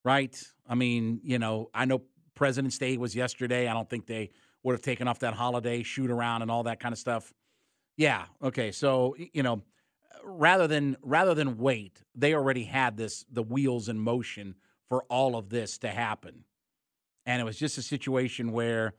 right? 0.04 0.42
I 0.68 0.76
mean, 0.76 1.20
you 1.24 1.40
know, 1.40 1.70
I 1.74 1.86
know 1.86 2.04
President's 2.36 2.78
Day 2.78 2.98
was 2.98 3.16
yesterday. 3.16 3.68
I 3.68 3.74
don't 3.74 3.90
think 3.90 4.08
they 4.08 4.32
would 4.64 4.74
have 4.74 4.82
taken 4.82 5.08
off 5.08 5.20
that 5.20 5.34
holiday, 5.34 5.84
shoot 5.84 6.10
around, 6.10 6.42
and 6.42 6.50
all 6.50 6.64
that 6.64 6.80
kind 6.80 6.94
of 6.94 7.00
stuff. 7.00 7.34
Yeah. 7.98 8.26
Okay. 8.42 8.72
So 8.72 9.16
you 9.34 9.44
know, 9.44 9.62
rather 10.24 10.68
than 10.68 10.98
rather 11.02 11.34
than 11.34 11.58
wait, 11.58 12.02
they 12.16 12.34
already 12.34 12.64
had 12.64 12.98
this 12.98 13.26
the 13.32 13.44
wheels 13.44 13.90
in 13.90 14.00
motion 14.00 14.56
for 14.90 15.04
all 15.10 15.36
of 15.36 15.50
this 15.50 15.78
to 15.80 15.90
happen, 15.90 16.46
and 17.26 17.42
it 17.42 17.46
was 17.46 17.58
just 17.58 17.78
a 17.78 17.82
situation 17.82 18.52
where 18.52 18.94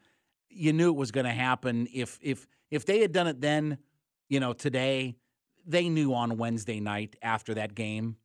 you 0.48 0.72
knew 0.72 0.90
it 0.90 0.96
was 0.96 1.10
going 1.10 1.26
to 1.26 1.32
happen. 1.32 1.88
If 1.92 2.18
if 2.22 2.46
if 2.70 2.84
they 2.84 3.00
had 3.00 3.12
done 3.12 3.26
it 3.26 3.40
then, 3.40 3.78
you 4.28 4.40
know, 4.40 4.52
today, 4.52 5.16
they 5.66 5.88
knew 5.88 6.14
on 6.14 6.36
Wednesday 6.36 6.80
night 6.80 7.16
after 7.22 7.54
that 7.54 7.74
game, 7.74 8.16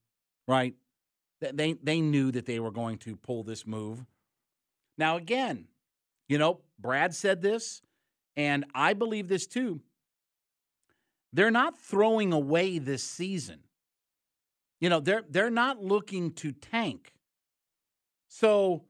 right? 0.47 0.73
They 1.39 1.73
they 1.73 2.01
knew 2.01 2.31
that 2.31 2.45
they 2.45 2.59
were 2.59 2.71
going 2.71 2.97
to 2.99 3.15
pull 3.15 3.43
this 3.43 3.65
move. 3.65 4.05
Now 4.97 5.17
again, 5.17 5.67
you 6.27 6.37
know, 6.37 6.59
Brad 6.77 7.15
said 7.15 7.41
this, 7.41 7.81
and 8.35 8.65
I 8.75 8.93
believe 8.93 9.27
this 9.27 9.47
too. 9.47 9.81
They're 11.31 11.51
not 11.51 11.77
throwing 11.77 12.33
away 12.33 12.79
this 12.79 13.03
season. 13.03 13.59
You 14.81 14.89
know, 14.89 14.99
they're 14.99 15.23
they're 15.29 15.49
not 15.49 15.83
looking 15.83 16.31
to 16.33 16.51
tank. 16.51 17.13
So 18.27 18.83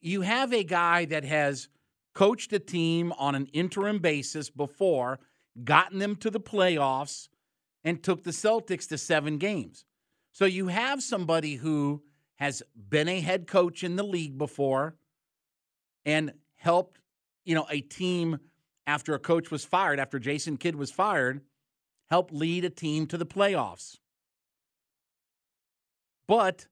you 0.00 0.22
have 0.22 0.52
a 0.52 0.64
guy 0.64 1.04
that 1.06 1.24
has 1.24 1.68
coached 2.14 2.52
a 2.52 2.58
team 2.58 3.12
on 3.18 3.34
an 3.34 3.46
interim 3.52 3.98
basis 3.98 4.50
before, 4.50 5.18
gotten 5.64 5.98
them 5.98 6.16
to 6.16 6.30
the 6.30 6.40
playoffs, 6.40 7.28
and 7.84 8.02
took 8.02 8.24
the 8.24 8.30
Celtics 8.30 8.88
to 8.88 8.98
seven 8.98 9.38
games. 9.38 9.84
So 10.32 10.44
you 10.44 10.68
have 10.68 11.02
somebody 11.02 11.56
who 11.56 12.02
has 12.36 12.62
been 12.76 13.08
a 13.08 13.20
head 13.20 13.46
coach 13.46 13.82
in 13.82 13.96
the 13.96 14.02
league 14.02 14.38
before 14.38 14.96
and 16.04 16.32
helped, 16.56 17.00
you 17.44 17.54
know, 17.54 17.66
a 17.70 17.80
team 17.80 18.38
after 18.86 19.14
a 19.14 19.18
coach 19.18 19.50
was 19.50 19.64
fired, 19.64 19.98
after 19.98 20.18
Jason 20.18 20.56
Kidd 20.56 20.76
was 20.76 20.90
fired, 20.90 21.42
help 22.08 22.30
lead 22.32 22.64
a 22.64 22.70
team 22.70 23.06
to 23.06 23.18
the 23.18 23.26
playoffs. 23.26 23.98
But 26.26 26.66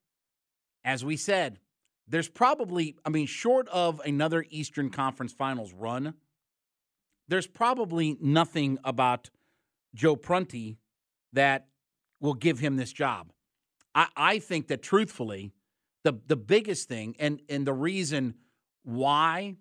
as 0.85 1.05
we 1.05 1.17
said, 1.17 1.59
there's 2.09 2.29
probably, 2.29 2.97
I 3.05 3.11
mean, 3.11 3.27
short 3.27 3.69
of 3.69 4.01
another 4.01 4.45
Eastern 4.51 4.91
Conference 4.91 5.33
Finals 5.33 5.73
run, 5.73 6.15
there's 7.29 7.49
probably 7.49 8.17
nothing 8.21 8.79
about 8.85 9.31
Joe 9.95 10.15
Prunty 10.15 10.79
that 11.33 11.67
will 12.21 12.35
give 12.35 12.59
him 12.59 12.77
this 12.77 12.93
job. 12.93 13.33
I, 13.95 14.09
I 14.17 14.39
think 14.39 14.69
that 14.69 14.83
truthfully, 14.83 15.53
the 16.05 16.19
the 16.27 16.37
biggest 16.37 16.89
thing 16.89 17.17
and 17.19 17.41
and 17.49 17.67
the 17.67 17.73
reason 17.73 18.35
why 18.85 19.57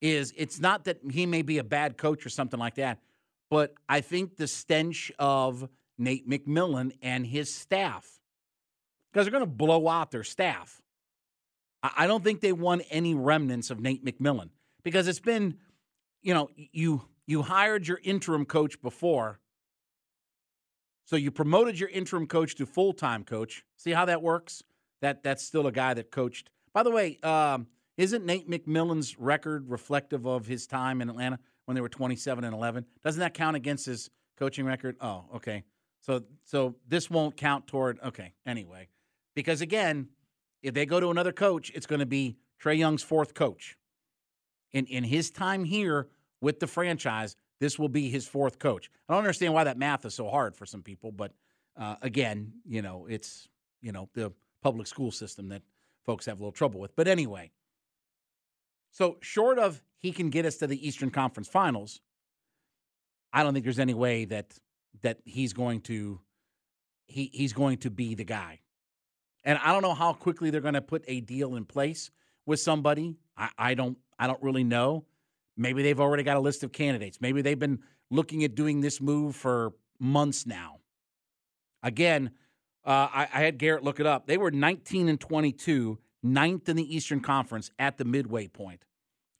is 0.00 0.32
it's 0.36 0.58
not 0.58 0.84
that 0.84 0.98
he 1.10 1.26
may 1.26 1.42
be 1.42 1.58
a 1.58 1.64
bad 1.64 1.96
coach 1.96 2.26
or 2.26 2.28
something 2.28 2.58
like 2.58 2.74
that, 2.76 2.98
but 3.50 3.74
I 3.88 4.00
think 4.00 4.36
the 4.36 4.48
stench 4.48 5.12
of 5.18 5.68
Nate 5.98 6.28
McMillan 6.28 6.92
and 7.02 7.26
his 7.26 7.54
staff, 7.54 8.20
because 9.12 9.26
they're 9.26 9.32
going 9.32 9.44
to 9.44 9.50
blow 9.50 9.88
out 9.88 10.10
their 10.10 10.24
staff. 10.24 10.80
I 11.82 12.06
don't 12.06 12.22
think 12.22 12.40
they 12.40 12.52
want 12.52 12.82
any 12.90 13.14
remnants 13.14 13.70
of 13.70 13.80
Nate 13.80 14.04
McMillan 14.04 14.50
because 14.84 15.08
it's 15.08 15.20
been, 15.20 15.58
you 16.22 16.32
know, 16.32 16.48
you 16.54 17.02
you 17.26 17.42
hired 17.42 17.86
your 17.86 18.00
interim 18.02 18.44
coach 18.44 18.80
before, 18.80 19.40
so 21.04 21.16
you 21.16 21.30
promoted 21.30 21.78
your 21.78 21.88
interim 21.88 22.26
coach 22.26 22.54
to 22.56 22.66
full 22.66 22.92
time 22.92 23.24
coach. 23.24 23.64
See 23.76 23.90
how 23.90 24.04
that 24.06 24.22
works? 24.22 24.62
That 25.00 25.22
that's 25.22 25.42
still 25.42 25.66
a 25.66 25.72
guy 25.72 25.94
that 25.94 26.10
coached. 26.10 26.50
By 26.72 26.82
the 26.82 26.90
way, 26.90 27.18
um, 27.22 27.66
isn't 27.96 28.24
Nate 28.24 28.48
McMillan's 28.48 29.18
record 29.18 29.68
reflective 29.68 30.26
of 30.26 30.46
his 30.46 30.66
time 30.66 31.02
in 31.02 31.10
Atlanta 31.10 31.38
when 31.66 31.74
they 31.74 31.80
were 31.80 31.88
27 31.88 32.44
and 32.44 32.54
11? 32.54 32.86
Doesn't 33.02 33.20
that 33.20 33.34
count 33.34 33.56
against 33.56 33.86
his 33.86 34.10
coaching 34.38 34.64
record? 34.64 34.96
Oh, 35.00 35.24
okay. 35.36 35.64
So 36.00 36.22
so 36.44 36.76
this 36.88 37.10
won't 37.10 37.36
count 37.36 37.66
toward 37.66 37.98
okay. 38.00 38.32
Anyway, 38.46 38.88
because 39.34 39.60
again, 39.60 40.08
if 40.62 40.74
they 40.74 40.86
go 40.86 41.00
to 41.00 41.10
another 41.10 41.32
coach, 41.32 41.70
it's 41.74 41.86
going 41.86 42.00
to 42.00 42.06
be 42.06 42.36
Trae 42.62 42.78
Young's 42.78 43.02
fourth 43.02 43.34
coach. 43.34 43.76
In 44.72 44.86
in 44.86 45.04
his 45.04 45.30
time 45.30 45.64
here 45.64 46.08
with 46.40 46.60
the 46.60 46.66
franchise, 46.66 47.36
this 47.62 47.78
will 47.78 47.88
be 47.88 48.10
his 48.10 48.26
fourth 48.26 48.58
coach. 48.58 48.90
I 49.08 49.12
don't 49.12 49.20
understand 49.20 49.54
why 49.54 49.62
that 49.62 49.78
math 49.78 50.04
is 50.04 50.14
so 50.14 50.28
hard 50.28 50.56
for 50.56 50.66
some 50.66 50.82
people, 50.82 51.12
but 51.12 51.32
uh, 51.76 51.94
again, 52.02 52.54
you 52.66 52.82
know, 52.82 53.06
it's 53.08 53.48
you 53.80 53.92
know 53.92 54.08
the 54.14 54.32
public 54.62 54.88
school 54.88 55.12
system 55.12 55.48
that 55.50 55.62
folks 56.04 56.26
have 56.26 56.38
a 56.38 56.42
little 56.42 56.50
trouble 56.50 56.80
with. 56.80 56.96
But 56.96 57.06
anyway, 57.06 57.52
so 58.90 59.16
short 59.20 59.60
of 59.60 59.80
he 59.96 60.10
can 60.10 60.28
get 60.28 60.44
us 60.44 60.56
to 60.56 60.66
the 60.66 60.86
Eastern 60.86 61.10
Conference 61.10 61.46
Finals, 61.46 62.00
I 63.32 63.44
don't 63.44 63.52
think 63.52 63.64
there's 63.64 63.78
any 63.78 63.94
way 63.94 64.24
that 64.24 64.58
that 65.02 65.18
he's 65.24 65.52
going 65.52 65.82
to 65.82 66.20
he 67.06 67.30
he's 67.32 67.52
going 67.52 67.78
to 67.78 67.90
be 67.90 68.16
the 68.16 68.24
guy. 68.24 68.58
And 69.44 69.56
I 69.62 69.72
don't 69.72 69.82
know 69.82 69.94
how 69.94 70.14
quickly 70.14 70.50
they're 70.50 70.60
going 70.60 70.74
to 70.74 70.82
put 70.82 71.04
a 71.06 71.20
deal 71.20 71.54
in 71.54 71.64
place 71.64 72.10
with 72.44 72.58
somebody. 72.58 73.18
I, 73.36 73.50
I 73.56 73.74
don't 73.74 73.98
I 74.18 74.26
don't 74.26 74.42
really 74.42 74.64
know. 74.64 75.04
Maybe 75.56 75.82
they've 75.82 76.00
already 76.00 76.22
got 76.22 76.36
a 76.36 76.40
list 76.40 76.62
of 76.62 76.72
candidates. 76.72 77.20
Maybe 77.20 77.42
they've 77.42 77.58
been 77.58 77.80
looking 78.10 78.44
at 78.44 78.54
doing 78.54 78.80
this 78.80 79.00
move 79.00 79.36
for 79.36 79.72
months 79.98 80.46
now. 80.46 80.78
Again, 81.82 82.30
uh, 82.84 83.08
I, 83.12 83.28
I, 83.32 83.40
had 83.42 83.58
Garrett 83.58 83.84
look 83.84 84.00
it 84.00 84.06
up. 84.06 84.26
They 84.26 84.36
were 84.36 84.50
19 84.50 85.08
and 85.08 85.20
22, 85.20 85.98
ninth 86.22 86.68
in 86.68 86.76
the 86.76 86.96
Eastern 86.96 87.20
Conference 87.20 87.70
at 87.78 87.96
the 87.96 88.04
midway 88.04 88.48
point. 88.48 88.84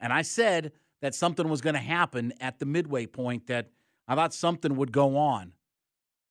And 0.00 0.12
I 0.12 0.22
said 0.22 0.72
that 1.00 1.14
something 1.14 1.48
was 1.48 1.60
going 1.60 1.74
to 1.74 1.80
happen 1.80 2.32
at 2.40 2.58
the 2.58 2.66
midway 2.66 3.06
point, 3.06 3.48
that 3.48 3.70
I 4.06 4.14
thought 4.14 4.32
something 4.32 4.76
would 4.76 4.92
go 4.92 5.16
on. 5.16 5.52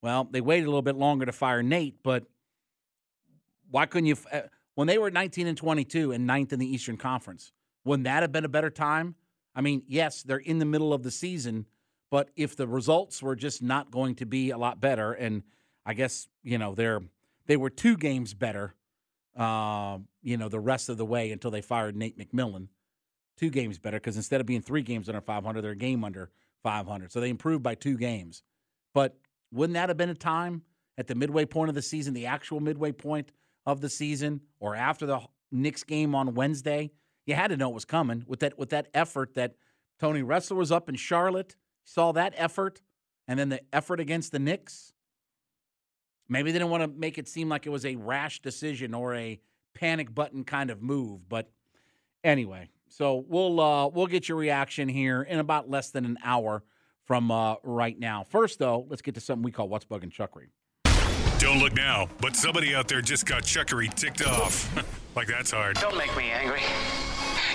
Well, 0.01 0.27
they 0.29 0.41
waited 0.41 0.65
a 0.65 0.69
little 0.69 0.81
bit 0.81 0.95
longer 0.95 1.25
to 1.25 1.31
fire 1.31 1.61
Nate, 1.61 2.01
but 2.01 2.25
why 3.69 3.85
couldn't 3.85 4.07
you? 4.07 4.17
Uh, 4.31 4.41
when 4.75 4.87
they 4.87 4.97
were 4.97 5.11
19 5.11 5.47
and 5.47 5.57
22 5.57 6.11
and 6.11 6.25
ninth 6.25 6.53
in 6.53 6.59
the 6.59 6.73
Eastern 6.73 6.97
Conference, 6.97 7.51
wouldn't 7.83 8.05
that 8.05 8.23
have 8.23 8.31
been 8.31 8.45
a 8.45 8.49
better 8.49 8.69
time? 8.69 9.15
I 9.55 9.61
mean, 9.61 9.83
yes, 9.87 10.23
they're 10.23 10.37
in 10.37 10.59
the 10.59 10.65
middle 10.65 10.93
of 10.93 11.03
the 11.03 11.11
season, 11.11 11.65
but 12.09 12.29
if 12.35 12.55
the 12.55 12.67
results 12.67 13.21
were 13.21 13.35
just 13.35 13.61
not 13.61 13.91
going 13.91 14.15
to 14.15 14.25
be 14.25 14.51
a 14.51 14.57
lot 14.57 14.79
better, 14.79 15.13
and 15.13 15.43
I 15.85 15.93
guess 15.93 16.27
you 16.43 16.57
know 16.57 16.75
they're 16.75 17.01
they 17.47 17.57
were 17.57 17.69
two 17.69 17.97
games 17.97 18.33
better, 18.33 18.75
uh, 19.35 19.97
you 20.21 20.37
know, 20.37 20.49
the 20.49 20.59
rest 20.59 20.89
of 20.89 20.97
the 20.97 21.05
way 21.05 21.31
until 21.31 21.51
they 21.51 21.61
fired 21.61 21.95
Nate 21.95 22.17
McMillan. 22.17 22.67
Two 23.37 23.49
games 23.49 23.79
better 23.79 23.97
because 23.97 24.17
instead 24.17 24.39
of 24.39 24.47
being 24.47 24.61
three 24.61 24.83
games 24.83 25.09
under 25.09 25.21
500, 25.21 25.61
they're 25.61 25.71
a 25.71 25.75
game 25.75 26.03
under 26.03 26.29
500. 26.63 27.11
So 27.11 27.19
they 27.19 27.29
improved 27.29 27.63
by 27.63 27.75
two 27.75 27.97
games. 27.97 28.43
But 28.93 29.17
wouldn't 29.51 29.73
that 29.73 29.89
have 29.89 29.97
been 29.97 30.09
a 30.09 30.15
time 30.15 30.61
at 30.97 31.07
the 31.07 31.15
midway 31.15 31.45
point 31.45 31.69
of 31.69 31.75
the 31.75 31.81
season, 31.81 32.13
the 32.13 32.27
actual 32.27 32.59
midway 32.59 32.91
point 32.91 33.31
of 33.65 33.81
the 33.81 33.89
season, 33.89 34.41
or 34.59 34.75
after 34.75 35.05
the 35.05 35.21
Knicks 35.51 35.83
game 35.83 36.13
on 36.13 36.35
Wednesday? 36.35 36.91
You 37.25 37.35
had 37.35 37.49
to 37.49 37.57
know 37.57 37.69
it 37.69 37.73
was 37.73 37.85
coming 37.85 38.23
with 38.27 38.39
that 38.39 38.57
with 38.57 38.69
that 38.69 38.87
effort 38.93 39.35
that 39.35 39.55
Tony 39.99 40.21
Ressler 40.21 40.55
was 40.55 40.71
up 40.71 40.89
in 40.89 40.95
Charlotte. 40.95 41.55
Saw 41.83 42.11
that 42.13 42.33
effort, 42.37 42.81
and 43.27 43.39
then 43.39 43.49
the 43.49 43.61
effort 43.73 43.99
against 43.99 44.31
the 44.31 44.39
Knicks. 44.39 44.93
Maybe 46.27 46.51
they 46.51 46.59
didn't 46.59 46.71
want 46.71 46.83
to 46.83 46.87
make 46.87 47.17
it 47.17 47.27
seem 47.27 47.49
like 47.49 47.65
it 47.65 47.69
was 47.69 47.85
a 47.85 47.95
rash 47.95 48.41
decision 48.41 48.93
or 48.93 49.13
a 49.15 49.39
panic 49.73 50.13
button 50.13 50.43
kind 50.43 50.69
of 50.69 50.81
move, 50.81 51.27
but 51.27 51.51
anyway. 52.23 52.69
So 52.87 53.25
we'll 53.27 53.59
uh, 53.59 53.87
we'll 53.87 54.07
get 54.07 54.27
your 54.27 54.37
reaction 54.37 54.89
here 54.89 55.21
in 55.21 55.39
about 55.39 55.69
less 55.69 55.91
than 55.91 56.05
an 56.05 56.17
hour 56.23 56.63
from 57.05 57.31
uh, 57.31 57.55
right 57.63 57.97
now. 57.97 58.23
First, 58.23 58.59
though, 58.59 58.85
let's 58.89 59.01
get 59.01 59.15
to 59.15 59.21
something 59.21 59.43
we 59.43 59.51
call 59.51 59.69
what's 59.69 59.85
bugging 59.85 60.11
Chuckery. 60.11 60.47
Don't 61.39 61.59
look 61.59 61.73
now, 61.73 62.07
but 62.19 62.35
somebody 62.35 62.75
out 62.75 62.87
there 62.87 63.01
just 63.01 63.25
got 63.25 63.43
Chuckery 63.43 63.93
ticked 63.93 64.25
off. 64.25 64.97
like 65.15 65.27
that's 65.27 65.51
hard. 65.51 65.77
Don't 65.77 65.97
make 65.97 66.15
me 66.15 66.31
angry. 66.31 66.61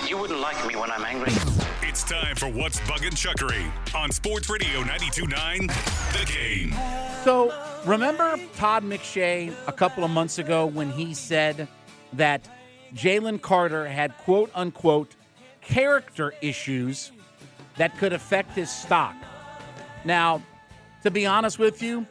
You 0.07 0.17
wouldn't 0.17 0.39
like 0.39 0.65
me 0.67 0.75
when 0.75 0.91
I'm 0.91 1.03
angry. 1.03 1.33
It's 1.81 2.03
time 2.03 2.35
for 2.35 2.47
What's 2.47 2.79
Bugging 2.81 3.11
Chuckery 3.11 3.71
on 3.95 4.11
Sports 4.11 4.49
Radio 4.49 4.81
92.9 4.83 5.67
The 6.13 6.31
Game. 6.31 6.75
So, 7.23 7.53
remember 7.85 8.37
Todd 8.55 8.83
McShay 8.83 9.53
a 9.67 9.71
couple 9.71 10.03
of 10.03 10.11
months 10.11 10.37
ago 10.37 10.65
when 10.65 10.91
he 10.91 11.13
said 11.13 11.67
that 12.13 12.47
Jalen 12.93 13.41
Carter 13.41 13.87
had 13.87 14.15
quote 14.19 14.51
unquote 14.53 15.15
character 15.61 16.33
issues 16.41 17.11
that 17.77 17.97
could 17.97 18.13
affect 18.13 18.51
his 18.55 18.69
stock? 18.71 19.15
Now, 20.05 20.41
to 21.03 21.11
be 21.11 21.25
honest 21.25 21.59
with 21.59 21.81
you, 21.81 22.05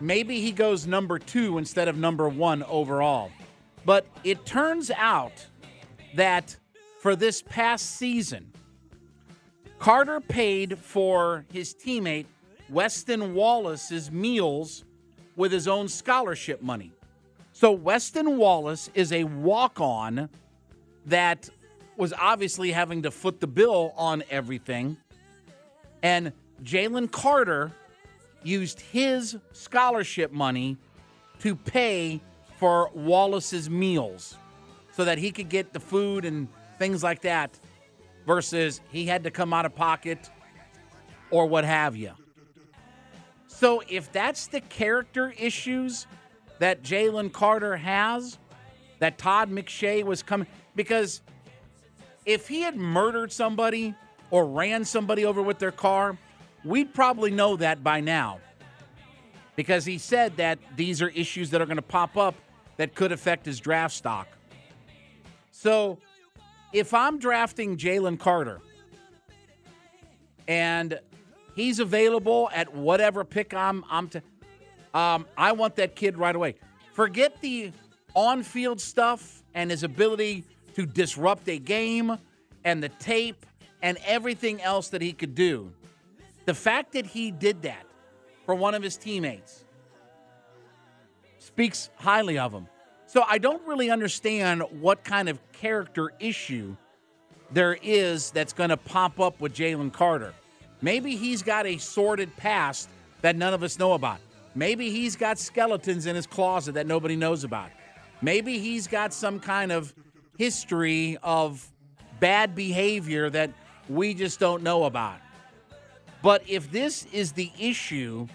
maybe 0.00 0.40
he 0.40 0.52
goes 0.52 0.86
number 0.86 1.18
two 1.18 1.58
instead 1.58 1.88
of 1.88 1.96
number 1.96 2.28
one 2.28 2.62
overall. 2.64 3.30
But 3.84 4.06
it 4.22 4.46
turns 4.46 4.90
out 4.90 5.46
that 6.14 6.56
for 7.00 7.14
this 7.14 7.42
past 7.42 7.96
season, 7.96 8.52
Carter 9.78 10.20
paid 10.20 10.78
for 10.78 11.44
his 11.52 11.74
teammate 11.74 12.26
Weston 12.70 13.34
Wallace's 13.34 14.10
meals 14.10 14.84
with 15.36 15.52
his 15.52 15.68
own 15.68 15.88
scholarship 15.88 16.62
money. 16.62 16.92
So 17.52 17.72
Weston 17.72 18.36
Wallace 18.38 18.90
is 18.94 19.12
a 19.12 19.24
walk 19.24 19.80
on 19.80 20.28
that 21.06 21.50
was 21.96 22.12
obviously 22.14 22.72
having 22.72 23.02
to 23.02 23.10
foot 23.10 23.40
the 23.40 23.46
bill 23.46 23.92
on 23.96 24.24
everything. 24.30 24.96
And 26.02 26.32
Jalen 26.62 27.10
Carter 27.10 27.70
used 28.42 28.80
his 28.80 29.36
scholarship 29.52 30.32
money 30.32 30.76
to 31.40 31.54
pay 31.54 32.20
for 32.64 32.88
Wallace's 32.94 33.68
meals 33.68 34.38
so 34.90 35.04
that 35.04 35.18
he 35.18 35.30
could 35.30 35.50
get 35.50 35.74
the 35.74 35.80
food 35.80 36.24
and 36.24 36.48
things 36.78 37.02
like 37.02 37.20
that 37.20 37.60
versus 38.24 38.80
he 38.88 39.04
had 39.04 39.24
to 39.24 39.30
come 39.30 39.52
out 39.52 39.66
of 39.66 39.74
pocket 39.74 40.30
or 41.30 41.44
what 41.44 41.66
have 41.66 41.94
you. 41.94 42.12
So 43.48 43.82
if 43.86 44.10
that's 44.12 44.46
the 44.46 44.62
character 44.62 45.34
issues 45.36 46.06
that 46.58 46.82
Jalen 46.82 47.34
Carter 47.34 47.76
has, 47.76 48.38
that 48.98 49.18
Todd 49.18 49.50
McShay 49.50 50.02
was 50.02 50.22
coming, 50.22 50.46
because 50.74 51.20
if 52.24 52.48
he 52.48 52.62
had 52.62 52.76
murdered 52.76 53.30
somebody 53.30 53.94
or 54.30 54.46
ran 54.46 54.86
somebody 54.86 55.26
over 55.26 55.42
with 55.42 55.58
their 55.58 55.70
car, 55.70 56.16
we'd 56.64 56.94
probably 56.94 57.30
know 57.30 57.56
that 57.56 57.84
by 57.84 58.00
now. 58.00 58.40
Because 59.54 59.84
he 59.84 59.98
said 59.98 60.38
that 60.38 60.58
these 60.76 61.02
are 61.02 61.10
issues 61.10 61.50
that 61.50 61.60
are 61.60 61.66
going 61.66 61.76
to 61.76 61.82
pop 61.82 62.16
up 62.16 62.34
that 62.76 62.94
could 62.94 63.12
affect 63.12 63.46
his 63.46 63.60
draft 63.60 63.94
stock. 63.94 64.28
So 65.50 65.98
if 66.72 66.92
I'm 66.92 67.18
drafting 67.18 67.76
Jalen 67.76 68.18
Carter 68.18 68.60
and 70.48 70.98
he's 71.54 71.78
available 71.78 72.50
at 72.52 72.74
whatever 72.74 73.24
pick 73.24 73.54
I'm 73.54 73.84
I'm 73.90 74.08
to 74.10 74.22
um, 74.92 75.26
I 75.36 75.52
want 75.52 75.76
that 75.76 75.96
kid 75.96 76.18
right 76.18 76.34
away. 76.34 76.54
Forget 76.92 77.40
the 77.40 77.72
on-field 78.14 78.80
stuff 78.80 79.42
and 79.54 79.70
his 79.70 79.82
ability 79.82 80.44
to 80.74 80.86
disrupt 80.86 81.48
a 81.48 81.58
game 81.58 82.16
and 82.64 82.82
the 82.82 82.88
tape 82.88 83.44
and 83.82 83.98
everything 84.06 84.62
else 84.62 84.88
that 84.88 85.02
he 85.02 85.12
could 85.12 85.34
do. 85.34 85.72
The 86.44 86.54
fact 86.54 86.92
that 86.92 87.06
he 87.06 87.32
did 87.32 87.62
that 87.62 87.86
for 88.46 88.54
one 88.54 88.74
of 88.74 88.82
his 88.82 88.96
teammates 88.96 89.63
speaks 91.54 91.88
highly 91.94 92.36
of 92.36 92.52
him. 92.52 92.66
So 93.06 93.22
I 93.28 93.38
don't 93.38 93.64
really 93.64 93.88
understand 93.88 94.64
what 94.80 95.04
kind 95.04 95.28
of 95.28 95.38
character 95.52 96.10
issue 96.18 96.74
there 97.52 97.78
is 97.80 98.32
that's 98.32 98.52
going 98.52 98.70
to 98.70 98.76
pop 98.76 99.20
up 99.20 99.40
with 99.40 99.54
Jalen 99.54 99.92
Carter. 99.92 100.34
Maybe 100.82 101.14
he's 101.14 101.44
got 101.44 101.64
a 101.64 101.78
sordid 101.78 102.36
past 102.36 102.88
that 103.22 103.36
none 103.36 103.54
of 103.54 103.62
us 103.62 103.78
know 103.78 103.92
about. 103.92 104.18
Maybe 104.56 104.90
he's 104.90 105.14
got 105.14 105.38
skeletons 105.38 106.06
in 106.06 106.16
his 106.16 106.26
closet 106.26 106.74
that 106.74 106.88
nobody 106.88 107.14
knows 107.14 107.44
about. 107.44 107.70
Maybe 108.20 108.58
he's 108.58 108.88
got 108.88 109.12
some 109.14 109.38
kind 109.38 109.70
of 109.70 109.94
history 110.36 111.18
of 111.22 111.64
bad 112.18 112.56
behavior 112.56 113.30
that 113.30 113.52
we 113.88 114.12
just 114.14 114.40
don't 114.40 114.64
know 114.64 114.86
about. 114.86 115.18
But 116.20 116.42
if 116.48 116.72
this 116.72 117.06
is 117.12 117.30
the 117.30 117.52
issue, 117.60 118.26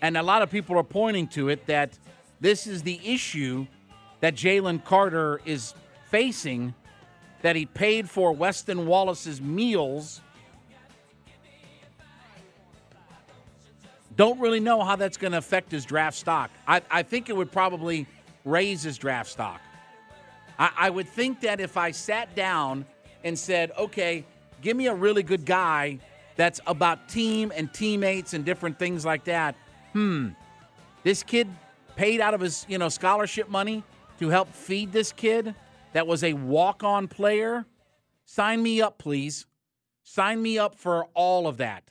and 0.00 0.16
a 0.16 0.22
lot 0.22 0.42
of 0.42 0.52
people 0.52 0.78
are 0.78 0.84
pointing 0.84 1.26
to 1.28 1.48
it, 1.48 1.66
that 1.66 1.98
this 2.40 2.66
is 2.66 2.82
the 2.82 3.00
issue 3.04 3.66
that 4.20 4.34
Jalen 4.34 4.84
Carter 4.84 5.40
is 5.44 5.74
facing, 6.10 6.74
that 7.42 7.56
he 7.56 7.66
paid 7.66 8.08
for 8.08 8.32
Weston 8.32 8.86
Wallace's 8.86 9.40
meals. 9.40 10.20
Don't 14.16 14.40
really 14.40 14.60
know 14.60 14.82
how 14.82 14.96
that's 14.96 15.16
going 15.16 15.32
to 15.32 15.38
affect 15.38 15.70
his 15.70 15.84
draft 15.84 16.16
stock. 16.16 16.50
I, 16.66 16.82
I 16.90 17.02
think 17.02 17.28
it 17.28 17.36
would 17.36 17.52
probably 17.52 18.06
raise 18.44 18.82
his 18.82 18.98
draft 18.98 19.30
stock. 19.30 19.60
I, 20.58 20.70
I 20.76 20.90
would 20.90 21.08
think 21.08 21.40
that 21.42 21.60
if 21.60 21.76
I 21.76 21.92
sat 21.92 22.34
down 22.34 22.84
and 23.22 23.38
said, 23.38 23.70
okay, 23.78 24.24
give 24.60 24.76
me 24.76 24.88
a 24.88 24.94
really 24.94 25.22
good 25.22 25.44
guy 25.44 26.00
that's 26.34 26.60
about 26.66 27.08
team 27.08 27.52
and 27.54 27.72
teammates 27.72 28.34
and 28.34 28.44
different 28.44 28.78
things 28.78 29.04
like 29.04 29.24
that. 29.24 29.54
Hmm, 29.92 30.30
this 31.02 31.22
kid 31.22 31.48
paid 31.98 32.20
out 32.20 32.32
of 32.32 32.40
his 32.40 32.64
you 32.68 32.78
know 32.78 32.88
scholarship 32.88 33.48
money 33.48 33.82
to 34.20 34.28
help 34.28 34.54
feed 34.54 34.92
this 34.92 35.10
kid 35.10 35.52
that 35.92 36.06
was 36.06 36.22
a 36.22 36.32
walk-on 36.32 37.08
player. 37.08 37.66
Sign 38.24 38.62
me 38.62 38.80
up, 38.80 38.98
please. 38.98 39.46
Sign 40.04 40.40
me 40.40 40.58
up 40.58 40.76
for 40.76 41.06
all 41.14 41.48
of 41.48 41.56
that. 41.56 41.90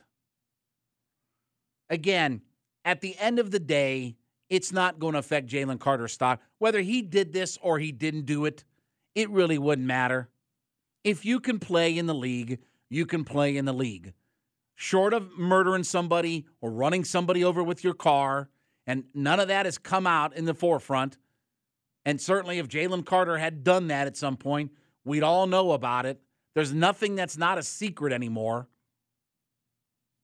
Again, 1.90 2.40
at 2.86 3.02
the 3.02 3.16
end 3.18 3.38
of 3.38 3.50
the 3.50 3.58
day, 3.60 4.16
it's 4.48 4.72
not 4.72 4.98
going 4.98 5.12
to 5.12 5.18
affect 5.18 5.50
Jalen 5.50 5.78
Carter's 5.78 6.12
stock. 6.12 6.40
Whether 6.58 6.80
he 6.80 7.02
did 7.02 7.34
this 7.34 7.58
or 7.60 7.78
he 7.78 7.92
didn't 7.92 8.24
do 8.24 8.46
it, 8.46 8.64
it 9.14 9.28
really 9.28 9.58
wouldn't 9.58 9.86
matter. 9.86 10.30
If 11.04 11.26
you 11.26 11.38
can 11.38 11.58
play 11.58 11.98
in 11.98 12.06
the 12.06 12.14
league, 12.14 12.60
you 12.88 13.04
can 13.04 13.24
play 13.24 13.58
in 13.58 13.66
the 13.66 13.74
league. 13.74 14.14
Short 14.74 15.12
of 15.12 15.36
murdering 15.36 15.84
somebody 15.84 16.46
or 16.62 16.70
running 16.70 17.04
somebody 17.04 17.44
over 17.44 17.62
with 17.62 17.84
your 17.84 17.94
car, 17.94 18.48
and 18.88 19.04
none 19.12 19.38
of 19.38 19.48
that 19.48 19.66
has 19.66 19.76
come 19.76 20.06
out 20.06 20.34
in 20.34 20.46
the 20.46 20.54
forefront. 20.54 21.18
And 22.06 22.18
certainly, 22.18 22.58
if 22.58 22.68
Jalen 22.68 23.04
Carter 23.04 23.36
had 23.36 23.62
done 23.62 23.88
that 23.88 24.06
at 24.06 24.16
some 24.16 24.38
point, 24.38 24.72
we'd 25.04 25.22
all 25.22 25.46
know 25.46 25.72
about 25.72 26.06
it. 26.06 26.18
There's 26.54 26.72
nothing 26.72 27.14
that's 27.14 27.36
not 27.36 27.58
a 27.58 27.62
secret 27.62 28.14
anymore. 28.14 28.66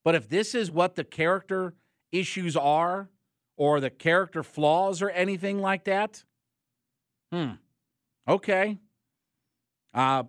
But 0.02 0.14
if 0.14 0.30
this 0.30 0.54
is 0.54 0.70
what 0.70 0.94
the 0.94 1.04
character 1.04 1.74
issues 2.10 2.56
are, 2.56 3.10
or 3.58 3.80
the 3.80 3.90
character 3.90 4.42
flaws, 4.42 5.02
or 5.02 5.10
anything 5.10 5.58
like 5.58 5.84
that, 5.84 6.24
hmm, 7.30 7.50
okay. 8.26 8.78
Uh, 9.92 10.24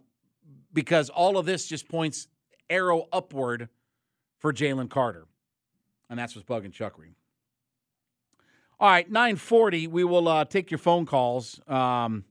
because 0.73 1.09
all 1.09 1.37
of 1.37 1.45
this 1.45 1.67
just 1.67 1.87
points 1.87 2.27
arrow 2.69 3.07
upward 3.13 3.69
for 4.39 4.51
Jalen 4.51 4.89
Carter. 4.89 5.25
And 6.09 6.19
that's 6.19 6.35
what's 6.35 6.47
bugging 6.47 6.73
Chuckery. 6.73 7.13
All 8.77 8.89
right, 8.89 9.09
940, 9.09 9.87
we 9.87 10.03
will 10.03 10.27
uh, 10.27 10.43
take 10.43 10.69
your 10.69 10.77
phone 10.77 11.05
calls. 11.05 11.61
Um, 11.65 12.25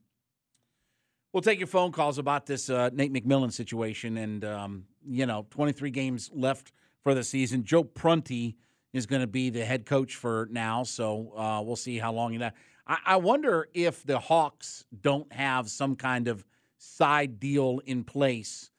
we'll 1.33 1.41
take 1.41 1.57
your 1.57 1.67
phone 1.67 1.91
calls 1.91 2.19
about 2.19 2.45
this 2.45 2.69
uh, 2.69 2.91
Nate 2.93 3.11
McMillan 3.11 3.51
situation. 3.51 4.15
And, 4.17 4.45
um, 4.45 4.85
you 5.07 5.25
know, 5.25 5.47
23 5.49 5.89
games 5.89 6.29
left 6.31 6.71
for 7.01 7.15
the 7.15 7.23
season. 7.23 7.63
Joe 7.63 7.83
Prunty 7.83 8.57
is 8.93 9.07
going 9.07 9.21
to 9.21 9.27
be 9.27 9.49
the 9.49 9.65
head 9.65 9.87
coach 9.87 10.17
for 10.17 10.47
now. 10.51 10.83
So 10.83 11.33
uh, 11.35 11.63
we'll 11.63 11.75
see 11.75 11.97
how 11.97 12.13
long 12.13 12.37
know. 12.37 12.51
I-, 12.85 12.99
I 13.07 13.15
wonder 13.15 13.67
if 13.73 14.03
the 14.03 14.19
Hawks 14.19 14.85
don't 15.01 15.33
have 15.33 15.67
some 15.67 15.95
kind 15.95 16.27
of 16.27 16.45
side 16.77 17.39
deal 17.39 17.81
in 17.87 18.03
place. 18.03 18.69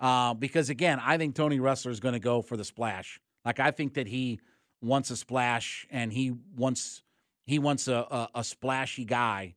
Uh, 0.00 0.34
because 0.34 0.70
again, 0.70 1.00
I 1.00 1.18
think 1.18 1.36
Tony 1.36 1.60
Ressler 1.60 1.92
is 1.92 2.00
going 2.00 2.14
to 2.14 2.20
go 2.20 2.42
for 2.42 2.56
the 2.56 2.64
splash. 2.64 3.20
Like 3.44 3.60
I 3.60 3.70
think 3.70 3.94
that 3.94 4.08
he 4.08 4.40
wants 4.80 5.12
a 5.12 5.16
splash 5.16 5.86
and 5.88 6.12
he 6.12 6.32
wants 6.56 7.04
he 7.44 7.58
wants 7.58 7.88
a, 7.88 7.94
a, 7.94 8.28
a 8.36 8.44
splashy 8.44 9.04
guy. 9.04 9.54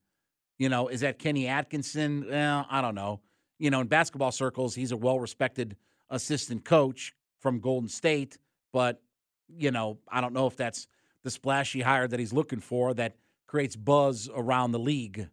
You 0.57 0.69
know, 0.69 0.87
is 0.87 1.01
that 1.01 1.19
Kenny 1.19 1.47
Atkinson? 1.47 2.31
Eh, 2.31 2.63
I 2.69 2.81
don't 2.81 2.95
know. 2.95 3.21
You 3.59 3.69
know, 3.69 3.81
in 3.81 3.87
basketball 3.87 4.31
circles, 4.31 4.75
he's 4.75 4.91
a 4.91 4.97
well 4.97 5.19
respected 5.19 5.75
assistant 6.09 6.65
coach 6.65 7.13
from 7.39 7.59
Golden 7.59 7.89
State, 7.89 8.37
but 8.71 9.01
you 9.47 9.71
know, 9.71 9.99
I 10.09 10.21
don't 10.21 10.33
know 10.33 10.47
if 10.47 10.55
that's 10.55 10.87
the 11.23 11.29
splashy 11.29 11.81
hire 11.81 12.07
that 12.07 12.19
he's 12.19 12.33
looking 12.33 12.59
for 12.59 12.93
that 12.93 13.15
creates 13.47 13.75
buzz 13.75 14.29
around 14.33 14.71
the 14.71 14.79
league. 14.79 15.27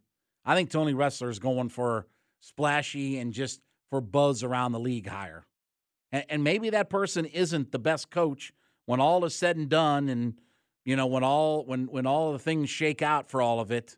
I 0.45 0.55
think 0.55 0.69
Tony 0.69 0.93
Ressler 0.93 1.29
is 1.29 1.39
going 1.39 1.69
for 1.69 2.07
splashy 2.39 3.17
and 3.17 3.33
just 3.33 3.61
for 3.89 4.01
buzz 4.01 4.43
around 4.43 4.71
the 4.71 4.79
league 4.79 5.07
hire. 5.07 5.45
And, 6.11 6.25
and 6.29 6.43
maybe 6.43 6.69
that 6.71 6.89
person 6.89 7.25
isn't 7.25 7.71
the 7.71 7.79
best 7.79 8.09
coach 8.11 8.53
when 8.85 8.99
all 8.99 9.23
is 9.25 9.35
said 9.35 9.55
and 9.55 9.69
done 9.69 10.09
and 10.09 10.35
you 10.85 10.95
know 10.95 11.07
when 11.07 11.23
all 11.23 11.63
when 11.65 11.85
when 11.87 12.05
all 12.05 12.33
the 12.33 12.39
things 12.39 12.69
shake 12.69 13.01
out 13.01 13.29
for 13.29 13.41
all 13.41 13.59
of 13.59 13.71
it 13.71 13.97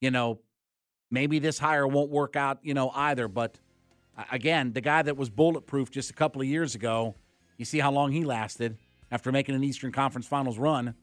you 0.00 0.10
know 0.10 0.38
maybe 1.10 1.38
this 1.38 1.58
hire 1.58 1.86
won't 1.86 2.10
work 2.10 2.36
out 2.36 2.58
you 2.62 2.74
know 2.74 2.90
either 2.94 3.28
but 3.28 3.58
again 4.30 4.72
the 4.72 4.80
guy 4.80 5.02
that 5.02 5.16
was 5.16 5.30
bulletproof 5.30 5.90
just 5.90 6.10
a 6.10 6.14
couple 6.14 6.40
of 6.40 6.46
years 6.46 6.74
ago 6.74 7.14
you 7.58 7.64
see 7.64 7.78
how 7.78 7.90
long 7.90 8.12
he 8.12 8.24
lasted 8.24 8.76
after 9.10 9.30
making 9.30 9.54
an 9.54 9.62
eastern 9.62 9.92
conference 9.92 10.26
finals 10.26 10.58
run 10.58 10.94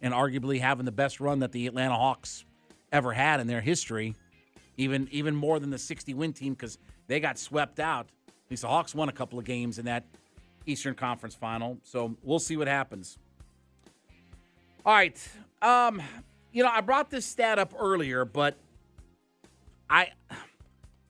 and 0.00 0.12
arguably 0.12 0.60
having 0.60 0.84
the 0.84 0.92
best 0.92 1.20
run 1.20 1.38
that 1.38 1.52
the 1.52 1.66
atlanta 1.66 1.94
hawks 1.94 2.44
ever 2.92 3.12
had 3.12 3.40
in 3.40 3.46
their 3.46 3.60
history 3.60 4.14
even 4.76 5.08
even 5.10 5.34
more 5.34 5.60
than 5.60 5.70
the 5.70 5.78
60 5.78 6.14
win 6.14 6.32
team 6.32 6.54
because 6.54 6.78
they 7.06 7.20
got 7.20 7.38
swept 7.38 7.80
out. 7.80 8.06
At 8.28 8.50
least 8.50 8.62
the 8.62 8.68
Hawks 8.68 8.94
won 8.94 9.08
a 9.08 9.12
couple 9.12 9.38
of 9.38 9.44
games 9.44 9.78
in 9.78 9.84
that 9.86 10.04
Eastern 10.66 10.94
Conference 10.94 11.34
final. 11.34 11.78
So 11.82 12.16
we'll 12.22 12.38
see 12.38 12.56
what 12.56 12.68
happens. 12.68 13.18
All 14.84 14.92
right. 14.92 15.16
Um, 15.60 16.02
you 16.52 16.62
know, 16.62 16.68
I 16.68 16.80
brought 16.80 17.10
this 17.10 17.24
stat 17.24 17.58
up 17.58 17.72
earlier, 17.78 18.24
but 18.24 18.56
I 19.88 20.08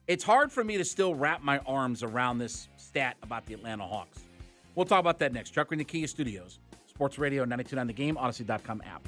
it's 0.07 0.23
hard 0.23 0.51
for 0.51 0.63
me 0.63 0.77
to 0.77 0.85
still 0.85 1.15
wrap 1.15 1.41
my 1.41 1.59
arms 1.59 2.03
around 2.03 2.37
this 2.37 2.67
stat 2.77 3.17
about 3.23 3.45
the 3.45 3.53
Atlanta 3.53 3.85
Hawks. 3.85 4.19
We'll 4.75 4.85
talk 4.85 4.99
about 4.99 5.19
that 5.19 5.33
next. 5.33 5.51
Chuck 5.51 5.71
in 5.71 5.77
the 5.77 5.83
Kia 5.83 6.07
Studios, 6.07 6.59
Sports 6.87 7.17
Radio 7.17 7.43
929 7.43 7.87
The 7.87 7.93
Game, 7.93 8.15
Audacy.com 8.15 8.81
app. 8.85 9.07